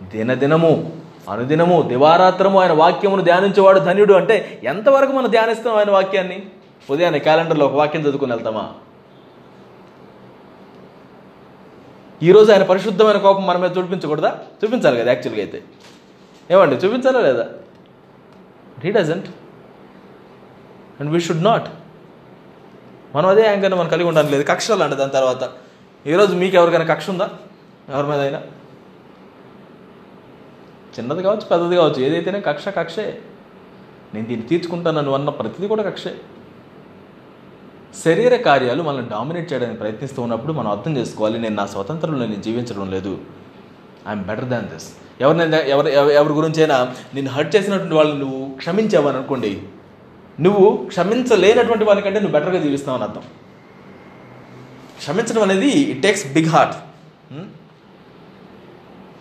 దినదినము 0.04 0.98
అనుదినము 1.30 1.82
దివారాత్రము 1.82 2.60
ఆయన 2.60 2.72
వాక్యమును 2.72 3.22
ధ్యానించేవాడు 3.22 3.80
ధన్యుడు 3.80 4.14
అంటే 4.14 4.62
ఎంతవరకు 4.64 5.12
మనం 5.12 5.30
ధ్యానిస్తాం 5.30 5.76
ఆయన 5.76 5.92
వాక్యాన్ని? 5.92 6.46
ఉదయాన్నే 6.90 7.20
క్యాలెండర్లో 7.20 7.66
ఒక 7.66 7.74
వాక్యం 7.74 8.02
చదువుకుని 8.02 8.34
వెళ్తామా? 8.34 8.74
ఈరోజు 12.24 12.52
ఆయన 12.52 12.64
పరిశుద్ధమైన 12.64 13.18
కోపం 13.18 13.48
మన 13.48 13.58
మీద 13.58 13.78
చూపించకూడదా? 13.78 14.38
చూపించాలి 14.64 15.00
కదా 15.00 15.12
యాక్చువల్గా 15.12 15.44
అయితే. 15.44 15.64
ఏమండి 16.52 16.76
చూపించాలా 16.76 17.20
లేదా? 17.20 17.48
He 18.84 18.92
doesn't 18.92 19.26
and 21.00 21.12
we 21.12 21.20
should 21.20 21.44
not 21.44 21.68
మనం 23.16 23.30
అదే 23.30 23.46
యాంకర్ని 23.46 23.78
మనం 23.80 23.90
కలిగి 23.90 24.08
ఉండడం 24.08 24.28
లేదు. 24.28 24.44
కక్ష 24.44 24.72
లాంటి 24.72 24.96
దాని 24.96 25.12
తర్వాత. 25.12 25.50
ఈరోజు 26.08 26.36
మీకు 26.36 26.56
ఎవరికైనా 26.56 26.86
కక్ష 26.86 27.10
ఉందా? 27.10 27.30
ఎవరి 27.90 28.08
మీద 28.08 28.20
అయినా? 28.20 28.42
చిన్నది 31.00 31.24
కావచ్చు 31.24 31.42
పెద్దది 31.42 31.76
కావచ్చు. 31.76 32.02
ఏదైతేనే 32.02 32.42
కక్ష 32.42 32.68
కక్షే. 32.68 33.20
నేను 34.14 34.28
దీన్ని 34.28 34.48
తీర్చుకుంటాను 34.48 35.12
అన్న 35.12 35.30
ప్రతిదీ 35.30 35.68
కూడా 35.68 35.84
కక్షే. 35.84 36.16
శరీర 38.06 38.36
కార్యాలు 38.36 38.84
మనల్ని 38.84 39.10
డామినేట్ 39.10 39.54
చేయడానికి 39.54 39.80
ప్రయత్నిస్తూ 39.80 40.22
ఉన్నప్పుడు 40.22 40.54
మనం 40.54 40.72
అర్థం 40.72 40.98
చేసుకోవాలి 40.98 41.40
నేను 41.40 41.56
నా 41.56 41.66
స్వతంత్రంలో 41.66 42.26
నేను 42.26 42.42
జీవించడం 42.42 42.92
లేదు. 42.92 43.18
ఐఎమ్ 44.08 44.24
బెటర్ 44.24 44.46
దాన్ 44.46 44.68
దిస్ 44.68 44.94
ఎవరినైనా 45.22 45.58
ఎవరి 45.58 45.94
ఎవరి 45.96 46.34
గురించైనా 46.34 46.96
నేను 47.14 47.30
హర్ట్ 47.30 47.56
చేసినటువంటి 47.56 47.96
వాళ్ళని 47.96 48.20
నువ్వు 48.20 48.56
క్షమించావని 48.56 49.18
అనుకోండి. 49.18 49.64
నువ్వు 50.46 50.66
క్షమించలేనటువంటి 50.92 51.86
వాళ్ళకంటే 51.88 52.20
నువ్వు 52.20 52.36
బెటర్గా 52.36 52.60
జీవిస్తావు 52.66 52.96
అని 52.98 53.06
అర్థం. 53.08 53.24
క్షమించడం 55.02 55.42
అనేది 55.48 55.72
ఇట్ 55.92 56.02
టేక్స్ 56.06 56.26
బిగ్ 56.36 56.52
హార్ట్ 56.56 56.76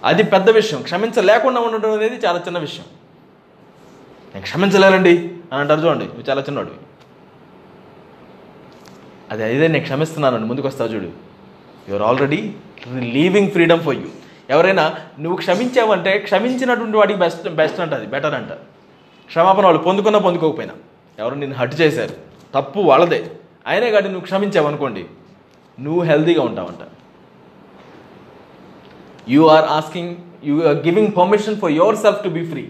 అది 0.09 0.23
పెద్ద 0.33 0.49
విషయం. 0.59 0.81
క్షమించలేకుండా 0.89 1.61
ఉండడం 1.67 1.93
అనేది 1.97 2.17
చాలా 2.25 2.39
చిన్న 2.47 2.59
విషయం. 2.67 2.87
నేను 4.33 4.45
క్షమించలేనండి 4.49 5.15
అని 5.51 5.61
అంటారు 5.63 5.81
చూడండి 5.85 6.07
నువ్వు 6.13 6.27
చాలా 6.31 6.43
చిన్నవాడు 6.47 6.75
అది 9.33 9.43
అదే 9.47 9.67
నేను 9.75 9.85
క్షమిస్తున్నానండి 9.89 10.47
ముందుకు 10.51 10.67
వస్తావు 10.71 10.91
చూడు. 10.95 11.11
Your 11.89 12.05
already 12.09 12.41
leaving 13.17 13.51
freedom 13.55 13.83
for 13.87 13.99
you 14.03 14.09
ఎవరైనా 14.55 14.85
నువ్వు 15.23 15.37
క్షమించావంటే 15.43 16.13
క్షమించినటువంటి 16.27 16.97
వాడికి 17.01 17.19
బెస్ట్ 17.25 17.49
బెస్ట్ 17.61 17.81
అంట 17.85 17.93
అది 18.01 18.07
బెటర్ 18.15 18.37
అంట. 18.41 18.53
క్షమాపణ 19.31 19.65
వాళ్ళు 19.69 19.83
పొందుకున్నా 19.89 20.21
పొందుకోకపోయినా. 20.27 20.75
ఎవరు 21.19 21.35
నిన్ను 21.35 21.57
హట్ 21.57 21.81
చేశారు. 21.81 22.15
తప్పు 22.55 22.81
వాళ్ళదే. 22.81 23.31
అయినా 23.67 23.87
కాబట్టి 23.87 24.11
నువ్వు 24.11 24.25
క్షమించావు 24.25 24.67
అనుకోండి 24.67 25.05
నువ్వు 25.81 26.03
హెల్తీగా 26.03 26.43
ఉంటావంట. 26.43 26.89
You 29.29 29.47
are 29.47 29.65
asking 29.65 30.17
you 30.45 30.69
are 30.69 30.77
giving 30.77 31.09
permission 31.17 31.61
for 31.61 31.73
yourself 31.97 32.25
to 32.25 32.29
be 32.29 32.47
free 32.47 32.69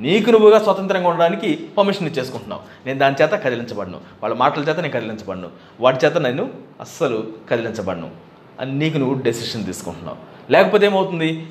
నీకు 0.00 0.30
నువ్వుగా 0.30 0.58
స్వతంత్రంగా 0.58 1.08
ఉండడానికి 1.08 1.68
పర్మిషన్ 1.78 2.08
ఇచ్చేసుకుంటున్నావు. 2.08 2.62
నేను 2.86 2.98
దాని 2.98 3.16
చేత 3.22 3.30
కదిలించబడను. 3.30 4.00
వాళ్ళ 4.22 4.36
మాటల 4.36 4.62
చేత 4.62 4.76
నేను 4.80 4.92
కదిలించబడను. 4.92 5.48
వాటి 5.80 6.06
చేత 6.06 6.16
నేను 6.16 6.50
అస్సలు 6.80 7.32
కదిలించబడను. 7.50 8.10
అని 8.60 8.78
నీకు 8.78 8.98
నువ్వు 8.98 9.22
డెసిషన్ 9.22 9.66
తీసుకుంటున్నావు. 9.66 10.52
లేకపోతే 10.52 10.86
ఏమవుతుంది? 10.86 11.46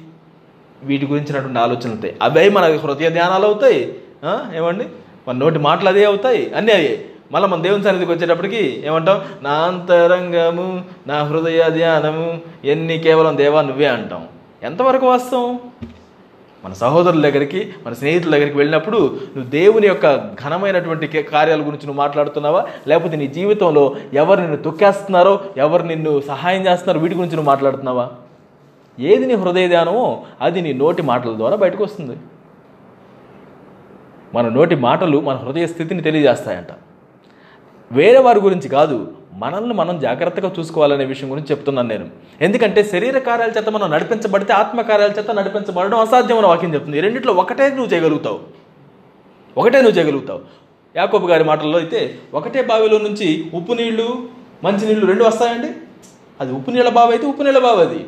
వీటి 0.84 1.06
గురించినటువంటి 1.06 1.60
ఆలోచనలు 1.60 1.88
అవుతాయి 1.88 2.18
అవే 2.22 2.50
మన 2.50 2.78
హృదయ 2.78 3.10
ధ్యానాలు 3.10 3.46
అవుతాయి. 3.46 4.00
ఏమండి? 4.56 4.90
మన 5.28 5.36
నోటి 5.36 5.60
మాటలు 5.60 5.90
అదే 5.90 6.06
అవుతాయి. 6.06 6.54
అన్నీ 6.56 6.72
అయ్యాయి 6.72 7.06
మళ్ళీ 7.32 7.50
మన 7.50 7.62
దేవుని 7.62 7.84
సన్నిధికి 7.84 8.12
వచ్చేటప్పటికి 8.12 8.84
ఏమంటాం? 8.86 9.22
నా 9.42 9.52
అంతరంగము 9.52 10.84
నా 11.08 11.24
హృదయ 11.24 11.70
ధ్యానము 11.70 12.42
ఎన్ని 12.66 13.00
కేవలం 13.00 13.38
దేవా 13.38 13.62
నువ్వే 13.62 13.86
అంటాం. 13.86 14.28
ఎంతవరకు 14.64 15.06
వాస్తవం? 15.06 15.60
మన 16.66 16.74
సహోదరుల 16.74 17.22
దగ్గరికి 17.30 17.74
మన 17.86 17.94
స్నేహితుల 17.94 18.32
దగ్గరికి 18.32 18.58
వెళ్ళినప్పుడు 18.58 18.98
నువ్వు 18.98 19.50
దేవుని 19.50 19.88
యొక్క 19.88 20.18
ఘనమైనటువంటి 20.18 21.08
కార్యాల 21.08 21.60
గురించి 21.60 21.76
నువ్వు 21.76 21.94
మాట్లాడుతున్నావా? 21.94 22.66
లేకపోతే 22.88 23.16
నీ 23.18 23.28
జీవితంలో 23.28 23.96
ఎవరు 24.14 24.40
నిన్ను 24.40 24.58
తొక్కేస్తున్నారో 24.58 25.40
ఎవరు 25.58 25.84
నిన్ను 25.84 26.22
సహాయం 26.28 26.68
చేస్తున్నారో 26.68 27.00
వీటి 27.00 27.16
గురించి 27.16 27.36
నువ్వు 27.36 27.50
మాట్లాడుతున్నావా? 27.50 28.10
ఏది 29.00 29.26
నీ 29.26 29.34
హృదయ 29.34 29.68
ధ్యానమో 29.68 30.24
అది 30.42 30.62
నీ 30.62 30.74
నోటి 30.74 31.02
మాటల 31.02 31.34
ద్వారా 31.34 31.56
బయటకు 31.56 31.84
వస్తుంది. 31.84 32.18
మన 34.36 34.50
నోటి 34.56 34.76
మాటలు 34.88 35.18
మన 35.28 35.36
హృదయ 35.44 35.66
స్థితిని 35.74 36.02
తెలియజేస్తాయంట. 36.08 36.72
వేరే 37.98 38.20
వారి 38.26 38.40
గురించి 38.46 38.68
కాదు 38.70 38.98
మనల్ని 39.44 39.74
మనం 39.80 39.96
జాగ్రత్తగా 40.00 40.50
చూసుకోవాలనే 40.58 41.06
విషయం 41.06 41.30
గురించి 41.32 41.50
చెప్తున్నాను 41.52 41.90
నేను. 41.94 42.06
ఎందుకంటే 42.46 42.84
శరీర 42.84 43.18
కార్యాల 43.28 43.52
చేత 43.58 43.70
మనం 43.70 43.88
నడిపించబడితే 43.92 44.54
ఆత్మ 44.54 44.82
కార్యాల 44.82 45.12
చేత 45.12 45.32
నడిపించబడడం 45.32 46.00
అసాధ్యమైన 46.00 46.46
వాక్యం 46.46 46.74
చెప్తుంది. 46.74 47.02
రెండిట్లో 47.06 47.34
ఒకటే 47.34 47.68
నువ్వు 47.70 47.92
చేయగలుగుతావు. 47.94 48.40
ఒకటే 49.58 49.82
నువ్వు 49.82 49.98
చేయగలుగుతావు. 49.98 50.42
యాకోబు 50.96 51.28
గారి 51.28 51.44
మాటల్లో 51.44 51.78
అయితే 51.78 52.02
ఒకటే 52.34 52.62
బావిలో 52.62 52.98
నుంచి 52.98 53.28
ఉప్పు 53.54 53.74
నీళ్ళు 53.74 54.08
మంచినీళ్ళు 54.64 55.06
రెండు 55.06 55.24
వస్తాయండి? 55.24 55.70
అది 56.42 56.52
ఉప్పు 56.54 56.72
నీళ్ళ 56.72 56.90
బావి 56.90 57.12
అయితే 57.12 57.28
ఉప్పు 57.28 57.44
నీళ్ళ 57.44 57.60
బావి 57.60 57.82
అది. 57.82 58.02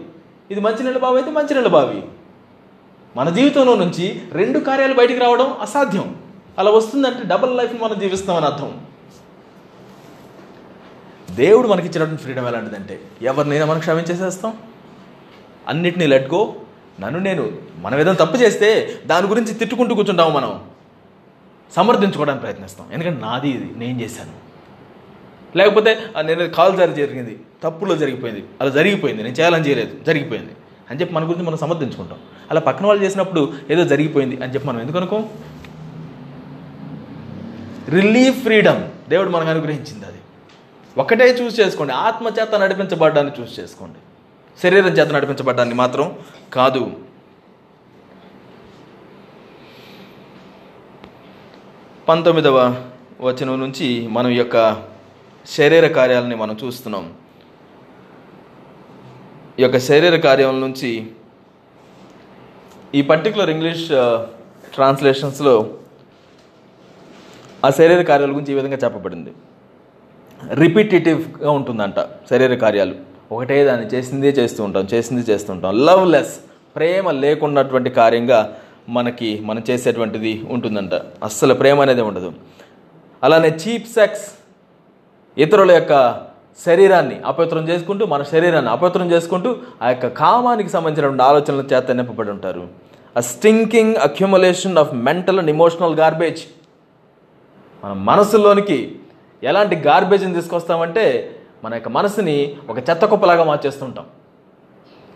ఇది 0.52 0.62
మంచినీళ్ళ 0.62 1.00
బావి 1.06 1.18
అయితే 1.18 1.32
మంచినీళ్ళ 1.32 1.68
బావి. 1.68 2.02
మన 3.16 3.30
జీవితంలో 3.30 3.76
నుంచి 3.76 4.22
రెండు 4.32 4.60
కార్యాలు 4.60 4.94
బయటికి 4.94 5.20
రావడం 5.20 5.54
అసాధ్యం. 5.62 6.16
అలా 6.60 6.72
వస్తుందంటే 6.72 7.20
డబల్ 7.26 7.58
లైఫ్ 7.58 7.84
మనం 7.84 8.00
జీవిస్తామని 8.00 8.46
అర్థం. 8.46 8.82
దేవుడు 11.32 11.68
మనకి 11.68 11.88
ఇచ్చినటువంటి 11.88 12.22
ఫ్రీడమ్ 12.24 12.48
ఎలాంటిదంటే 12.48 13.02
ఎవరినైనా 13.22 13.66
మనం 13.66 13.80
క్షమించేసేస్తాం. 13.80 14.58
అన్నిటినీ 15.68 16.08
లెట్ 16.08 16.34
గో 16.34 16.56
నన్ను 17.00 17.20
నేను 17.20 17.52
మనం 17.78 18.00
ఏదైనా 18.00 18.26
తప్పు 18.26 18.38
చేస్తే 18.38 19.00
దాని 19.06 19.28
గురించి 19.28 19.54
తిట్టుకుంటూ 19.54 19.96
కూర్చుంటాము 19.96 20.30
మనం. 20.30 20.62
సమర్థించుకోవడానికి 21.76 22.42
ప్రయత్నిస్తాం. 22.42 22.88
ఎందుకంటే 22.94 23.22
నాది 23.22 23.50
ఇది 23.50 23.80
నేను 23.80 24.02
చేశాను. 24.02 24.48
లేకపోతే 25.58 25.98
నేను 26.22 26.50
కాల్ 26.50 26.78
జారీ 26.78 26.94
జరిగింది 26.94 27.40
తప్పులో 27.64 27.96
జరిగిపోయింది 27.96 28.44
అలా 28.62 28.70
జరిగిపోయింది 28.70 29.24
నేను 29.24 29.36
చేయాలని 29.36 29.68
చేయలేదు 29.68 30.04
జరిగిపోయింది. 30.04 30.52
అని 30.92 31.00
చెప్పి 31.00 31.14
మన 31.14 31.30
గురించి 31.30 31.44
మనం 31.44 31.58
సమర్థించుకుంటాం. 31.58 32.18
అలా 32.52 32.60
పక్కన 32.60 32.86
వాళ్ళు 32.86 33.04
చేసినప్పుడు 33.04 33.54
ఏదో 33.70 33.84
జరిగిపోయింది 33.84 34.44
అని 34.44 34.54
చెప్పి 34.54 34.68
మనం 34.68 34.82
ఎందుకు 34.82 34.98
అనుకో? 34.98 35.24
రిలీఫ్ 37.90 38.42
ఫ్రీడమ్ 38.44 39.10
దేవుడు 39.10 39.30
మనకు 39.30 39.50
అనుగ్రహించింది 39.50 40.06
అది. 40.06 40.18
ఒకటే 40.98 41.26
చూస్ 41.26 41.60
చేసుకోండి. 41.60 41.94
ఆత్మ 41.94 42.28
చేత 42.28 42.56
నడిపించబడ్డాన్ని 42.56 43.42
చూస్ 43.42 43.60
చేసుకోండి. 43.60 43.98
శరీరం 44.64 44.88
చేత 44.88 45.12
నడిపించబడ్డాన్ని 45.12 45.76
మాత్రం 45.76 46.16
కాదు. 46.54 46.92
పంతొమ్మిదవ 52.10 52.86
వచనం 53.22 53.60
నుంచి 53.60 54.08
మనం 54.08 54.30
యొక్క 54.30 54.84
శరీర 55.48 55.88
కార్యాలని 55.88 56.36
మనం 56.36 56.58
చూస్తున్నాం. 56.66 57.14
ఈ 59.60 59.64
యొక్క 59.64 59.78
శరీర 59.80 60.16
కార్యం 60.16 60.62
నుంచి 60.62 61.08
ఈ 62.96 63.02
పర్టికులర్ 63.02 63.50
ఇంగ్లీష్ 63.50 63.88
ట్రాన్స్లేషన్స్లో 64.74 65.78
ఆ 67.66 67.70
శరీర 67.70 68.02
కార్యాల 68.02 68.32
గురించి 68.32 68.52
ఈ 68.52 68.56
విధంగా 68.56 68.78
చెప్పబడింది. 68.84 69.34
రిపిటేటివ్గా 70.54 71.52
ఉంటుందంట 71.52 72.00
శరీర 72.30 72.56
కార్యాలు. 72.56 72.96
ఒకటే 73.32 73.64
దాన్ని 73.64 73.88
చేసిందే 73.88 74.30
చేస్తూ 74.30 74.64
ఉంటాం 74.64 74.88
చేసింది 74.94 75.32
చేస్తూ 75.32 75.54
ఉంటాం. 75.54 75.86
లవ్లెస్ 75.86 76.40
ప్రేమ 76.76 77.12
లేకున్నటువంటి 77.12 77.90
కార్యంగా 77.90 78.58
మనకి 78.90 79.40
మనం 79.40 79.64
చేసేటువంటిది 79.70 80.44
ఉంటుందంట. 80.50 80.94
అస్సలు 80.94 81.54
ప్రేమ 81.54 81.82
అనేది 81.82 82.02
ఉండదు. 82.02 82.34
అలానే 83.24 83.48
చీప్ 83.48 83.88
సెక్స్ 83.88 84.32
ఇతరుల 85.38 85.72
యొక్క 85.72 85.94
శరీరాన్ని 86.66 87.22
అపవిత్రం 87.26 87.70
చేసుకుంటూ 87.70 88.06
మన 88.06 88.24
శరీరాన్ని 88.24 88.72
అపవిత్రం 88.72 89.12
చేసుకుంటూ 89.12 89.56
ఆ 89.82 89.90
యొక్క 89.90 90.08
కామానికి 90.08 90.70
సంబంధించినటువంటి 90.70 91.24
ఆలోచనల 91.24 91.64
చేత 91.74 91.92
నింపబడి 91.92 92.32
ఉంటారు. 92.32 92.68
A 93.18 93.20
stinking 93.20 93.96
accumulation 93.96 94.78
of 94.78 94.94
mental 94.94 95.40
and 95.40 95.50
emotional 95.50 95.96
garbage 95.96 96.44
మన 97.84 97.94
మనసులోనికి 97.94 99.00
ఎలాంటి 99.44 99.76
గార్బేజ్ని 99.76 100.34
తీసుకొస్తామంటే 100.34 101.36
మన 101.64 101.74
యొక్క 101.74 101.90
మనసుని 101.90 102.56
ఒక 102.70 102.78
చెత్త 102.78 103.06
కుప్పలాగా 103.06 103.44
మార్చేస్తుంటాం. 103.44 104.06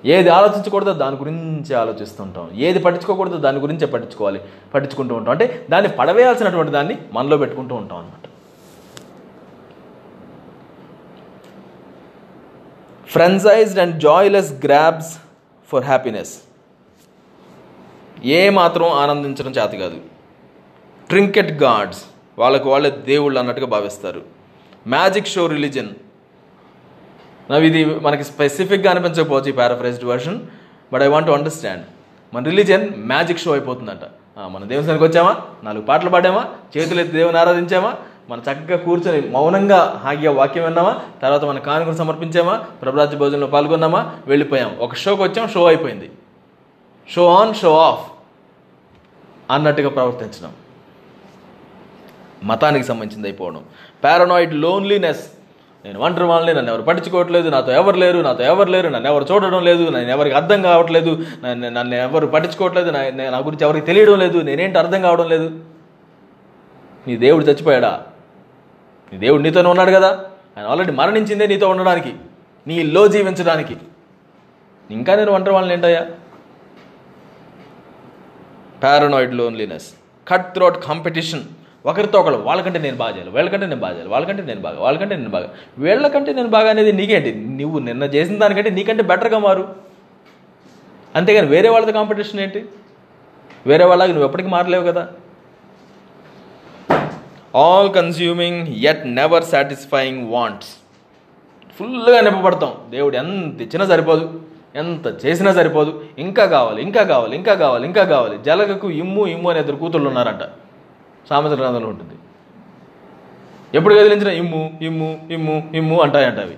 ఏది 0.05 0.29
ఆలోచించకూడదో 0.29 0.93
దాని 0.93 1.15
గురించి 1.15 1.75
ఆలోచిస్తుంటాం. 1.75 2.49
ఏది 2.55 2.79
పట్టించుకోకూడదో 2.79 3.37
దాని 3.37 3.59
గురించే 3.59 3.85
పట్టించుకోవాలి 3.85 4.39
పట్టించుకుంటూ 4.73 5.15
ఉంటాం. 5.15 5.31
అంటే 5.31 5.67
దాన్ని 5.69 5.91
పడవేయాల్సినటువంటి 5.91 6.71
దాన్ని 6.71 6.97
మనలో 7.13 7.37
పెట్టుకుంటూ 7.37 7.75
ఉంటాం 7.75 7.97
అనమాట 7.99 8.27
frenzied 13.11 13.79
and 13.83 13.95
joyless 14.03 14.51
grabs 14.65 15.11
for 15.69 15.85
happiness 15.85 16.33
ఏ 18.35 18.41
మాత్రం 18.59 18.87
ఆనందించడం 19.01 19.51
చేత 19.57 19.73
కాదు. 19.81 19.97
ట్రింకెట్ 21.09 21.51
గాడ్స్ 21.63 22.01
వాళ్ళకు 22.39 22.67
వాళ్ళే 22.69 22.91
దేవుళ్ళు 23.11 23.39
అన్నట్టుగా 23.39 23.67
భావిస్తారు. 23.75 24.21
మ్యాజిక్ 24.93 25.27
షో 25.33 25.43
రిలీజన్ 25.55 25.89
నవ్వు 27.51 27.65
ఇది 27.69 27.81
మనకి 28.05 28.23
స్పెసిఫిక్గా 28.23 28.89
అనిపించకపోవచ్చు 28.91 29.49
ఈ 29.49 29.55
paraphrased 29.59 30.05
version 30.11 30.39
but 30.93 31.03
I 31.07 31.09
want 31.13 31.27
to 31.27 31.33
understand 31.37 31.83
మన 32.33 32.43
రిలీజన్ 32.51 32.85
మ్యాజిక్ 33.11 33.39
షో 33.43 33.51
అయిపోతుందంట. 33.51 34.05
మన 34.53 34.63
దేవస్థానికి 34.71 35.03
వచ్చామా? 35.03 35.33
నాలుగు 35.63 35.83
పాటలు 35.89 36.09
పాడామా? 36.09 36.43
చేతులు 36.77 36.99
ఎత్తి 37.01 37.17
దేవుని 37.17 37.39
ఆరాధించామా? 37.43 37.91
మన 38.29 38.39
చక్కగా 38.39 38.77
కూర్చొని 38.77 39.29
మౌనంగా 39.29 40.01
హాయిగా 40.03 40.31
వాక్యం 40.31 40.63
విన్నామా? 40.63 40.99
తర్వాత 41.21 41.45
మన 41.45 41.59
కానుకలు 41.59 41.95
సమర్పించామా? 41.95 42.55
ప్రభరాజ్య 42.81 43.17
భోజనంలో 43.17 43.47
పాల్గొన్నామా? 43.47 44.17
వెళ్ళిపోయాం. 44.27 44.77
ఒక 44.79 44.95
షోకి 44.95 45.23
వచ్చాం 45.23 45.47
షో 45.47 45.65
అయిపోయింది. 45.65 46.11
షో 47.09 47.35
ఆన్ 47.35 47.53
షో 47.53 47.77
ఆఫ్ 47.77 48.11
అన్నట్టుగా 49.51 49.89
ప్రవర్తించడం. 49.89 50.53
మతానికి 52.43 52.85
సంబంధించింది 52.85 53.27
అయిపోవడం. 53.27 53.63
Paranoid 54.03 54.53
loneliness. 54.53 55.27
నేను 55.85 55.99
ఒంటరి 55.99 56.23
వాళ్ళని 56.23 56.53
నన్ను 56.53 56.71
ఎవరు 56.71 56.81
పట్టించుకోవట్లేదు 56.81 57.49
నాతో 57.49 57.71
ఎవరు 57.71 57.97
లేరు 57.97 58.19
నాతో 58.19 58.43
ఎవరు 58.43 58.69
లేరు 58.69 58.89
నన్ను 58.89 59.09
ఎవరు 59.09 59.25
చూడడం 59.31 59.63
లేదు 59.63 59.83
నేను 59.83 60.09
ఎవరికి 60.09 60.35
అర్థం 60.35 60.61
కావట్లేదు 60.61 61.25
నన్ను 61.43 61.69
నన్ను 61.69 61.95
ఎవరు 61.95 62.27
పట్టించుకోవట్లేదు 62.27 62.89
నా 62.89 63.29
నా 63.29 63.37
గురించి 63.37 63.65
ఎవరికి 63.65 63.85
తెలియడం 63.85 64.19
లేదు 64.19 64.39
నేనేంటి 64.39 64.79
అర్థం 64.79 65.01
కావడం 65.01 65.29
లేదు? 65.29 65.59
నీ 67.07 67.17
దేవుడు 67.17 67.45
చచ్చిపోయాడా? 67.45 68.03
నీ 69.11 69.17
దేవుడు 69.19 69.41
నీతోనే 69.41 69.69
ఉన్నాడు 69.69 69.91
కదా. 69.91 70.09
ఆయన 70.57 70.65
ఆల్రెడీ 70.67 70.91
మరణించిందే 70.91 71.47
నీతో 71.47 71.69
ఉండడానికి 71.69 72.11
నీలో 72.67 73.07
జీవించడానికి. 73.07 73.75
ఇంకా 74.89 75.15
నేను 75.15 75.31
ఒంటరి 75.31 75.53
వాళ్ళని 75.53 75.73
ఏంటయ్యా? 75.73 76.03
Paranoid 78.83 79.33
loneliness 79.35 79.87
cut 80.27 80.53
throat 80.53 80.77
competition 80.85 81.43
ఒకరితో 81.85 82.19
ఒకరు 82.19 82.35
వాళ్ళకంటే 82.35 82.79
నేను 82.79 82.97
బాగా 82.97 83.13
చేయాలి 83.15 83.31
వీళ్ళకంటే 83.31 83.65
నేను 83.65 83.81
బాగా 83.81 83.93
చేయాలి 83.93 84.09
వాళ్ళకంటే 84.09 84.43
నేను 84.43 84.61
బాగా 84.61 84.79
వాళ్ళకంటే 84.79 85.15
నేను 85.15 85.29
బాగా 85.29 85.47
వీళ్ళకంటే 85.77 86.33
నేను 86.33 86.47
బాగా 86.47 86.69
అనేది 86.69 86.91
నీకేంటి? 86.91 87.31
నువ్వు 87.35 87.79
నిన్న 87.79 88.03
చేసిన 88.03 88.37
దానికంటే 88.37 88.69
నీకంటే 88.69 89.03
బెటర్గా 89.03 89.39
మారు. 89.39 89.75
అంతేగాని 91.15 91.47
వేరే 91.47 91.69
వాళ్ళతో 91.69 91.93
కాంపిటీషన్ 91.93 92.39
ఏంటి? 92.39 92.65
వేరే 93.67 93.85
వాళ్ళకి 93.85 94.13
నువ్వు 94.13 94.27
ఎప్పటికీ 94.27 94.49
మారలేవు 94.49 94.83
కదా. 94.83 95.07
All 97.55 97.93
consuming 97.93 98.67
yet 98.69 99.07
never 99.07 99.43
satisfying 99.43 100.31
wants 100.31 100.69
ఫుల్గా 101.79 102.21
నింపబడతాం. 102.21 102.73
దేవుడు 102.89 103.15
ఎంత 103.15 103.61
ఇచ్చినా 103.61 103.85
సరిపోదు. 103.85 104.41
ఎంత 104.75 105.25
చేసినా 105.25 105.53
సరిపోదు. 105.53 106.05
ఇంకా 106.17 106.45
కావాలి 106.45 106.81
ఇంకా 106.81 107.03
కావాలి 107.03 107.35
ఇంకా 107.35 107.53
కావాలి 107.53 107.85
ఇంకా 107.85 108.03
కావాలి. 108.03 108.37
జలగకు 108.37 108.89
ఇమ్ము 108.89 109.25
ఇమ్ము 109.25 109.49
అనే 109.49 109.59
ఇద్దరు 109.59 109.75
కూతుళ్ళు 109.75 110.07
ఉన్నారంట. 110.07 110.39
సామెత 111.29 111.51
గ్రంథంలో 111.51 111.87
ఉంటుంది. 111.87 112.13
ఎప్పుడు 113.77 113.95
కదిలించిన 113.95 114.27
ఇమ్ము 114.27 114.79
ఇమ్ము 114.81 115.27
ఇమ్ము 115.31 115.71
ఇమ్ము 115.75 116.01
అంటాయంట 116.01 116.39
అవి. 116.39 116.57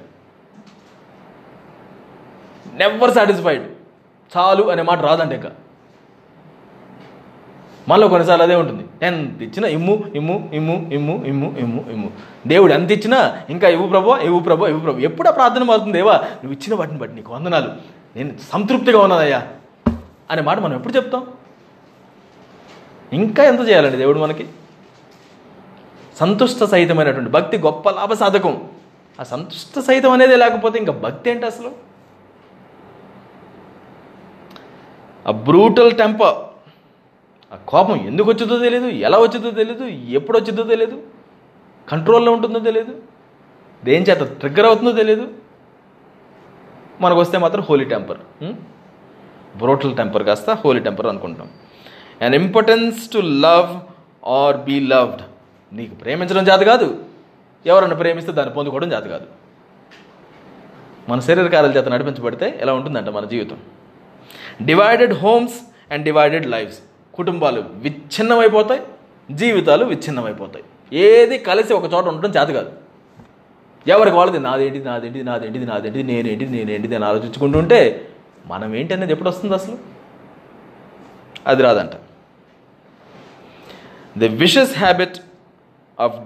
నెవర్ 2.74 3.14
సాటిస్ఫైడ్ 3.14 3.64
చాలు 4.38 4.72
అనే 4.72 4.82
మాట 4.82 5.00
రాదంట 5.02 5.32
ఇంకా. 5.32 5.52
మళ్ళీ 7.90 8.08
కొన్నిసార్లు 8.08 8.44
అదే 8.44 8.56
ఉంటుంది. 8.56 8.86
ఎంత 9.02 9.42
ఇచ్చినా 9.42 9.68
ఇమ్ము 9.68 10.04
ఇమ్ము 10.16 10.50
ఇమ్ము 10.54 10.90
ఇమ్ము 10.94 11.26
ఇమ్ము 11.26 11.58
ఇమ్ము 11.58 11.86
ఇమ్ము. 11.92 12.12
దేవుడు 12.48 12.74
ఎంత 12.74 12.92
ఇచ్చినా 12.92 13.42
ఇంకా 13.50 13.68
ఇవ్వు 13.70 13.88
ప్రభు 13.88 14.16
ఇవ్వు 14.16 14.40
ప్రభు 14.40 14.66
ఇవ్వు 14.66 14.82
ప్రభు. 14.82 15.00
ఎప్పుడు 15.00 15.28
ఆ 15.28 15.32
ప్రార్థన 15.32 15.64
మారుతుంది? 15.64 15.92
దేవా 15.92 16.14
నువ్వు 16.14 16.52
ఇచ్చిన 16.52 16.76
వాటిని 16.76 16.98
బట్టి 16.98 17.16
నీకు 17.16 17.34
వందనాలు. 17.34 17.70
నేను 18.16 18.32
సంతృప్తిగా 18.52 19.00
ఉన్నానయ్యా. 19.00 19.48
అనే 20.32 20.42
మాట 20.42 20.60
మనం 20.60 20.76
ఎప్పుడు 20.76 20.94
చెప్తాం? 20.94 21.28
ఇంకా 23.14 23.44
ఎంత 23.44 23.70
చేయాలండి 23.70 23.98
దేవుడు 23.98 24.20
మనకి? 24.20 24.48
సంతుష్ట 26.16 26.64
సహితమైనటువంటి 26.64 27.30
భక్తి 27.30 27.58
గొప్ప 27.58 27.90
లాభ 27.90 28.14
సాధకం. 28.14 28.62
ఆ 29.20 29.24
సంతుష్ట 29.24 29.80
సహితం 29.80 30.12
అనేది 30.12 30.36
లేకపోతే 30.36 30.80
ఇంకా 30.80 30.92
భక్తి 30.92 31.30
ఏంటి 31.30 31.46
అసలు? 31.46 31.72
ఆ 35.28 35.32
బ్రూటల్ 35.32 35.98
టెంపర్. 35.98 36.53
ఆ 37.54 37.58
కోపం 37.68 37.98
ఎందుకు 38.08 38.30
వచ్చిందో 38.32 38.60
తెలియదు 38.60 38.86
ఎలా 38.86 39.18
వచ్చిందో 39.20 39.52
తెలియదు 39.52 39.84
ఎప్పుడు 40.18 40.38
వచ్చిందో 40.38 40.64
తెలియదు 40.64 41.04
కంట్రోల్లో 41.90 42.32
ఉంటుందో 42.32 42.60
తెలియదు 42.60 42.94
దేని 43.86 44.06
చేత 44.06 44.24
ట్రిగ్గర్ 44.40 44.66
అవుతుందో 44.66 44.92
తెలియదు 44.92 45.26
మనకు 47.02 47.20
వస్తే 47.20 47.38
మాత్రం 47.38 47.64
హోలీ 47.70 47.86
టెంపర్ 47.86 48.22
బ్రోటల్ 49.58 49.98
టెంపర్ 49.98 50.24
కాస్త 50.24 50.50
హోలీ 50.50 50.80
టెంపర్ 50.80 51.08
అనుకుంటాం. 51.08 51.50
And 52.22 52.36
importance 52.36 53.12
to 53.14 53.18
love 53.18 53.70
or 54.26 54.58
be 54.58 54.80
loved 54.80 55.22
నీకు 55.74 55.96
ప్రేమించడం 55.96 56.46
జాతి 56.46 56.66
కాదు. 56.66 56.88
ఎవరన్నా 57.66 57.96
ప్రేమిస్తే 57.96 58.32
దాన్ని 58.32 58.54
పొందుకోవడం 58.54 58.90
జాతి 58.90 59.10
కాదు. 59.10 59.28
మన 61.10 61.20
శరీర 61.20 61.48
కార్యాల 61.48 61.78
చేత 61.78 61.88
నడిపించబడితే 61.88 62.48
ఎలా 62.62 62.74
ఉంటుందంట 62.74 63.10
మన 63.10 63.26
జీవితం? 63.26 63.58
Divided 64.66 65.14
homes 65.14 65.58
and 65.94 66.04
divided 66.04 66.48
lives 66.56 66.80
కుటుంబాలు 67.18 67.62
విచ్ఛిన్నమైపోతాయి 67.84 68.82
జీవితాలు 69.40 69.86
విచ్ఛిన్నమైపోతాయి. 69.86 70.66
ఏది 71.08 71.38
కలిసి 71.38 71.74
ఒక 71.74 71.94
చోట 71.94 72.06
ఉండడం 72.12 72.32
చేత 72.38 72.50
కాదు. 72.58 72.72
ఎవరికి 73.94 74.16
వాళ్ళది? 74.18 74.40
నాదేంటి 74.40 74.80
నాదేంటి 74.80 75.24
నాదేంటిది 75.24 75.66
నాదేంటిది 75.66 76.04
నేనేంటి 76.04 76.46
నేనేంటిది 76.50 76.96
అని 76.96 77.06
ఆలోచించుకుంటుంటే 77.06 77.80
మనం 78.52 78.76
ఏంటి 78.76 78.94
అనేది 78.94 79.12
ఎప్పుడు 79.12 79.30
వస్తుంది 79.30 79.56
అసలు? 79.56 79.78
అది 81.48 81.64
రాదంట. 81.64 81.94
The 84.22 84.24
vicious 84.24 84.78
habit 84.78 85.18
of 86.00 86.18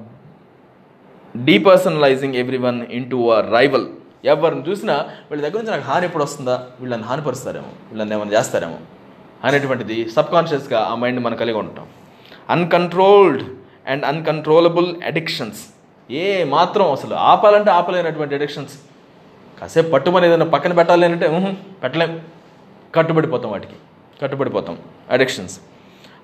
depersonalizing 1.38 2.36
every 2.36 2.58
one 2.58 2.80
into 3.12 3.20
a 3.38 3.40
rival 3.56 3.88
ఎవరిని 4.26 4.64
చూసినా 4.70 4.96
వీళ్ళ 5.30 5.42
దగ్గర 5.44 5.58
నుంచి 5.58 5.72
నాకు 5.72 5.86
హాని 5.90 6.06
ఎప్పుడు 6.06 6.24
వస్తుందా? 6.24 6.56
వీళ్ళని 6.82 7.04
హానిపరుస్తారేమో 7.04 7.72
వీళ్ళని 7.90 8.16
ఏమైనా 8.16 8.34
చేస్తారేమో. 8.38 8.80
అనేటువంటిది 9.44 10.10
సబ్కాన్షియస్గా 10.10 10.80
ఆ 10.80 10.96
మైండ్ 10.96 11.20
మనం 11.20 11.36
కలిగి 11.36 11.58
ఉంటాం. 11.58 11.88
అన్కంట్రోల్డ్ 12.50 13.44
అండ్ 13.88 14.06
అన్కంట్రోలబుల్ 14.06 14.96
అడిక్షన్స్ 15.06 15.66
ఏ 16.12 16.44
మాత్రం 16.44 16.92
అసలు 16.92 17.16
ఆపాలంటే 17.16 17.72
ఆపలేనటువంటి 17.72 18.36
అడిక్షన్స్ 18.36 18.74
కాసేపు 19.62 19.90
పట్టుమని 19.90 20.28
ఏదైనా 20.28 20.46
పక్కన 20.46 20.74
పెట్టాలి 20.74 21.06
అంటే 21.06 21.28
పెట్టలేం. 21.84 22.22
కట్టుబడిపోతాం 22.96 23.52
వాటికి. 23.52 23.74
కట్టుబడిపోతాం. 24.22 24.78
Addictions 25.10 25.60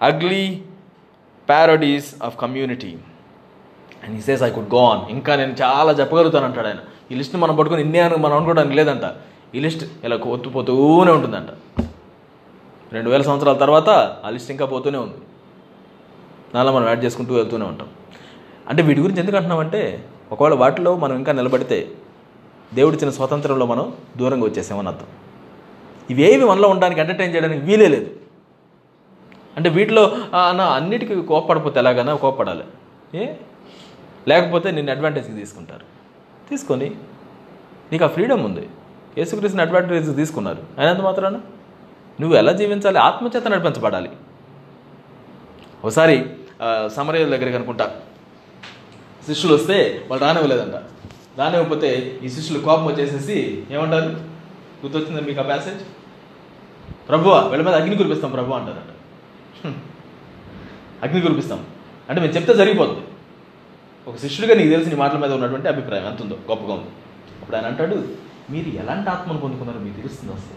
ugly 0.02 0.62
parodies 1.50 2.16
of 2.24 2.42
community 2.42 2.98
and 4.04 4.18
ఈ 4.18 4.22
says 4.22 4.44
I 4.44 4.50
could 4.50 4.74
go 4.74 4.90
on 4.90 5.12
ఇంకా 5.12 5.36
నేను 5.36 5.56
చాలా 5.62 5.92
చెప్పగలుగుతాను 5.92 6.46
అంటాడు 6.46 6.68
ఆయన. 6.68 6.78
ఈ 7.12 7.16
లిస్ట్ 7.16 7.36
మనం 7.36 7.56
పట్టుకొని 7.56 7.82
ఇన్నే 7.82 8.00
అని 8.00 8.16
మనం 8.16 8.36
అనుకోవడానికి 8.36 8.76
లేదంట. 8.76 9.02
ఈ 9.56 9.60
లిస్ట్ 9.60 9.84
ఇలా 10.04 10.16
కొత్తుపోతూనే 10.16 11.12
ఉంటుందంట. 11.12 11.82
రెండు 12.94 13.10
వేల 13.10 13.22
సంవత్సరాల 13.22 13.56
తర్వాత 13.56 13.90
ఆ 14.26 14.30
లిస్ట్ 14.30 14.52
ఇంకా 14.52 14.66
పోతూనే 14.66 14.98
ఉంది. 14.98 15.18
దానిలో 16.56 16.74
మనం 16.74 16.88
యాడ్ 16.88 17.06
చేసుకుంటూ 17.06 17.34
వెళ్తూనే 17.34 17.66
ఉంటాం. 17.66 17.88
అంటే 18.70 18.84
వీటి 18.84 19.02
గురించి 19.02 19.20
ఎందుకు 19.20 19.36
అంటున్నామంటే 19.36 20.10
ఒకవేళ 20.32 20.54
వాటిలో 20.54 20.98
మనం 20.98 21.18
ఇంకా 21.18 21.32
నిలబడితే 21.32 21.92
దేవుడిచ్చిన 22.74 23.10
స్వాతంత్రంలో 23.10 23.66
మనం 23.66 23.94
దూరంగా 24.18 24.44
వచ్చేసామని 24.44 24.88
అర్థం. 24.88 25.06
ఇవేవి 26.10 26.46
మనలో 26.46 26.70
ఉండడానికి 26.70 27.02
ఎంటర్టైన్ 27.02 27.36
చేయడానికి 27.36 27.66
వీలే 27.66 27.88
లేదు. 27.88 28.12
అంటే 29.58 29.70
వీటిలో 29.70 30.12
నా 30.34 30.40
అన్న 30.40 30.62
అన్నిటికీ 30.62 31.22
కోప్పడిపోతే 31.22 31.80
ఎలాగైనా 31.80 32.16
కోప్పడాలి. 32.16 32.64
ఏ? 33.18 33.34
లేకపోతే 34.28 34.72
నిన్ను 34.72 34.92
అడ్వాంటేజ్కి 34.92 35.34
తీసుకుంటారు. 35.34 35.84
తీసుకొని 36.50 36.92
నీకు 37.92 38.04
ఆ 38.04 38.08
ఫ్రీడమ్ 38.08 38.46
ఉంది. 38.46 38.70
యేసుక్రీస్తుని 39.18 39.62
అడ్వాంటేజ్ 39.62 40.16
తీసుకున్నారు. 40.16 40.58
అయినంత 40.78 41.02
మాత్రాన? 41.02 41.40
నువ్వు 42.22 42.38
ఎలా 42.38 42.52
జీవించాలి? 42.52 42.98
ఆత్మచేత 43.00 43.48
నడిపించబడాలి. 43.48 44.10
ఒకసారి 45.84 46.26
సమరయ్య 46.96 47.26
దగ్గరికి 47.26 47.56
అనుకుంటా. 47.56 47.88
శిష్యులు 49.28 49.56
వస్తే 49.56 50.06
వాళ్ళు 50.10 50.26
రానివ్వలేదంట. 50.26 50.76
రానివ్వకపోతే 51.40 52.20
ఈ 52.24 52.30
శిష్యులు 52.30 52.60
కోపం 52.64 52.86
వచ్చేసేసి 52.86 53.64
ఏమంటారు? 53.72 54.10
గుర్తొచ్చింది 54.84 55.22
మీకు 55.22 55.40
ఆ 55.40 55.44
ప్యాసేజ్ 55.44 55.82
ప్రభువా 57.10 57.40
వీళ్ళ 57.42 57.64
మీద 57.66 57.76
అగ్ని 57.76 57.96
కురిపిస్తాం 57.96 58.32
ప్రభు 58.32 58.54
అంటారంట. 58.54 58.92
అగ్ని 61.04 61.22
కురిపిస్తాం. 61.22 61.66
అంటే 62.10 62.22
మేము 62.22 62.34
చెప్తే 62.34 62.54
జరిగిపోతుంది 62.54 63.02
ఒక 64.08 64.16
శిష్యుడిగా 64.18 64.56
నీకు 64.58 64.70
తెలిసి 64.70 64.90
నీ 64.90 64.96
మాటల 64.96 65.18
మీద 65.18 65.32
ఉన్నటువంటి 65.34 65.68
అభిప్రాయం 65.68 66.06
ఎంత 66.08 66.22
ఉందో 66.22 66.38
గొప్పగా 66.50 66.74
ఉంది. 66.74 66.92
అప్పుడు 67.42 67.58
ఆయన 67.58 67.66
అంటాడు 67.66 67.96
మీరు 68.50 68.70
ఎలాంటి 68.82 69.10
ఆత్మను 69.10 69.40
పొందుకున్నారో 69.40 69.80
మీకు 69.80 69.96
తెలుస్తుంది 69.96 70.34
వస్తే 70.34 70.56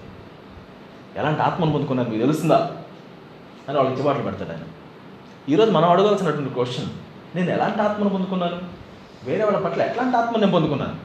ఎలాంటి 1.17 1.41
ఆత్మను 1.41 1.73
పొందుకున్నారు 1.73 2.09
మీకు 2.09 2.21
తెలుస్తుందా? 2.21 2.71
అని 3.69 3.79
వాళ్ళకి 3.79 4.01
చివాట్లు 4.01 4.23
పెడతాడు 4.23 4.51
ఆయన. 4.51 4.61
ఈరోజు 5.49 5.71
మనం 5.71 5.91
అడగాల్సినటువంటి 5.91 6.55
క్వశ్చన్ 6.55 6.87
నేను 7.37 7.51
ఎలాంటి 7.51 7.81
ఆత్మను 7.81 8.11
పొందుకున్నాను? 8.11 8.59
వేరే 9.25 9.45
వాళ్ళ 9.45 9.59
పట్ల 9.59 9.83
ఎట్లాంటి 9.83 10.17
ఆత్మను 10.17 10.39
నేను 10.39 10.53
పొందుకున్నాను? 10.53 10.97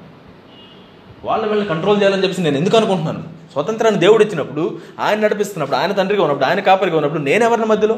వాళ్ళ 1.23 1.45
వీళ్ళని 1.45 1.69
కంట్రోల్ 1.69 1.99
చేయాలని 1.99 2.21
చెప్పేసి 2.21 2.41
నేను 2.41 2.57
ఎందుకు 2.57 2.77
అనుకుంటున్నాను? 2.77 3.23
స్వతంత్రాన్ని 3.51 4.01
దేవుడు 4.01 4.23
ఇచ్చినప్పుడు 4.23 4.79
ఆయన 4.99 5.19
నడిపిస్తున్నప్పుడు 5.19 5.77
ఆయన 5.77 5.91
తండ్రిగా 5.91 6.23
ఉన్నప్పుడు 6.23 6.45
ఆయన 6.45 6.59
కాపరిగా 6.59 6.97
ఉన్నప్పుడు 6.97 7.21
నేను 7.21 7.43
ఎవరిని 7.43 7.65
మధ్యలో? 7.65 7.97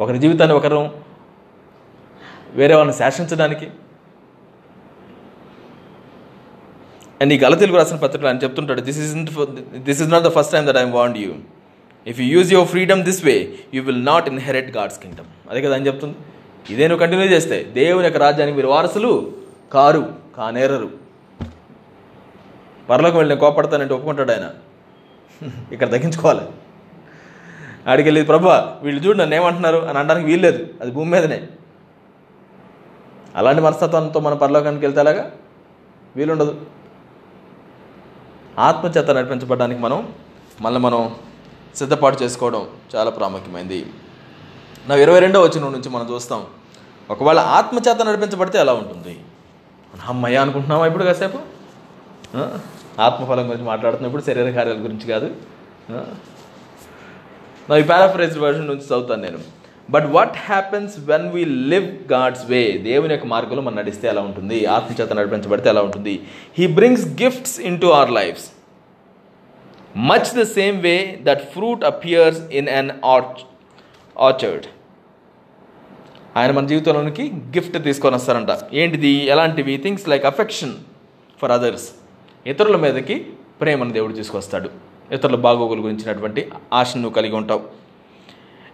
ఒకరి 0.00 0.18
జీవితాన్ని 0.18 0.56
ఒకరు 0.56 0.90
వేరే 2.52 2.74
వాళ్ళని 2.74 2.98
శాసించడానికి 2.98 3.70
అండ్ 7.22 7.32
ఈ 7.32 7.38
గలతీలకు 7.38 7.76
రాసిన 7.76 7.96
పత్రికలు 7.96 8.26
ఆయన 8.26 8.36
చెప్తుంటాడు 8.36 8.80
this 8.80 8.98
is 8.98 9.14
this 9.78 10.02
is 10.02 10.10
not 10.10 10.24
the 10.24 10.28
first 10.28 10.52
time 10.52 10.66
that 10.66 10.76
I'm 10.76 10.92
want 10.92 11.18
you 11.18 11.32
if 12.06 12.20
you 12.20 12.26
use 12.26 12.52
your 12.52 12.68
freedom 12.68 13.02
this 13.02 13.24
way 13.24 13.54
you 13.74 13.82
will 13.82 14.04
not 14.04 14.28
inherit 14.28 14.76
God's 14.76 14.98
kingdom 14.98 15.50
అదే 15.50 15.62
కదా 15.62 15.72
ఆయన 15.72 15.86
చెప్తుంది. 15.86 16.16
ఇదే 16.70 16.88
నువ్వు 16.88 17.06
కంటిన్యూ 17.06 17.26
చేస్తే 17.26 17.64
దేవుని 17.64 18.04
యొక్క 18.04 18.18
రాజ్యానికి 18.18 18.56
మీరు 18.56 18.68
వారసులు 18.68 19.32
కారు 19.72 20.12
కానేరరు. 20.36 20.90
పరలోకం 22.90 23.16
వెళ్ళి 23.16 23.34
నేను 23.34 23.50
కోపడతానంటే 23.50 23.94
ఒప్పుకుంటాడు 23.94 24.32
ఆయన. 24.32 24.50
ఇక్కడ 25.72 25.90
తగ్గించుకోవాలి. 25.90 26.40
ఆడికి 27.86 28.08
వెళ్ళి 28.08 28.24
ప్రభా 28.24 28.78
వీళ్ళు 28.82 29.02
చూడు 29.02 29.18
నన్ను 29.18 29.34
ఏమంటున్నారు? 29.34 29.76
అని 29.76 29.98
అనడానికి 29.98 30.26
వీల్లేదు 30.26 30.66
అది 30.80 30.90
భూమి 30.90 31.10
మీదనే. 31.10 31.42
అలాంటి 33.36 33.62
మనస్తత్వంతో 33.62 34.20
మన 34.20 34.34
పరలోకానికి 34.34 34.84
వెళ్తే 34.84 35.00
అలాగా 35.00 35.30
వీలుండదు. 36.16 36.77
ఆత్మచేత 38.66 39.10
నడిపించబడడానికి 39.10 39.80
మనం 39.80 40.14
మళ్ళీ 40.60 40.80
మనం 40.80 41.16
సిద్ధపాటు 41.76 42.16
చేసుకోవడం 42.22 42.62
చాలా 42.94 43.10
ప్రాముఖ్యమైంది. 43.10 43.86
నా 44.88 44.94
ఇరవై 44.94 45.20
రెండో 45.20 45.42
వచ్చిన 45.42 45.68
నుంచి 45.68 45.88
మనం 45.88 46.06
చూస్తాం 46.14 46.46
ఒకవేళ 47.10 47.38
ఆత్మచేత 47.38 48.02
నడిపించబడితే 48.02 48.58
ఎలా 48.58 48.72
ఉంటుంది? 48.72 49.14
అమ్మయ్య 50.06 50.36
అనుకుంటున్నామా 50.36 50.86
ఇప్పుడు 50.86 51.04
కాసేపు? 51.04 51.38
ఆత్మఫలం 53.00 53.48
గురించి 53.48 53.64
మాట్లాడుతున్నప్పుడు 53.64 54.22
శరీర 54.22 54.50
కార్యాల 54.50 54.78
గురించి 54.86 55.06
కాదు. 55.12 55.28
నా 57.70 57.76
ఈ 57.76 57.82
పారాఫ్రైజ్ 57.82 58.38
వర్షన్ 58.38 58.66
నుంచి 58.66 58.86
చదువుతాను 58.86 59.22
నేను. 59.22 59.40
But 59.90 60.06
what 60.06 60.36
happens 60.36 60.94
when 60.98 61.32
we 61.32 61.44
live 61.44 62.12
God's 62.12 62.44
way 62.46 62.78
దేవుని 62.78 63.14
యొక్క 63.14 63.26
మార్గంలో 63.26 63.62
మనం 63.62 63.76
నడిస్తే 63.76 64.08
ఎలా 64.08 64.22
ఉంటుంది? 64.22 64.64
ఆత్మచేత 64.66 65.12
నడిపించబడితే 65.12 65.68
ఎలా 65.68 65.82
ఉంటుంది? 65.82 66.20
He 66.58 66.66
brings 66.66 67.06
gifts 67.22 67.60
into 67.80 67.86
our 67.86 68.10
lives 68.10 68.48
much 69.96 70.38
the 70.38 70.42
same 70.42 70.82
way 70.82 71.18
that 71.22 71.42
fruit 71.52 71.84
appears 71.84 72.40
in 72.52 72.68
an 72.68 72.90
arch 73.04 73.40
orchard 74.18 74.66
ఆయన 76.36 76.50
మన 76.50 76.66
జీవితంలోనికి 76.66 77.32
గిఫ్ట్ 77.56 77.84
తీసుకొని 77.84 78.14
వస్తారంట. 78.14 78.48
ఏంటిది? 78.72 79.08
ఎలాంటివి? 79.08 79.76
Things 79.76 80.08
like 80.08 80.24
affection 80.24 80.74
for 81.40 81.50
others 81.50 81.88
ఇతరుల 82.46 82.76
మీదకి 82.76 83.26
ప్రేమను 83.60 83.92
దేవుడు 83.92 84.12
తీసుకొస్తాడు. 84.12 84.70
ఇతరుల 85.12 85.36
బాగోగుల 85.36 85.78
గురించినటువంటి 85.78 86.50
ఆశను 86.72 87.10
కలిగి 87.10 87.36
ఉంటావు. 87.36 87.87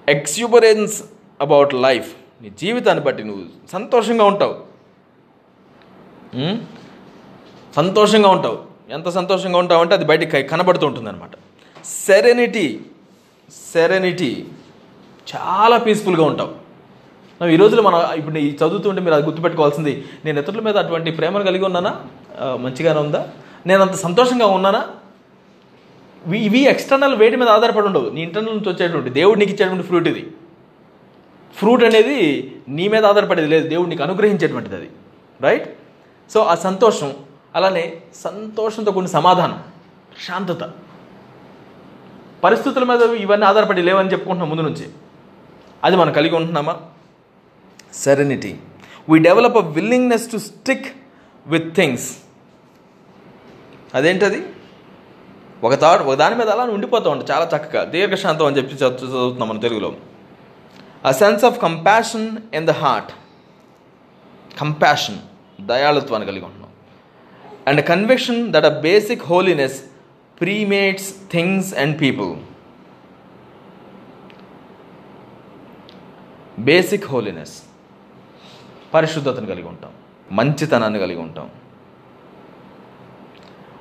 Exuberance 0.09 0.97
about 1.41 1.73
life. 1.87 2.09
నీ 2.43 2.49
జీవితాన్ని 2.61 3.03
బట్టి 3.05 3.23
నువ్వు 3.29 3.45
సంతోషంగా 3.73 4.25
ఉంటావు. 4.33 4.55
సంతోషంగా 7.77 8.31
ఉంటావు. 8.37 8.59
ఎంత 8.97 9.09
సంతోషంగా 9.19 9.59
ఉంటావు 9.63 9.81
అంటే 9.85 9.95
అది 9.99 10.07
బయటికి 10.11 10.43
కనబడుతూ 10.53 10.85
ఉంటుంది 10.87 11.09
అనమాట 11.13 11.35
సెరెనిటీ 12.07 12.67
సెరెనిటీ 13.73 14.31
చాలా 15.33 15.77
పీస్ఫుల్గా 15.85 16.25
ఉంటావు. 16.31 16.53
ఈ 17.55 17.57
రోజులో 17.61 17.83
మనం 17.83 18.01
ఇప్పుడు 18.19 18.39
ఈ 18.39 18.51
చదువుతుంటే 18.61 19.01
మీరు 19.05 19.15
అది 19.15 19.25
గుర్తుపెట్టుకోవాల్సింది 19.29 19.93
నేను 20.25 20.39
ఇతరుల 20.43 20.61
మీద 20.67 20.77
అటువంటి 20.85 21.11
ప్రేమను 21.19 21.45
కలిగి 21.49 21.65
ఉన్నానా? 21.69 21.93
మంచిగానే 22.65 23.01
ఉందా? 23.01 23.21
నేను 23.67 23.81
అంత 23.83 23.97
సంతోషంగా 24.05 24.47
ఉన్నానా? 24.57 24.83
ఇవి 26.33 26.61
ఎక్స్టర్నల్ 26.61 27.15
వేడి 27.15 27.37
మీద 27.37 27.49
ఆధారపడి 27.49 27.87
ఉండవు. 27.87 28.11
నీ 28.11 28.23
ఇంటర్నల్ 28.23 28.57
నుంచి 28.57 28.73
వచ్చేటువంటి 28.73 29.11
దేవుడు 29.11 29.39
నీకు 29.39 29.53
ఇచ్చేటువంటి 29.53 29.87
ఫ్రూట్ 29.87 30.09
ఇది. 30.09 30.31
ఫ్రూట్ 31.57 31.85
అనేది 31.85 32.17
నీ 32.69 32.89
మీద 32.89 33.07
ఆధారపడేది 33.07 33.49
లేదు. 33.49 33.69
దేవుడు 33.69 33.89
నీకు 33.89 34.03
అనుగ్రహించేటువంటిది 34.03 34.77
అది. 34.77 34.91
రైట్ 35.41 35.69
సో 36.31 36.41
ఆ 36.41 36.55
సంతోషం 36.55 37.15
అలానే 37.55 38.03
సంతోషంతో 38.15 38.93
కొన్ని 38.93 39.11
సమాధానం 39.11 39.63
శాంతత 40.27 40.73
పరిస్థితుల 42.45 42.85
మీద 42.85 43.01
ఇవన్నీ 43.01 43.47
ఆధారపడి 43.47 43.83
లేవని 43.83 44.13
చెప్పుకుంటున్నాం 44.13 44.51
ముందు 44.51 44.63
నుంచి. 44.63 44.89
అది 45.85 45.97
మనం 45.97 46.13
కలిగి 46.13 46.35
ఉంటున్నామా? 46.35 46.81
Serenity 47.95 48.57
we 49.09 49.19
develop 49.19 49.57
a 49.57 49.61
willingness 49.61 50.33
to 50.33 50.37
stick 50.37 50.87
with 51.47 51.75
things 51.75 52.17
అదేంటది? 53.95 54.43
ఒక 55.65 55.75
థాట్ 55.75 56.03
ఒక 56.03 56.15
దాని 56.15 56.35
మీద 56.35 56.49
అలా 56.49 56.65
ఉండిపోతూ 56.65 57.11
ఉంటాం 57.11 57.37
చాలా 57.37 57.51
చక్కగా. 57.57 57.85
దీర్ఘశాంతం 57.85 58.47
అని 58.47 58.57
చెప్పి 58.57 58.75
చదువు- 58.75 58.97
చదువుతున్నాం 58.97 59.49
మన 59.49 59.61
తెలుగులో. 59.61 59.95
A 61.05 61.13
sense 61.13 61.45
of 61.45 61.63
compassion 61.63 62.37
in 62.55 62.67
the 62.67 62.71
heart 62.71 63.13
compassion 64.61 65.19
దయాళుత్వాన్ని 65.61 66.27
కలిగి 66.27 66.45
ఉంటున్నాం. 66.45 66.71
And 67.67 67.87
conviction 67.87 68.53
that 68.53 68.65
a 68.65 68.81
basic 68.81 69.25
holiness 69.25 69.83
permeates 70.41 71.15
things 71.33 71.75
and 71.75 72.01
people 72.01 72.37
basic 76.63 77.07
holiness 77.07 77.63
పరిశుద్ధతను 78.95 79.47
కలిగి 79.47 79.69
ఉంటాం. 79.69 79.91
మంచితనాన్ని 80.33 80.99
కలిగి 80.99 81.21
ఉంటాం. 81.21 81.51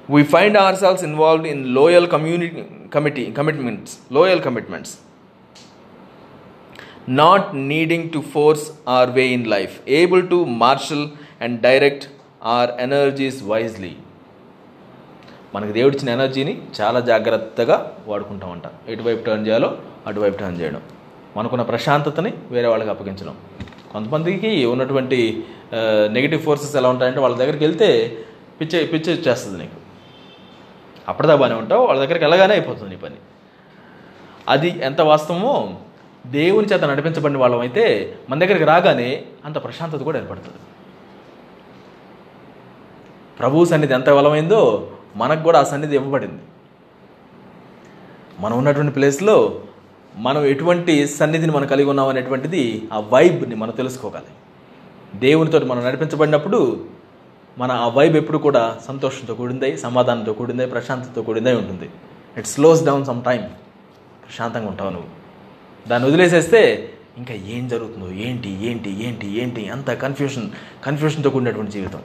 We 0.10 0.22
find 0.24 0.58
our 0.58 0.76
selves 0.76 1.04
involved 1.04 1.47
in 1.54 1.64
loyal 1.76 2.08
community 2.08 2.64
committee 2.95 3.26
commitments 3.32 3.93
loyal 4.18 4.41
commitments 4.41 4.93
not 7.20 7.47
needing 7.72 8.10
to 8.12 8.20
force 8.34 8.66
our 8.95 9.10
way 9.10 9.26
in 9.38 9.47
life 9.47 9.76
able 9.99 10.24
to 10.30 10.39
marshal 10.64 11.06
and 11.41 11.62
direct 11.62 12.08
our 12.56 12.72
energies 12.80 13.43
wisely 13.43 13.93
మనకు 15.56 15.72
దేవుడిచ్చిన 15.72 16.10
ఎనర్జీని 16.10 16.54
చాలా 16.80 16.99
జాగ్రత్తగా 17.10 17.76
వాడుకుంటామంట 18.08 18.68
ఎటువైపు 18.93 19.22
టర్న్ 19.26 19.45
చేయాలో 19.47 19.70
అటువైపు 20.08 20.38
టర్న్ 20.38 20.58
చేయడం. 20.62 20.82
మనకున్న 21.38 21.64
ప్రశాంతతని 21.72 22.32
వేరే 22.51 22.68
వాళ్ళకి 22.68 22.89
అప్పగించడం. 22.89 23.36
కొంతమందికి 23.91 24.51
ఉన్నటువంటి 24.66 25.20
uh, 25.78 26.06
నెగిటివ్ 26.16 26.41
ఫోర్సెస్ 26.41 26.76
ఎలా 26.76 26.89
ఉంటాయంటే 26.89 27.20
వాళ్ళ 27.20 27.36
దగ్గరికి 27.38 27.64
వెళ్తే 27.68 27.89
పిచ్చే 28.60 28.80
పిచ్చే 28.93 29.14
వచ్చేస్తుంది 29.14 29.58
నీకు. 29.64 29.78
అప్పటిదా 31.08 31.36
బాగానే 31.36 31.56
ఉంటావు 31.56 31.86
వాళ్ళ 31.86 31.99
దగ్గరికి 32.01 32.26
వెళ్ళగానే 32.26 32.54
అయిపోతుంది 32.54 32.89
నీ 32.89 32.95
పని. 32.95 33.16
అది 34.49 34.80
ఎంత 34.82 35.01
వాస్తవమో 35.01 35.76
దేవుని 36.28 36.68
చేత 36.68 36.84
నడిపించబడిన 36.84 37.38
వాళ్ళం 37.38 37.60
అయితే 37.60 38.16
మన 38.30 38.39
దగ్గరికి 38.39 38.66
రాగానే 38.66 39.24
అంత 39.45 39.64
ప్రశాంతత 39.64 39.97
కూడా 39.97 40.20
ఏర్పడుతుంది. 40.20 40.58
ప్రభు 43.39 43.66
సన్నిధి 43.66 43.93
ఎంత 43.93 44.10
బలమైందో 44.10 44.91
మనకు 45.16 45.43
కూడా 45.43 45.60
ఆ 45.60 45.64
సన్నిధి 45.64 45.95
ఇవ్వబడింది. 45.95 46.41
మనం 48.39 48.58
ఉన్నటువంటి 48.58 48.93
ప్లేస్లో 48.93 49.62
మనం 50.16 50.45
ఎటువంటి 50.45 51.08
సన్నిధిని 51.08 51.51
మనం 51.51 51.68
కలిగి 51.68 51.89
ఉన్నాం 51.89 52.08
అనేటువంటిది 52.08 52.88
ఆ 52.93 52.99
వైబ్ని 52.99 53.56
మనం 53.56 53.72
తెలుసుకోగలం. 53.72 54.34
దేవునితో 55.20 55.60
మనం 55.60 55.86
నడిపించబడినప్పుడు 55.86 56.86
మన 57.58 57.72
ఆ 57.72 57.88
వైబ్ 57.88 58.16
ఎప్పుడు 58.16 58.38
కూడా 58.38 58.78
సంతోషంతో 58.88 59.34
కూడిందై 59.34 59.76
సమాధానంతో 59.76 60.34
కూడిందై 60.34 60.66
ప్రశాంతతో 60.66 61.22
కూడిందై 61.22 61.54
ఉంటుంది. 61.54 61.89
It 62.38 62.47
slows 62.47 62.86
down 62.86 63.06
some 63.06 63.24
time 63.24 63.41
ప్రశాంతంగా 64.26 64.68
ఉంటావు 64.68 64.89
నువ్వు. 64.89 65.10
దాన్ని 65.89 66.08
వదిలేసేస్తే 66.08 66.89
ఇంకా 67.18 67.34
ఏం 67.34 67.68
జరుగుతుందో 67.68 68.12
ఏంటి 68.12 68.66
ఏంటి 68.66 69.06
ఏంటి 69.06 69.41
ఏంటి 69.41 69.70
అంత 69.70 69.91
కన్ఫ్యూషన్ 69.91 70.49
కన్ఫ్యూషన్తో 70.86 71.30
కూడినటువంటి 71.30 71.72
జీవితం. 71.72 71.99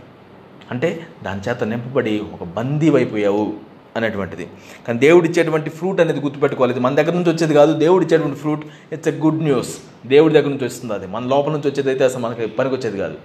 అంటే 0.71 1.07
దాని 1.23 1.41
చేత 1.49 1.65
నింపబడి 1.65 2.23
ఒక 2.35 2.43
బందీ 2.43 2.91
అయిపోయావు 2.91 3.53
అనేటువంటిది. 3.97 4.47
కానీ 4.87 4.99
దేవుడు 4.99 5.27
ఇచ్చేటువంటి 5.27 5.71
ఫ్రూట్ 5.71 6.01
అనేది 6.01 6.21
గుర్తుపెట్టుకోవాలి. 6.21 6.81
మన 6.81 6.95
దగ్గర 6.95 7.13
నుంచి 7.13 7.31
వచ్చేది 7.31 7.55
కాదు. 7.55 7.73
దేవుడు 7.73 8.05
ఇచ్చేటువంటి 8.05 8.37
fruit 8.37 8.67
it's 8.93 9.09
a 9.09 9.13
good 9.13 9.43
news 9.43 9.79
దేవుడి 10.07 10.35
దగ్గర 10.35 10.49
నుంచి 10.49 10.65
వస్తుంది 10.65 10.95
అది. 10.95 11.07
మన 11.07 11.25
లోపల 11.25 11.53
నుంచి 11.53 11.71
వచ్చేది 11.71 11.89
అయితే 11.89 12.05
అసలు 12.05 12.23
మనకి 12.23 12.47
పనికి 12.47 12.75
వచ్చేది 12.75 12.99
కాదు. 12.99 13.19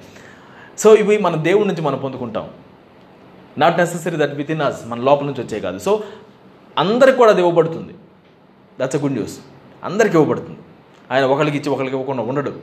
సో 0.77 0.95
ఇవి 0.95 1.17
మన 1.17 1.35
దేవుడి 1.35 1.67
నుంచి 1.67 1.81
మనం 1.81 1.97
పొందుకుంటాం. 1.97 2.45
Not 3.57 3.77
necessary 3.77 4.17
that 4.17 4.35
within 4.51 4.61
us 4.61 4.87
మన 4.87 4.99
లోపల 4.99 5.25
నుంచి 5.25 5.41
వచ్చే 5.41 5.59
కాదు. 5.59 5.79
సో 5.79 6.03
అందరికి 6.77 7.17
కూడా 7.17 7.31
అది 7.31 7.41
ఇవ్వబడుతుంది. 7.41 7.93
దట్స్ 8.79 8.95
అ 8.95 8.99
గుడ్ 8.99 9.13
న్యూస్ 9.13 9.39
అందరికి 9.83 10.17
ఇవ్వబడుతుంది. 10.17 10.59
ఆయన 11.11 11.23
ఒకరికి 11.25 11.57
ఇచ్చి 11.57 11.69
ఒకరికి 11.69 11.95
ఇవ్వకుండా 11.95 12.23
ఉండడు. 12.23 12.53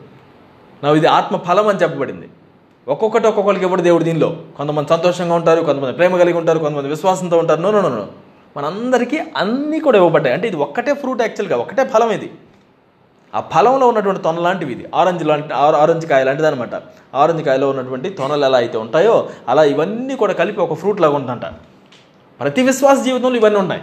నా 0.83 0.93
ఇది 0.93 1.07
ఆత్మ 1.07 1.37
ఫలం 1.37 1.69
అని 1.69 1.79
చెప్పబడింది. 1.79 2.29
ఒక్కొక్కటి 2.89 3.27
ఒక్కొక్కరికి 3.27 3.65
ఇవ్వడు 3.65 3.83
దేవుడు 3.83 4.05
దీనిలో. 4.05 4.37
కొంతమంది 4.57 4.89
సంతోషంగా 4.89 5.35
ఉంటారు 5.35 5.61
కొంతమంది 5.61 5.93
ప్రేమ 5.93 6.17
కలిగి 6.17 6.39
ఉంటారు 6.39 6.59
కొంతమంది 6.59 6.89
విశ్వాసంతో 6.89 7.39
ఉంటారు. 7.39 7.61
నో 7.61 7.71
నో 7.71 7.81
నో 7.81 8.07
మనందరికీ 8.57 9.19
అన్నీ 9.37 9.81
కూడా 9.81 9.99
ఇవ్వబడ్డాయి. 9.99 10.35
అంటే 10.35 10.49
ఇది 10.49 10.57
ఒక్కటే 10.57 10.95
ఫ్రూట్ 10.95 11.21
యాక్చువల్గా 11.23 11.57
ఒకటే 11.57 11.85
ఫలం 11.85 12.11
ఇది. 12.11 12.31
ఆ 13.35 13.41
ఫలంలో 13.53 13.87
ఉన్నటువంటి 13.91 14.21
తొన 14.27 14.39
లాంటివి 14.47 14.73
ఇది. 14.77 14.85
ఆరెంజ్ 15.01 15.23
లాంటి 15.31 15.53
ఆరెంజ్ 15.83 16.05
కాయ 16.11 16.23
లాంటిది 16.29 16.49
అనమాట 16.49 16.75
ఆరెంజ్ 17.23 17.43
కాయలో 17.49 17.67
ఉన్నటువంటి 17.73 18.09
తొనలు 18.21 18.45
ఎలా 18.49 18.59
అయితే 18.63 18.77
ఉంటాయో 18.85 19.17
అలా 19.51 19.65
ఇవన్నీ 19.73 20.15
కూడా 20.23 20.35
కలిపి 20.41 20.61
ఒక 20.67 20.77
ఫ్రూట్ 20.81 21.01
లాగా 21.05 21.17
ఉందంట. 21.21 21.47
ప్రతి 22.41 22.63
విశ్వాస 22.71 22.99
జీవితంలో 23.09 23.37
ఇవన్నీ 23.41 23.59
ఉన్నాయి. 23.65 23.83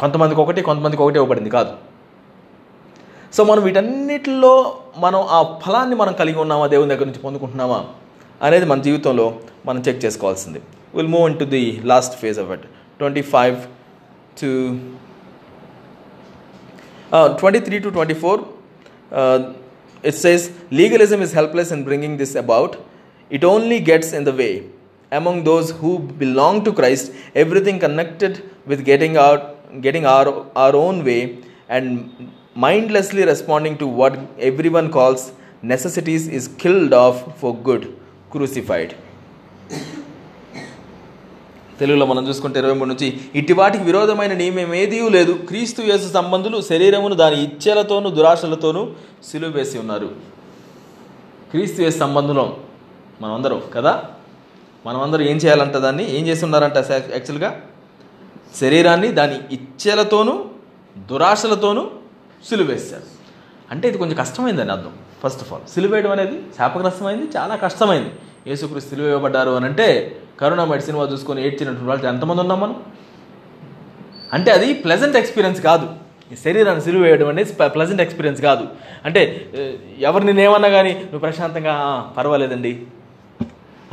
కొంతమందికి 0.00 0.40
ఒకటి 0.44 0.60
కొంతమందికి 0.70 1.02
ఒకటి 1.02 1.18
ఇవ్వబడింది 1.20 1.50
కాదు. 1.58 1.72
సో 3.36 3.40
మనం 3.44 3.62
వీటన్నిటిలో 3.62 4.52
మనం 5.04 5.20
ఆ 5.36 5.38
ఫలాన్ని 5.64 5.96
మనం 6.02 6.12
కలిగి 6.20 6.38
ఉన్నామా 6.44 6.66
దేవుని 6.74 6.90
దగ్గర 6.92 7.06
నుంచి 7.10 7.22
పొందుకుంటున్నామా 7.24 7.80
అనేది 8.46 8.66
మన 8.66 8.80
జీవితంలో 8.86 9.26
మనం 9.66 9.80
చెక్ 9.86 10.00
చేసుకోవాల్సింది. 10.04 10.60
Will 10.96 11.10
move 11.14 11.26
in 11.30 11.38
to 11.38 11.46
the 11.56 11.64
last 11.84 12.14
phase 12.20 12.38
of 12.44 12.50
it 12.56 12.64
twenty 13.00 13.22
five 13.34 13.56
to 14.40 14.50
Uh, 17.10 17.34
23 17.38 17.80
to 17.80 17.90
24 17.90 18.46
uh, 19.12 19.54
it 20.02 20.12
says 20.12 20.52
legalism 20.70 21.22
is 21.22 21.32
helpless 21.32 21.72
in 21.72 21.82
bringing 21.82 22.18
this 22.18 22.34
about. 22.34 22.76
It 23.30 23.44
only 23.44 23.80
gets 23.80 24.12
in 24.12 24.24
the 24.24 24.32
way. 24.32 24.68
Among 25.10 25.42
those 25.42 25.70
who 25.70 26.00
belong 26.00 26.64
to 26.64 26.72
christ 26.72 27.12
everything 27.34 27.78
connected 27.78 28.42
with 28.66 28.84
getting 28.84 29.16
out 29.16 29.80
getting 29.80 30.04
our, 30.04 30.46
our 30.54 30.76
own 30.76 31.02
way 31.02 31.38
and 31.70 32.30
mindlessly 32.54 33.24
responding 33.24 33.78
to 33.78 33.86
what 33.86 34.18
everyone 34.38 34.90
calls 34.90 35.32
necessities 35.62 36.28
is 36.28 36.48
killed 36.58 36.92
off 36.92 37.40
for 37.40 37.56
good 37.56 37.98
crucified. 38.30 38.94
తెలుగులో 41.80 42.06
మనం 42.06 42.28
చూసుకుంటే 42.28 42.58
ఇరవై 42.58 42.74
మూడు 42.74 42.88
నుంచి 42.88 43.20
ఇట్టి 43.34 43.52
వాటికి 43.52 43.84
విరోధమైన 43.84 44.32
నియమం 44.32 44.74
ఏదీ 44.74 45.08
లేదు. 45.08 45.32
క్రీస్తు 45.32 45.82
యేసు 45.82 46.12
సంబంధులు 46.12 46.60
శరీరమును 46.60 47.14
దాని 47.14 47.44
ఇచ్ఛలతోనూ 47.44 48.10
దురాశలతోనూ 48.10 48.90
సిలువ 49.30 49.50
వేసి 49.50 49.78
ఉన్నారు. 49.78 50.06
క్రీస్తు 51.50 51.82
యేసు 51.82 51.98
సంబంధులం 51.98 52.56
మనమందరం 53.22 53.62
కదా? 53.74 54.02
మనమందరం 54.86 55.22
ఏం 55.22 55.36
చేయాలంట 55.36 55.72
దాన్ని? 55.72 56.16
ఏం 56.16 56.26
చేస్తున్నారంట 56.26 56.76
యాక్చువల్గా? 56.76 57.62
శరీరాన్ని 58.60 59.08
దాని 59.08 59.54
ఇచ్ఛలతోనూ 59.54 60.44
దురాశలతోనూ 60.98 61.90
సిలువేశారు. 62.48 63.02
అంటే 63.70 63.88
ఇది 63.88 63.98
కొంచెం 63.98 64.16
కష్టమైందని 64.16 64.72
అర్థం. 64.72 64.92
ఫస్ట్ 65.24 65.40
ఆఫ్ 65.40 65.52
ఆల్ 65.52 65.70
సిలువేయడం 65.74 66.10
అనేది 66.10 66.42
శాపగ్రస్తమైంది 66.58 67.26
చాలా 67.36 67.56
కష్టమైంది. 67.56 68.10
యేసుక్రీస్తు 68.46 68.90
సిలువేయబడ్డారు 68.90 69.50
అని 69.50 69.64
అంటే 69.64 70.20
కరోనా 70.40 70.56
కరుణామేడి 70.56 70.84
సినిమా 70.84 71.04
చూసుకొని 71.04 71.46
ఏడ్చినటువంటి 71.46 71.84
వాళ్ళు 71.84 72.06
ఎంతమంది 72.06 72.40
ఉన్నాం 72.40 72.60
మనం? 72.60 72.82
అంటే 74.32 74.50
అది 74.50 74.74
ప్లెజెంట్ 74.74 75.16
ఎక్స్పీరియన్స్ 75.16 75.60
కాదు. 75.60 75.88
ఈ 76.32 76.36
శరీరాన్ని 76.36 76.82
సిలువ 76.82 77.02
వేయడం 77.02 77.28
అనేది 77.28 77.52
ప్లెజెంట్ 77.52 78.02
ఎక్స్పీరియన్స్ 78.02 78.42
కాదు. 78.42 78.66
అంటే 79.04 79.50
ఎవరు 79.98 80.24
నేనేమన్నా 80.24 80.68
కానీ 80.68 80.92
నువ్వు 80.92 81.18
ప్రశాంతంగా 81.18 82.04
పర్వాలేదండి. 82.16 82.86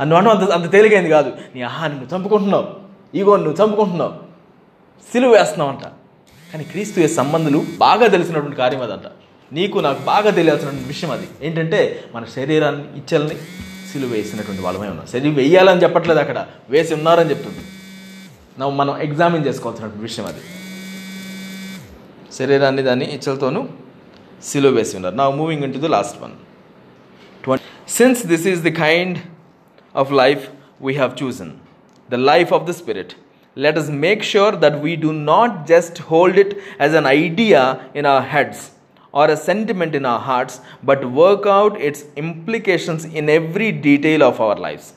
అని 0.00 0.10
నువ్వు 0.10 0.30
అంత 0.30 0.50
అంత 0.50 0.72
తేలికైంది 0.72 1.10
కాదు. 1.10 1.32
నీ 1.54 1.62
ఆహా 1.62 1.86
నువ్వు 1.86 2.18
చంపుకుంటున్నావు. 2.18 2.66
ఈగో 3.14 3.36
నువ్వు 3.36 3.64
చంపుకుంటున్నావు. 3.64 4.12
సిలువ 5.12 5.30
వేస్తున్నావు 5.32 5.70
అంట. 5.70 5.82
కానీ 6.52 6.64
క్రీస్తు 6.64 7.00
ఏ 7.00 7.06
సంబంధులు? 7.06 7.64
బాగా 7.78 8.06
తెలిసినటువంటి 8.06 8.56
కార్యం 8.56 8.82
అదంట. 8.82 9.10
నీకు 9.52 9.78
నాకు 9.78 10.02
బాగా 10.02 10.30
తెలియాల్సినటువంటి 10.30 10.88
విషయం 10.88 11.10
అది. 11.10 11.28
ఏంటంటే 11.42 12.04
మన 12.14 12.24
శరీరాన్ని 12.24 12.84
ఇచ్చల్ని 12.96 13.36
సిలువ 13.96 14.10
వేసినటువంటి 14.10 14.62
వాళ్ళమే 14.62 14.88
ఉన్నాం 14.88 15.06
సరే 15.06 15.30
వేయాలని 15.30 15.82
చెప్పట్లేదు 15.82 16.20
అక్కడ. 16.20 16.46
వేసి 16.70 16.94
ఉన్నారని 16.94 17.30
చెప్తుంది. 17.30 17.62
నవ్వు 18.60 18.74
మనం 18.76 19.00
ఎగ్జామిన్ 19.00 19.46
చేసుకోవాల్సినటువంటి 19.46 20.02
విషయం 20.02 20.26
అది. 20.26 20.42
శరీరాన్ని 22.34 22.82
దాన్ని 22.82 23.06
ఇచ్చలతోనూ 23.14 23.68
సిలువ 24.44 24.72
వేసి 24.72 24.96
ఉన్నారు. 24.96 25.14
నా 25.14 25.30
moving 25.30 25.64
into 25.64 25.78
the 25.78 25.88
last 25.88 26.22
one 26.22 27.58
since 27.88 28.26
this 28.26 28.46
is 28.46 28.62
the 28.62 28.70
kind 28.70 29.18
of 29.96 30.12
life 30.12 30.44
we 30.82 30.94
have 30.94 31.24
chosen 31.24 31.52
the 32.10 32.14
life 32.14 32.52
of 32.52 32.64
the 32.64 32.70
spirit 32.70 33.12
let 33.58 33.78
us 33.78 33.90
make 33.90 34.24
sure 34.24 34.56
that 34.56 34.78
we 34.82 34.96
do 34.96 35.12
not 35.12 35.66
just 35.66 36.02
hold 36.02 36.38
it 36.38 36.54
as 36.80 36.94
an 36.94 37.06
idea 37.06 37.76
in 37.96 38.06
our 38.06 38.28
heads 38.28 38.64
or 39.15 39.29
a 39.29 39.37
sentiment 39.37 39.93
in 39.93 40.05
our 40.05 40.19
hearts, 40.19 40.61
but 40.83 41.09
work 41.11 41.45
out 41.45 41.79
its 41.79 42.05
implications 42.15 43.05
in 43.05 43.29
every 43.29 43.71
detail 43.71 44.23
of 44.23 44.39
our 44.39 44.55
lives. 44.55 44.93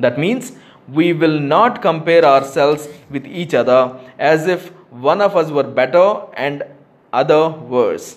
That 0.00 0.18
means 0.18 0.52
we 0.88 1.12
will 1.12 1.38
not 1.38 1.80
compare 1.80 2.24
ourselves 2.24 2.88
with 3.10 3.26
each 3.26 3.54
other 3.54 3.98
as 4.18 4.46
if 4.46 4.68
one 4.90 5.20
of 5.20 5.36
us 5.36 5.50
were 5.50 5.62
better 5.62 6.22
and 6.36 6.64
other 7.12 7.48
worse. 7.48 8.16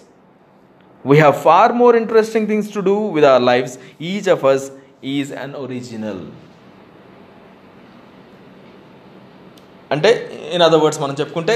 We 1.03 1.17
have 1.19 1.41
far 1.41 1.71
more 1.71 1.95
interesting 1.95 2.47
things 2.47 2.71
to 2.71 2.81
do 2.81 2.97
with 2.97 3.23
our 3.23 3.39
lives. 3.39 3.77
Each 3.99 4.27
of 4.27 4.43
us 4.43 4.71
is 5.01 5.31
an 5.31 5.55
original. 5.55 6.19
అంటే 9.93 10.09
in 10.55 10.63
other 10.65 10.81
words 10.83 10.99
మనం 11.01 11.15
చెప్పుకుంటే 11.19 11.55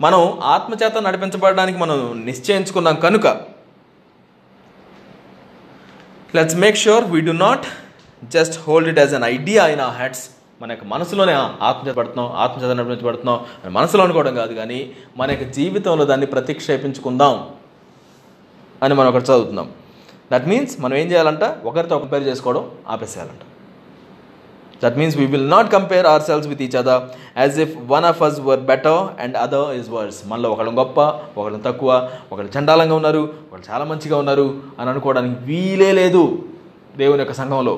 మనం 0.00 0.20
ఆత్మచేత 0.42 0.98
నడిపించబడడానికి 0.98 1.78
మనం 1.78 2.22
నిశ్చయించుకున్నాం 2.26 2.94
కనుక 2.94 3.26
let's 6.34 6.56
make 6.56 6.76
sure 6.76 7.04
we 7.04 7.20
do 7.20 7.32
not 7.32 7.66
just 8.24 8.60
hold 8.60 8.88
it 8.88 8.98
as 8.98 9.14
an 9.14 9.24
idea 9.24 9.66
in 9.66 9.80
our 9.80 9.90
heads 9.90 10.30
మన 10.62 10.70
యొక్క 10.70 10.84
మనసులోనే 10.84 11.32
ఆత్మచేత 11.68 11.94
పడుతున్నాం 11.94 12.32
ఆత్మచేత 12.32 12.72
నడిపించబడుతున్నాం 12.76 13.36
అని 13.64 13.72
మనసులో 13.74 14.04
అనుకోవడం 14.04 14.34
కాదు 14.34 14.54
కానీ 14.54 14.92
మన 15.16 15.30
యొక్క 15.30 15.46
జీవితంలో 15.50 16.04
దాన్ని 16.04 16.26
ప్రతిక్షేపించుకుందాం 16.26 17.50
అని 18.82 18.94
మనం 18.94 19.08
ఒకటి 19.08 19.24
చదువుతున్నాం. 19.24 19.68
దట్ 20.32 20.48
మీన్స్ 20.48 20.80
మనం 20.80 20.96
ఏం 20.96 21.06
చేయాలంట? 21.12 21.44
ఒకరితో 21.64 21.98
కంపేర్ 21.98 22.22
చేసుకోవడం 22.22 22.70
ఆపేసేయాలంట. 22.88 23.40
That 24.82 24.96
means 24.98 25.16
we 25.16 25.26
will 25.26 25.50
not 25.50 25.72
compare 25.72 26.06
our 26.06 26.22
selves 26.22 26.46
with 26.46 26.62
each 26.62 26.76
other 26.76 27.02
as 27.38 27.60
if 27.60 27.74
one 27.86 28.04
of 28.04 28.22
us 28.22 28.40
were 28.40 28.60
better 28.60 29.22
and 29.22 29.36
other 29.36 29.70
is 29.80 29.90
worse 29.90 30.20
మనలో 30.26 30.50
ఒకళ్ళు 30.50 30.70
గొప్ప 30.70 31.00
ఒకళ్ళు 31.40 31.58
తక్కువ 31.58 32.10
ఒకళ్ళు 32.32 32.58
చండాలంగా 32.58 32.94
ఉన్నారు 32.94 33.18
ఒకళ్ళు 33.18 33.72
చాలా 33.72 33.84
మంచిగా 33.84 34.18
ఉన్నారు 34.18 34.46
అని 34.78 34.90
అనుకోవడానికి 34.90 35.44
వీలే 35.44 35.92
లేదు 35.92 36.24
దేవుని 36.96 37.20
యొక్క 37.20 37.32
సంఘంలో. 37.32 37.74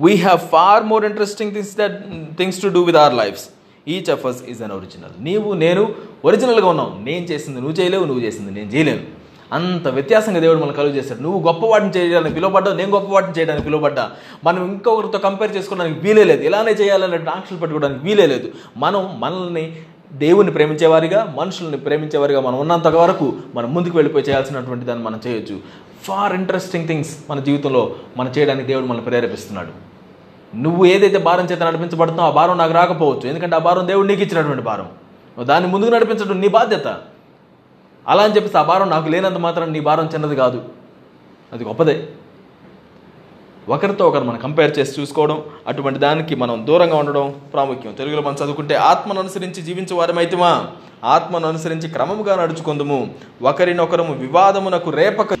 We 0.00 0.14
have 0.14 0.38
far 0.38 0.84
more 0.84 1.04
interesting 1.04 1.52
things 1.52 1.76
that 1.76 1.96
things 2.36 2.62
to 2.62 2.68
do 2.68 2.82
with 2.82 2.96
our 2.96 3.14
lifes 3.14 3.46
each 3.88 4.10
of 4.10 4.26
us 4.26 4.40
is 4.48 4.62
an 4.62 4.72
original 4.72 5.14
నీవు 5.20 5.52
నేను 5.52 5.94
ఒరిజినల్గా 6.24 6.68
ఉన్నావు 6.68 7.04
నేను 7.04 7.24
చేసింది 7.24 7.60
నువ్వు 7.60 7.76
చేయలేవు 7.80 8.04
నువ్వు 8.04 8.22
చేసింది 8.24 8.50
నేను 8.50 8.70
చేయలేను. 8.70 9.25
అంత 9.52 9.88
వ్యత్యాసంగా 9.88 10.40
దేవుడు 10.40 10.58
మనం 10.58 10.72
కలుగు 10.72 10.92
చేశాడు. 10.92 11.20
నువ్వు 11.20 11.46
గొప్పవాటిని 11.46 11.90
చేయడానికి 11.90 12.34
పిలువబడ్డావు 12.34 12.76
నేను 12.76 12.90
గొప్పవాటిని 12.90 13.32
చేయడానికి 13.38 13.64
పిలువబడ్డా. 13.64 14.10
మనం 14.44 14.72
ఇంకొకరితో 14.72 15.18
కంపేర్ 15.18 15.56
చేసుకోవడానికి 15.56 16.00
వీలే 16.00 16.24
లేదు. 16.24 16.42
ఇలానే 16.42 16.72
చేయాలనే 16.72 17.16
ఆంక్షలు 17.16 17.58
పెట్టుకోవడానికి 17.58 18.04
వీలే 18.04 18.26
లేదు. 18.26 18.48
మనం 18.76 19.20
మనల్ని 19.20 19.76
దేవుని 20.12 20.52
ప్రేమించేవారిగా 20.52 21.34
మనుషుల్ని 21.38 21.76
ప్రేమించేవారిగా 21.76 22.40
మనం 22.40 22.58
ఉన్నంత 22.58 22.86
వరకు 22.86 23.34
మనం 23.54 23.74
ముందుకు 23.74 23.96
వెళ్ళిపోయి 23.96 24.24
చేయాల్సినటువంటి 24.24 24.84
దాన్ని 24.84 25.04
మనం 25.04 25.20
చేయొచ్చు. 25.26 25.58
ఫార్ 26.02 26.32
ఇంట్రెస్టింగ్ 26.32 26.88
థింగ్స్ 26.88 27.16
మన 27.30 27.40
జీవితంలో 27.40 27.94
మనం 28.16 28.32
చేయడానికి 28.38 28.66
దేవుడు 28.66 28.86
మనల్ని 28.86 29.04
ప్రేరేపిస్తున్నాడు. 29.04 29.96
నువ్వు 30.56 30.84
ఏదైతే 30.84 31.18
భారం 31.18 31.44
చేత 31.44 31.62
నడిపించబడుతున్నావు 31.62 32.32
ఆ 32.32 32.34
భారం 32.34 32.58
నాకు 32.58 32.72
రాకపోవచ్చు. 32.72 33.28
ఎందుకంటే 33.28 33.56
ఆ 33.56 33.58
భారం 33.58 33.88
దేవుడు 33.88 34.06
నీకు 34.06 34.22
ఇచ్చినటువంటి 34.22 34.62
భారం. 34.62 34.88
దాన్ని 35.46 35.70
ముందుకు 35.70 35.90
నడిపించడం 35.90 36.40
నీ 36.40 36.48
బాధ్యత. 36.48 36.96
అలా 38.08 38.22
అని 38.22 38.36
చెప్పేసి 38.36 38.58
ఆ 38.58 38.62
భారం 38.62 38.90
నాకు 38.90 39.08
లేనంత 39.08 39.36
మాత్రం 39.36 39.72
నీ 39.72 39.80
భారం 39.80 40.06
చిన్నది 40.14 40.36
కాదు. 40.36 40.64
అది 41.52 41.64
గొప్పదే. 41.64 42.08
ఒకరితో 43.68 44.08
ఒకరు 44.08 44.24
మనం 44.24 44.38
కంపేర్ 44.38 44.78
చేసి 44.78 45.00
చూసుకోవడం 45.00 45.42
అటువంటి 45.66 45.98
దానికి 45.98 46.34
మనం 46.34 46.66
దూరంగా 46.66 46.96
ఉండడం 46.96 47.34
ప్రాముఖ్యం. 47.52 47.92
తెలుగులో 47.92 48.22
మనం 48.22 48.34
చదువుకుంటే 48.34 48.74
ఆత్మను 48.74 49.20
అనుసరించి 49.20 49.62
జీవించే 49.62 49.96
వారమైతమా 49.96 50.66
ఆత్మను 51.04 51.48
అనుసరించి 51.48 51.88
క్రమముగా 51.88 52.36
నడుచుకుందుము. 52.36 53.14
ఒకరినొకరము 53.42 54.14
వివాదమునకు 54.14 54.90
రేపక 54.90 55.38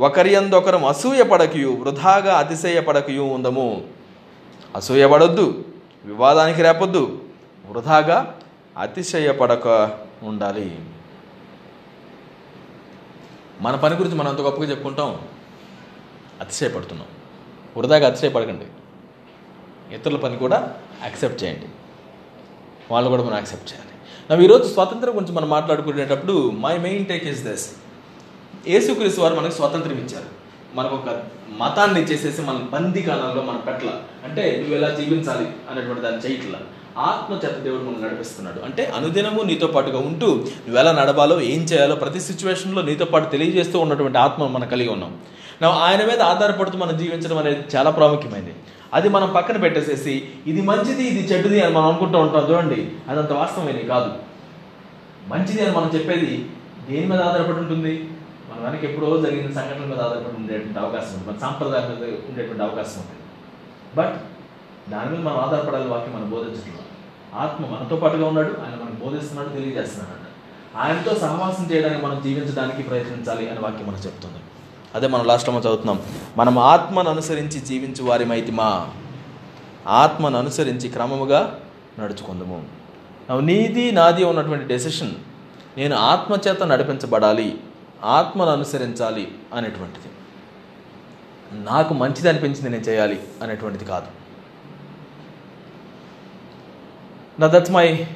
ఒకరి 0.00 0.34
అందొకరం 0.34 0.84
అసూయ 0.84 1.22
పడకయు 1.22 1.68
వృధాగా 1.68 2.38
అతిశయ 2.38 2.80
పడకయు 2.80 3.22
ఉందము. 3.22 3.82
అసూయపడొద్దు 4.76 5.64
వివాదానికి 6.04 6.62
రేపొద్దు 6.62 7.18
వృధాగా 7.70 8.34
అతిశయ 8.78 9.32
పడక 9.32 9.90
ఉండాలి. 10.22 10.78
మన 13.60 13.76
పని 13.76 13.94
గురించి 13.94 14.14
మనం 14.14 14.28
అంత 14.28 14.40
గొప్పగా 14.40 14.70
చెప్పుకుంటాం. 14.70 15.20
అతిశయపడుతున్నాం. 16.40 17.06
వృధాగా 17.76 18.06
అతిశయపడకండి. 18.06 18.64
ఇతరుల 19.94 20.16
పని 20.16 20.36
కూడా 20.36 20.74
యాక్సెప్ట్ 21.02 21.44
చేయండి. 21.44 21.66
వాళ్ళు 22.90 23.10
కూడా 23.10 23.22
మనం 23.22 23.34
యాక్సెప్ట్ 23.34 23.72
చేయాలి. 23.72 23.90
నా 24.30 24.44
ఈరోజు 24.44 24.72
స్వాతంత్రం 24.72 25.16
గురించి 25.16 25.32
మనం 25.32 25.48
మాట్లాడుకునేటప్పుడు 25.48 26.50
my 26.50 26.78
main 26.78 27.06
take 27.06 27.24
is 27.24 27.42
this 27.42 27.70
యేసుక్రీస్తు 28.68 29.20
వారు 29.20 29.34
మనకు 29.34 29.52
స్వాతంత్రం 29.52 29.92
ఇచ్చారు. 29.92 30.24
మనకు 30.74 30.94
ఒక 30.94 31.22
మతాన్ని 31.48 32.02
ఇచ్చేసేసి 32.02 32.42
మన 32.42 32.66
బందీ 32.72 33.02
కాలంలో 33.02 33.42
మన 33.42 33.56
పెట్ల 33.56 34.02
అంటే 34.24 34.56
నువ్వు 34.56 34.74
ఎలా 34.74 34.88
జీవించాలి 34.88 35.52
అనేటువంటి 35.70 36.02
దాన్ని 36.02 36.30
చేయట్లా. 36.30 36.60
ఆత్మ 36.98 37.34
చేత 37.34 37.56
దేవుడు 37.58 37.82
మనం 37.82 38.04
నడిపిస్తున్నాడు. 38.04 38.60
అంటే 38.60 38.84
అనుదినము 38.96 39.42
నీతో 39.42 39.66
పాటుగా 39.66 39.98
ఉంటూ 39.98 40.26
నువ్వు 40.26 40.78
ఎలా 40.78 40.92
నడవాలో 40.92 41.40
ఏం 41.40 41.62
చేయాలో 41.62 41.96
ప్రతి 41.96 42.20
సిచ్యువేషన్లో 42.20 42.82
నీతో 42.82 43.04
పాటు 43.04 43.30
తెలియజేస్తూ 43.30 43.78
ఉన్నటువంటి 43.78 44.18
ఆత్మ 44.18 44.46
మనం 44.46 44.68
కలిగి 44.68 44.88
ఉన్నాం. 44.88 45.18
నా 45.62 45.68
ఆయన 45.68 46.06
మీద 46.06 46.22
ఆధారపడుతూ 46.22 46.78
మనం 46.78 46.98
జీవించడం 46.98 47.38
అనేది 47.38 47.76
చాలా 47.76 47.90
ప్రాముఖ్యమైనది 47.90 48.54
అది 48.94 49.08
మనం 49.08 49.32
పక్కన 49.32 49.56
పెట్టేసేసి 49.56 50.28
ఇది 50.46 50.62
మంచిది 50.62 51.04
ఇది 51.04 51.34
చెడ్డది 51.34 51.60
అని 51.60 51.74
మనం 51.74 51.84
అనుకుంటూ 51.84 52.18
ఉంటాం 52.18 52.50
చూడండి. 52.50 52.92
అదంత 53.08 53.32
వాస్తవమైనది 53.32 53.86
కాదు. 53.86 54.10
మంచిది 55.28 55.66
అని 55.66 55.76
మనం 55.76 55.90
చెప్పేది 55.94 56.48
దేని 56.90 57.06
మీద 57.06 57.20
ఆధారపడి 57.20 57.58
ఉంటుంది? 57.58 58.08
మన 58.50 58.68
వెనక 58.68 58.84
ఎప్పుడో 58.84 59.20
జరిగిన 59.20 59.52
సంఘటన 59.52 59.86
మీద 59.86 60.00
ఆధారపడి 60.00 60.36
ఉండేటువంటి 60.36 60.78
అవకాశం 60.78 61.14
ఉంది. 61.16 61.28
మన 61.28 61.38
సాంప్రదాయం 61.40 61.88
మీద 61.90 62.08
ఉండేటువంటి 62.28 62.62
అవకాశం 62.62 63.00
ఉంది. 63.00 63.18
బట్ 63.96 64.16
దాని 64.90 65.10
మీద 65.10 65.20
మనం 65.26 65.38
ఆధారపడాలి 65.44 65.88
వాక్యం 65.88 66.14
మనం 66.16 66.30
బోధించడం 66.30 66.82
ఆత్మ 67.34 67.62
మనతో 67.66 67.96
పాటుగా 67.96 68.26
ఉన్నాడు 68.26 68.52
ఆయన 68.64 68.74
మనకు 68.82 68.98
బోధిస్తున్నాడు 69.04 69.48
తెలియజేస్తున్నాడు. 69.48 70.26
ఆయనతో 70.76 71.14
సహవాసం 71.14 71.64
చేయడానికి 71.72 72.02
మనం 72.04 72.22
జీవించడానికి 72.24 72.82
ప్రయత్నించాలి 72.82 73.50
అని 73.50 73.60
వాక్యం 73.60 73.86
మనం 73.86 73.98
చెప్తుంది. 74.06 74.40
అదే 74.94 75.06
మనం 75.06 75.24
లాస్ట్లో 75.26 75.58
చదువుతున్నాం. 75.58 75.98
మనం 76.36 76.58
ఆత్మను 76.58 77.10
అనుసరించి 77.10 77.60
జీవించు 77.60 78.04
వారిమైతిమా 78.04 78.68
ఆత్మను 79.86 80.38
అనుసరించి 80.38 80.88
క్రమముగా 80.88 81.40
నడుచుకుందాము. 81.98 82.58
నీది 83.40 83.92
నాది 83.92 84.24
ఉన్నటువంటి 84.24 84.66
డెసిషన్ 84.66 85.14
నేను 85.78 85.96
ఆత్మ 85.96 86.34
చేత 86.48 86.62
నడిపించబడాలి 86.62 87.48
ఆత్మను 88.04 88.50
అనుసరించాలి 88.50 89.24
అనేటువంటిది. 89.54 90.10
నాకు 91.64 91.94
మంచిది 91.94 92.28
అనిపించింది 92.28 92.70
నేను 92.70 92.84
చేయాలి 92.84 93.18
అనేటువంటిది 93.42 93.84
కాదు. 93.84 94.08
నా 97.40 97.46
దట్స్ 97.46 97.70
మై 97.70 98.06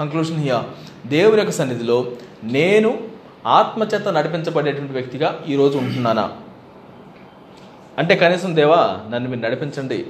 కంక్లూషన్ 0.00 0.36
హియా 0.36 0.64
దేవుని 1.06 1.36
యొక్క 1.36 1.52
సన్నిధిలో 1.52 2.06
నేను 2.44 2.98
ఆత్మచేత 3.46 4.08
నడిపించబడేటువంటి 4.08 4.92
వ్యక్తిగా 4.92 5.44
ఈరోజు 5.48 5.78
ఉంటున్నానా? 5.78 6.30
అంటే 7.98 8.16
కనీసం 8.16 8.56
దేవా 8.56 8.98
నన్ను 9.10 9.30
మీరు 9.30 9.40
నడిపించండి. 9.40 10.06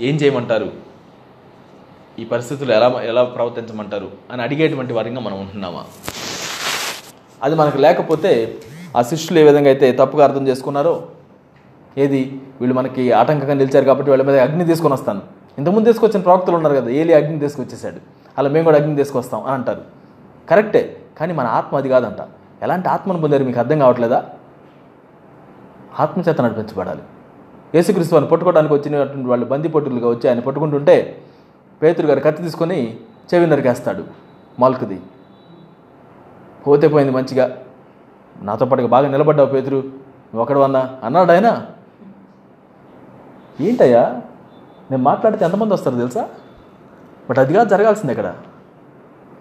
ఏం 0.00 0.14
చేయమంటారు? 0.16 0.72
ఈ 2.18 2.24
పరిస్థితులు 2.24 2.72
ఎలా 2.72 3.00
ఎలా 3.04 3.24
ప్రవర్తించమంటారు? 3.24 4.10
అని 4.32 4.42
అడిగేటువంటి 4.42 4.92
వారిగా 4.92 5.20
మనం 5.20 5.40
ఉంటున్నామా? 5.40 5.84
అది 7.42 7.54
మనకు 7.54 7.78
లేకపోతే 7.78 8.58
ఆ 8.96 9.02
శిష్యులు 9.02 9.38
ఏ 9.38 9.42
విధంగా 9.42 9.68
అయితే 9.68 9.92
తప్పుగా 9.92 10.24
అర్థం 10.24 10.48
చేసుకున్నారో? 10.48 11.08
ఏది? 11.98 12.40
వీళ్ళు 12.60 12.74
మనకి 12.74 13.12
ఆటంకంగా 13.12 13.54
నిలిచారు 13.54 13.84
కాబట్టి 13.84 14.10
వీళ్ళ 14.10 14.24
మీద 14.24 14.36
అగ్ని 14.36 14.64
తీసుకొని 14.64 14.94
వస్తాను. 14.94 15.43
ఇంతకుముందు 15.58 15.86
తీసుకొచ్చిన 15.86 16.22
ప్రవక్తలు 16.22 16.56
ఉన్నారు 16.56 16.74
కదా 16.74 16.88
ఏలి 16.88 17.14
అగ్ని 17.14 17.38
తీసుకొచ్చేసాడు. 17.38 17.96
అలా 18.38 18.48
మేము 18.48 18.64
కూడా 18.64 18.78
అగ్ని 18.78 18.96
తీసుకొస్తాం 18.96 19.42
అని 19.42 19.54
అంటారు. 19.54 19.82
కరెక్టే 20.50 20.96
కానీ 21.18 21.32
మన 21.32 21.46
ఆత్మ 21.46 21.76
అది 21.76 21.88
కాదంట. 21.88 22.16
ఎలాంటి 22.62 22.88
ఆత్మను 22.88 23.20
పొందారు 23.20 23.44
మీకు 23.44 23.58
అర్థం 23.58 23.78
కావట్లేదా? 23.78 24.24
ఆత్మచేత 26.00 26.40
నడిపించబడాలి. 26.40 27.02
యేసుక్రీస్తు 27.74 28.14
వారిని 28.14 28.30
పట్టుకోవడానికి 28.30 28.74
వచ్చినటువంటి 28.74 29.28
వాళ్ళు 29.28 29.46
బంది 29.46 29.68
పట్టులుగా 29.68 30.08
వచ్చి 30.08 30.28
ఆయన 30.28 30.40
పట్టుకుంటుంటే 30.40 31.22
పేతురు 31.82 32.06
గారు 32.06 32.20
కత్తి 32.20 32.42
తీసుకొని 32.42 32.96
చెవి 33.34 33.46
నరికేస్తాడు 33.46 34.04
మల్కుది. 34.60 35.00
పోతే 36.66 36.88
పోయింది 36.88 37.12
మంచిగా. 37.12 37.58
నాతో 38.42 38.66
పాటుగా 38.66 38.86
బాగా 38.86 39.08
నిలబడ్డావు 39.08 39.48
పేతురు. 39.48 39.76
నువ్వు 39.76 40.42
ఒకడు 40.42 40.58
అన్నా 40.58 40.98
అన్నాడు 41.04 41.32
ఆయన. 41.32 41.66
ఏంటయ్యా? 43.60 44.20
నేను 44.90 45.02
మాట్లాడితే 45.02 45.44
ఎంతమంది 45.44 45.74
వస్తారు 45.74 45.96
తెలుసా? 45.96 46.28
బట్ 47.30 47.38
అదిగా 47.38 47.64
జరగాల్సింది 47.64 48.12
ఇక్కడ. 48.12 48.28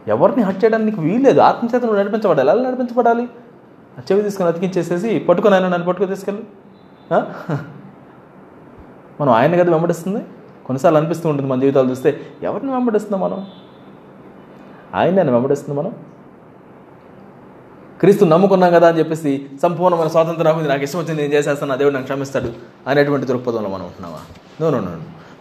ఎవరిని 0.07 0.43
హట్ 0.47 0.59
చేయడానికి 0.63 0.99
వీల్లేదు 0.99 1.39
ఆత్మచేత 1.39 1.81
నువ్వు 1.81 1.99
నడిపించబడాలి. 1.99 2.49
ఎలా 2.49 2.61
నడిపించబడాలి? 2.67 3.25
చెవి 3.99 4.21
తీసుకొని 4.21 4.49
అతికించేసేసి 4.49 5.19
పట్టుకొని 5.19 5.55
ఆయన 5.55 5.67
నన్ను 5.67 5.87
పట్టుకొని 5.87 6.11
తీసుకెళ్ళి. 6.15 6.43
మనం 9.21 9.31
ఆయన 9.39 9.53
కదా 9.61 9.71
వెంబడిస్తుంది? 9.71 10.21
కొన్నిసార్లు 10.65 10.97
అనిపిస్తూ 10.99 11.25
ఉంటుంది 11.29 11.49
మన 11.49 11.59
జీవితాలు 11.59 11.89
చూస్తే 11.89 12.09
ఎవరిని 12.43 12.71
వెంబడిస్తున్నాం 12.71 13.21
మనం? 13.21 13.39
ఆయన 14.95 15.29
వెంబడిస్తుంది 15.31 15.79
మనం? 15.79 15.93
క్రీస్తు 17.99 18.25
నమ్ముకున్నాం 18.25 18.71
కదా 18.73 18.87
అని 18.87 18.99
చెప్పేసి 18.99 19.31
సంపూర్ణమైన 19.63 20.07
స్వాతంత్రం 20.07 20.45
నాకు 20.45 20.69
నాకు 20.71 20.83
ఇష్టం 20.83 20.99
వచ్చింది 20.99 21.21
నేను 21.21 21.33
చేసేస్తాను 21.33 21.69
నా 21.69 21.75
దేవుడు 21.75 21.93
నాకు 21.93 22.07
క్షమిస్తాడు 22.09 22.49
అనేటువంటి 22.87 23.25
దృక్పథంలో 23.27 23.69
మనం 23.69 23.85
ఉంటున్నావా 23.85 24.19
నో 24.61 24.69
నో 24.69 24.79
నో 24.79 24.91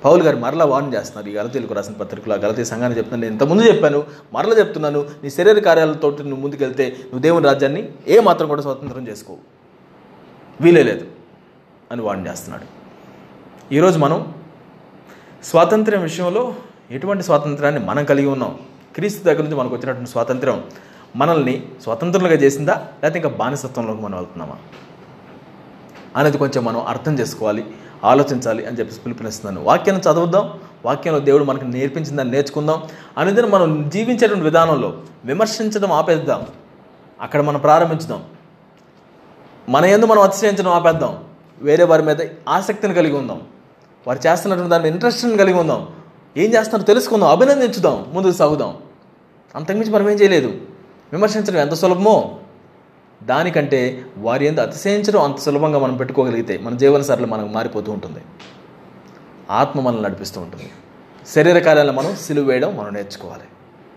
పౌలు 0.04 0.22
గారు 0.26 0.38
మరలా 0.44 0.64
వార్న్ 0.72 0.90
చేస్తున్నారు 0.94 1.28
ఈ 1.32 1.34
గలతీలకు 1.38 1.74
రాసిన 1.78 1.94
పత్రికలో. 2.02 2.32
ఆ 2.36 2.40
గలతీ 2.44 2.62
సంఘాన్ని 2.70 2.96
చెప్తున్నాను 2.98 3.22
నేను 3.24 3.34
ఇంతకుముందు 3.36 3.64
చెప్పాను 3.70 4.00
మరలా 4.36 4.54
చెప్తున్నాను 4.60 5.00
నీ 5.22 5.30
శరీర 5.36 5.58
కార్యాలతో 5.68 6.08
నువ్వు 6.30 6.40
ముందుకెళ్తే 6.44 6.86
నువ్వు 7.08 7.22
దేవుని 7.26 7.46
రాజ్యాన్ని 7.50 7.82
ఏ 8.14 8.18
మాత్రం 8.28 8.48
కూడా 8.52 8.62
స్వతంత్రం 8.66 9.06
చేసుకో 9.10 9.34
వీలే 10.64 10.82
లేదు 10.90 11.04
అని 11.92 12.02
వార్న్ 12.08 12.26
చేస్తున్నాడు. 12.28 12.66
ఈరోజు 13.76 13.98
మనం 14.04 14.20
స్వాతంత్ర్యం 15.50 16.02
విషయంలో 16.08 16.42
ఎటువంటి 16.96 17.22
స్వాతంత్రాన్ని 17.28 17.80
మనం 17.90 18.04
కలిగి 18.10 18.28
ఉన్నాం? 18.34 18.52
క్రీస్తు 18.96 19.22
దగ్గర 19.28 19.42
నుంచి 19.46 19.58
మనకు 19.60 19.74
వచ్చినటువంటి 19.76 20.10
స్వాతంత్రం 20.14 20.56
మనల్ని 21.20 21.54
స్వతంత్రులుగా 21.84 22.36
చేసిందా 22.42 22.74
లేకపోతే 23.00 23.18
ఇంకా 23.20 23.30
బానిసత్వంలోకి 23.40 24.02
మనం 24.06 24.16
వెళ్తున్నామా? 24.20 24.56
అనేది 26.16 26.38
కొంచెం 26.38 26.64
మనం 26.64 26.86
అర్థం 26.86 27.18
చేసుకోవాలి 27.18 27.66
ఆలోచించాలి 28.04 28.66
అని 28.66 28.78
చెప్పేసి 28.78 29.00
పిలుపునిస్తున్నాను. 29.00 29.66
వాక్యాన్ని 29.66 30.12
చదువుదాం 30.12 30.60
వాక్యంలో 30.84 31.20
దేవుడు 31.20 31.44
మనకు 31.44 31.64
నేర్పించిందని 31.64 32.30
నేర్చుకుందాం. 32.30 32.82
అనేది 33.18 33.42
మనం 33.42 33.88
జీవించేటువంటి 33.88 34.44
విధానంలో 34.44 34.96
విమర్శించడం 35.24 35.92
ఆపేద్దాం. 35.92 36.46
అక్కడ 37.20 37.40
మనం 37.40 37.60
ప్రారంభించుదాం. 37.60 38.24
మన 39.68 39.84
ఎందు 39.84 40.06
మనం 40.06 40.22
అతిశయించడం 40.22 40.68
ఆపేద్దాం. 40.68 41.24
వేరే 41.62 41.84
వారి 41.84 42.02
మీద 42.02 42.16
ఆసక్తిని 42.48 42.94
కలిగి 42.94 43.16
ఉందాం. 43.16 43.40
వారు 44.06 44.28
చేస్తున్నటువంటి 44.28 44.70
దాని 44.70 44.88
ఇంట్రెస్ట్ని 44.88 45.36
కలిగి 45.36 45.58
ఉందాం. 45.58 45.88
ఏం 46.36 46.44
చేస్తున్నారో 46.44 46.84
తెలుసుకుందాం. 46.84 47.28
అభినందించుదాం. 47.28 48.06
ముందుకు 48.12 48.32
సాగుదాం. 48.32 48.76
అంతకుమించి 49.54 49.92
మనం 49.92 50.10
ఏం 50.10 50.16
చేయలేదు. 50.16 50.48
విమర్శించడం 51.12 51.60
ఎంత 51.60 51.74
సులభమో? 51.74 52.38
దానికంటే 53.26 54.04
వారి 54.18 54.46
ఎందు 54.46 54.60
అతిశయించడం 54.60 55.22
అంత 55.22 55.38
సులభంగా 55.38 55.78
మనం 55.78 55.96
పెట్టుకోగలిగితే 55.96 56.58
మన 56.58 56.76
జీవన 56.76 57.02
సరళి 57.02 57.26
మనకు 57.26 57.48
మారిపోతూ 57.48 57.92
ఉంటుంది. 57.92 58.20
ఆత్మ 59.50 59.80
మనల్ని 59.80 60.02
నడిపిస్తూ 60.02 60.40
ఉంటుంది. 60.40 60.70
శరీర 61.28 61.58
కార్యాలను 61.58 61.92
మనం 61.92 62.16
సిలువ 62.16 62.44
వేయడం 62.44 62.76
మనం 62.76 62.94
నేర్చుకోవాలి. 62.94 63.42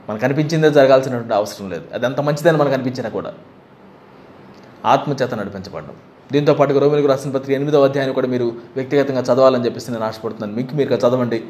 మనకు 0.10 0.26
అనిపించిందే 0.26 0.72
జరగాల్సినటువంటి 0.72 1.34
అవసరం 1.34 1.70
లేదు. 1.70 1.84
అది 1.94 2.06
అంత 2.06 2.22
మంచిదని 2.22 2.58
మనకు 2.58 2.74
అనిపించినా 2.74 3.10
కూడా 3.10 3.34
ఆత్మచేత 4.86 5.34
నడిపించబడడం. 5.34 5.94
దీంతో 6.32 6.54
పాటుగా 6.54 6.80
రోమిలకు 6.80 7.08
రాసిన 7.08 7.32
పత్రిక 7.32 7.56
ఎనిమిదవ 7.56 7.84
అధ్యాయాన్ని 7.84 8.16
కూడా 8.16 8.28
మీరు 8.28 8.46
వ్యక్తిగతంగా 8.76 9.22
చదవాలని 9.22 9.66
చెప్పేసి 9.66 9.92
నేను 9.92 10.06
ఆశపడుతున్నాను. 10.06 10.54
మీకు 10.54 10.76
మీరు 10.76 10.94
చదవండి. 10.94 11.44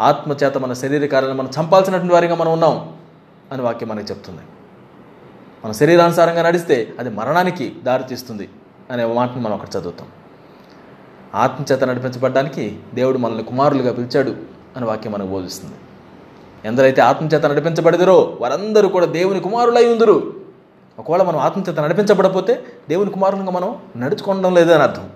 ఆత్మచేత 0.00 0.58
మన 0.58 0.72
శరీర 0.72 1.06
కార్యాలను 1.06 1.38
మనం 1.38 1.50
చంపాల్సినటువంటి 1.60 2.14
వారిగా 2.14 2.34
మనం 2.34 2.52
ఉన్నాం 2.52 2.92
అని 3.52 3.62
వాక్యం 3.62 3.88
మనకి 3.88 4.12
చెప్తుంది. 4.12 4.40
మన 5.64 5.72
శరీరానుసారంగా 5.72 6.42
నడిస్తే 6.42 6.94
అది 6.98 7.10
మరణానికి 7.10 7.72
దారితీస్తుంది 7.82 8.48
అనే 8.90 9.04
మాటను 9.04 9.40
మనం 9.40 9.54
అక్కడ 9.54 9.80
చదువుతాం. 9.80 10.06
ఆత్మచేత 11.34 11.84
నడిపించబడడానికి 11.84 12.78
దేవుడు 12.94 13.18
మనల్ని 13.18 13.44
కుమారులుగా 13.44 13.92
పిలిచాడు 13.92 14.36
అని 14.76 14.84
వాక్యం 14.84 15.12
మనకు 15.12 15.26
బోధిస్తుంది. 15.26 15.74
ఎందరైతే 16.64 17.02
ఆత్మచేత 17.02 17.46
నడిపించబడిదరో 17.46 18.38
వారందరూ 18.40 18.88
కూడా 18.88 19.06
దేవుని 19.06 19.40
కుమారులై 19.40 19.92
ఉందరు. 19.92 20.34
ఒకవేళ 20.98 21.22
మనం 21.22 21.36
ఆత్మచేత 21.36 21.80
నడిపించబడపోతే 21.80 22.64
దేవుని 22.88 23.10
కుమారులుగా 23.10 23.50
మనం 23.50 23.76
నడుచుకోవడం 23.96 24.54
లేదు 24.54 24.72
అని 24.72 24.82
అర్థం. 24.82 25.10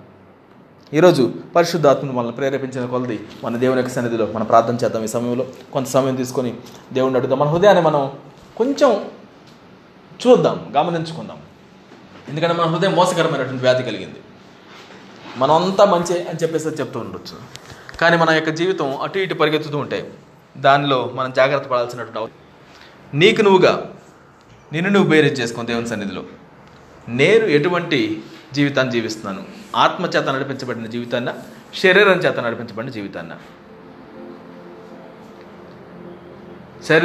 ఈరోజు 0.94 1.32
పరిశుద్ధాత్మను 1.56 2.12
మనల్ని 2.12 2.32
ప్రేరేపించిన 2.32 2.86
కొలది 2.86 3.20
మన 3.44 3.56
దేవుని 3.56 3.78
యొక్క 3.80 3.92
సన్నిధిలో 3.92 4.28
మనం 4.32 4.46
ప్రార్థన 4.46 4.74
చేద్దాం 4.84 5.04
ఈ 5.04 5.06
సమయంలో. 5.06 5.46
కొంత 5.72 5.86
సమయం 5.86 6.16
తీసుకొని 6.16 6.54
దేవుడిని 6.92 7.18
అడుగుదాం. 7.18 7.38
మన 7.38 7.48
హృదయాన్ని 7.48 7.82
మనం 7.82 8.10
కొంచెం 8.56 9.04
చూద్దాం 10.26 10.72
గమనించుకుందాం. 10.76 11.38
ఎందుకంటే 12.28 12.54
మన 12.54 12.66
హృదయం 12.66 12.92
మోసకరమైనటువంటి 12.92 13.62
వ్యాధి 13.62 13.82
కలిగింది. 13.82 14.20
మనం 15.36 15.64
అంతా 15.64 15.84
మంచి 15.84 16.28
అని 16.28 16.38
చెప్పేసి 16.42 16.68
చెప్తూ 16.68 17.00
ఉండొచ్చు. 17.00 17.38
కానీ 17.96 18.16
మన 18.16 18.30
యొక్క 18.30 18.50
జీవితం 18.50 19.00
అటు 19.00 19.18
ఇటు 19.18 19.34
పరిగెత్తుతూ 19.34 19.78
ఉంటాయి 19.78 20.12
దానిలో 20.56 21.12
మనం 21.14 21.32
జాగ్రత్త 21.32 21.68
పడాల్సినటువంటి 21.68 22.18
అవసరం 22.18 22.38
నీకు 23.18 23.42
నువ్వుగా 23.42 23.92
నిన్ను 24.72 24.92
నువ్వు 24.92 25.10
బేరేజ్ 25.10 25.40
చేసుకుని 25.40 25.66
దేవుని 25.66 25.88
సన్నిధిలో. 25.88 26.22
నేను 27.08 27.44
ఎటువంటి 27.44 28.22
జీవితాన్ని 28.52 28.92
జీవిస్తున్నాను? 28.92 29.44
ఆత్మ 29.76 30.06
చేత 30.06 30.28
నడిపించబడిన 30.28 30.86
జీవితాన్న? 30.86 31.34
శరీరం 31.74 32.18
చేత 32.18 32.40
నడిపించబడిన 32.40 32.90
జీవితాన్న? 32.90 33.32
శరీర 36.84 37.02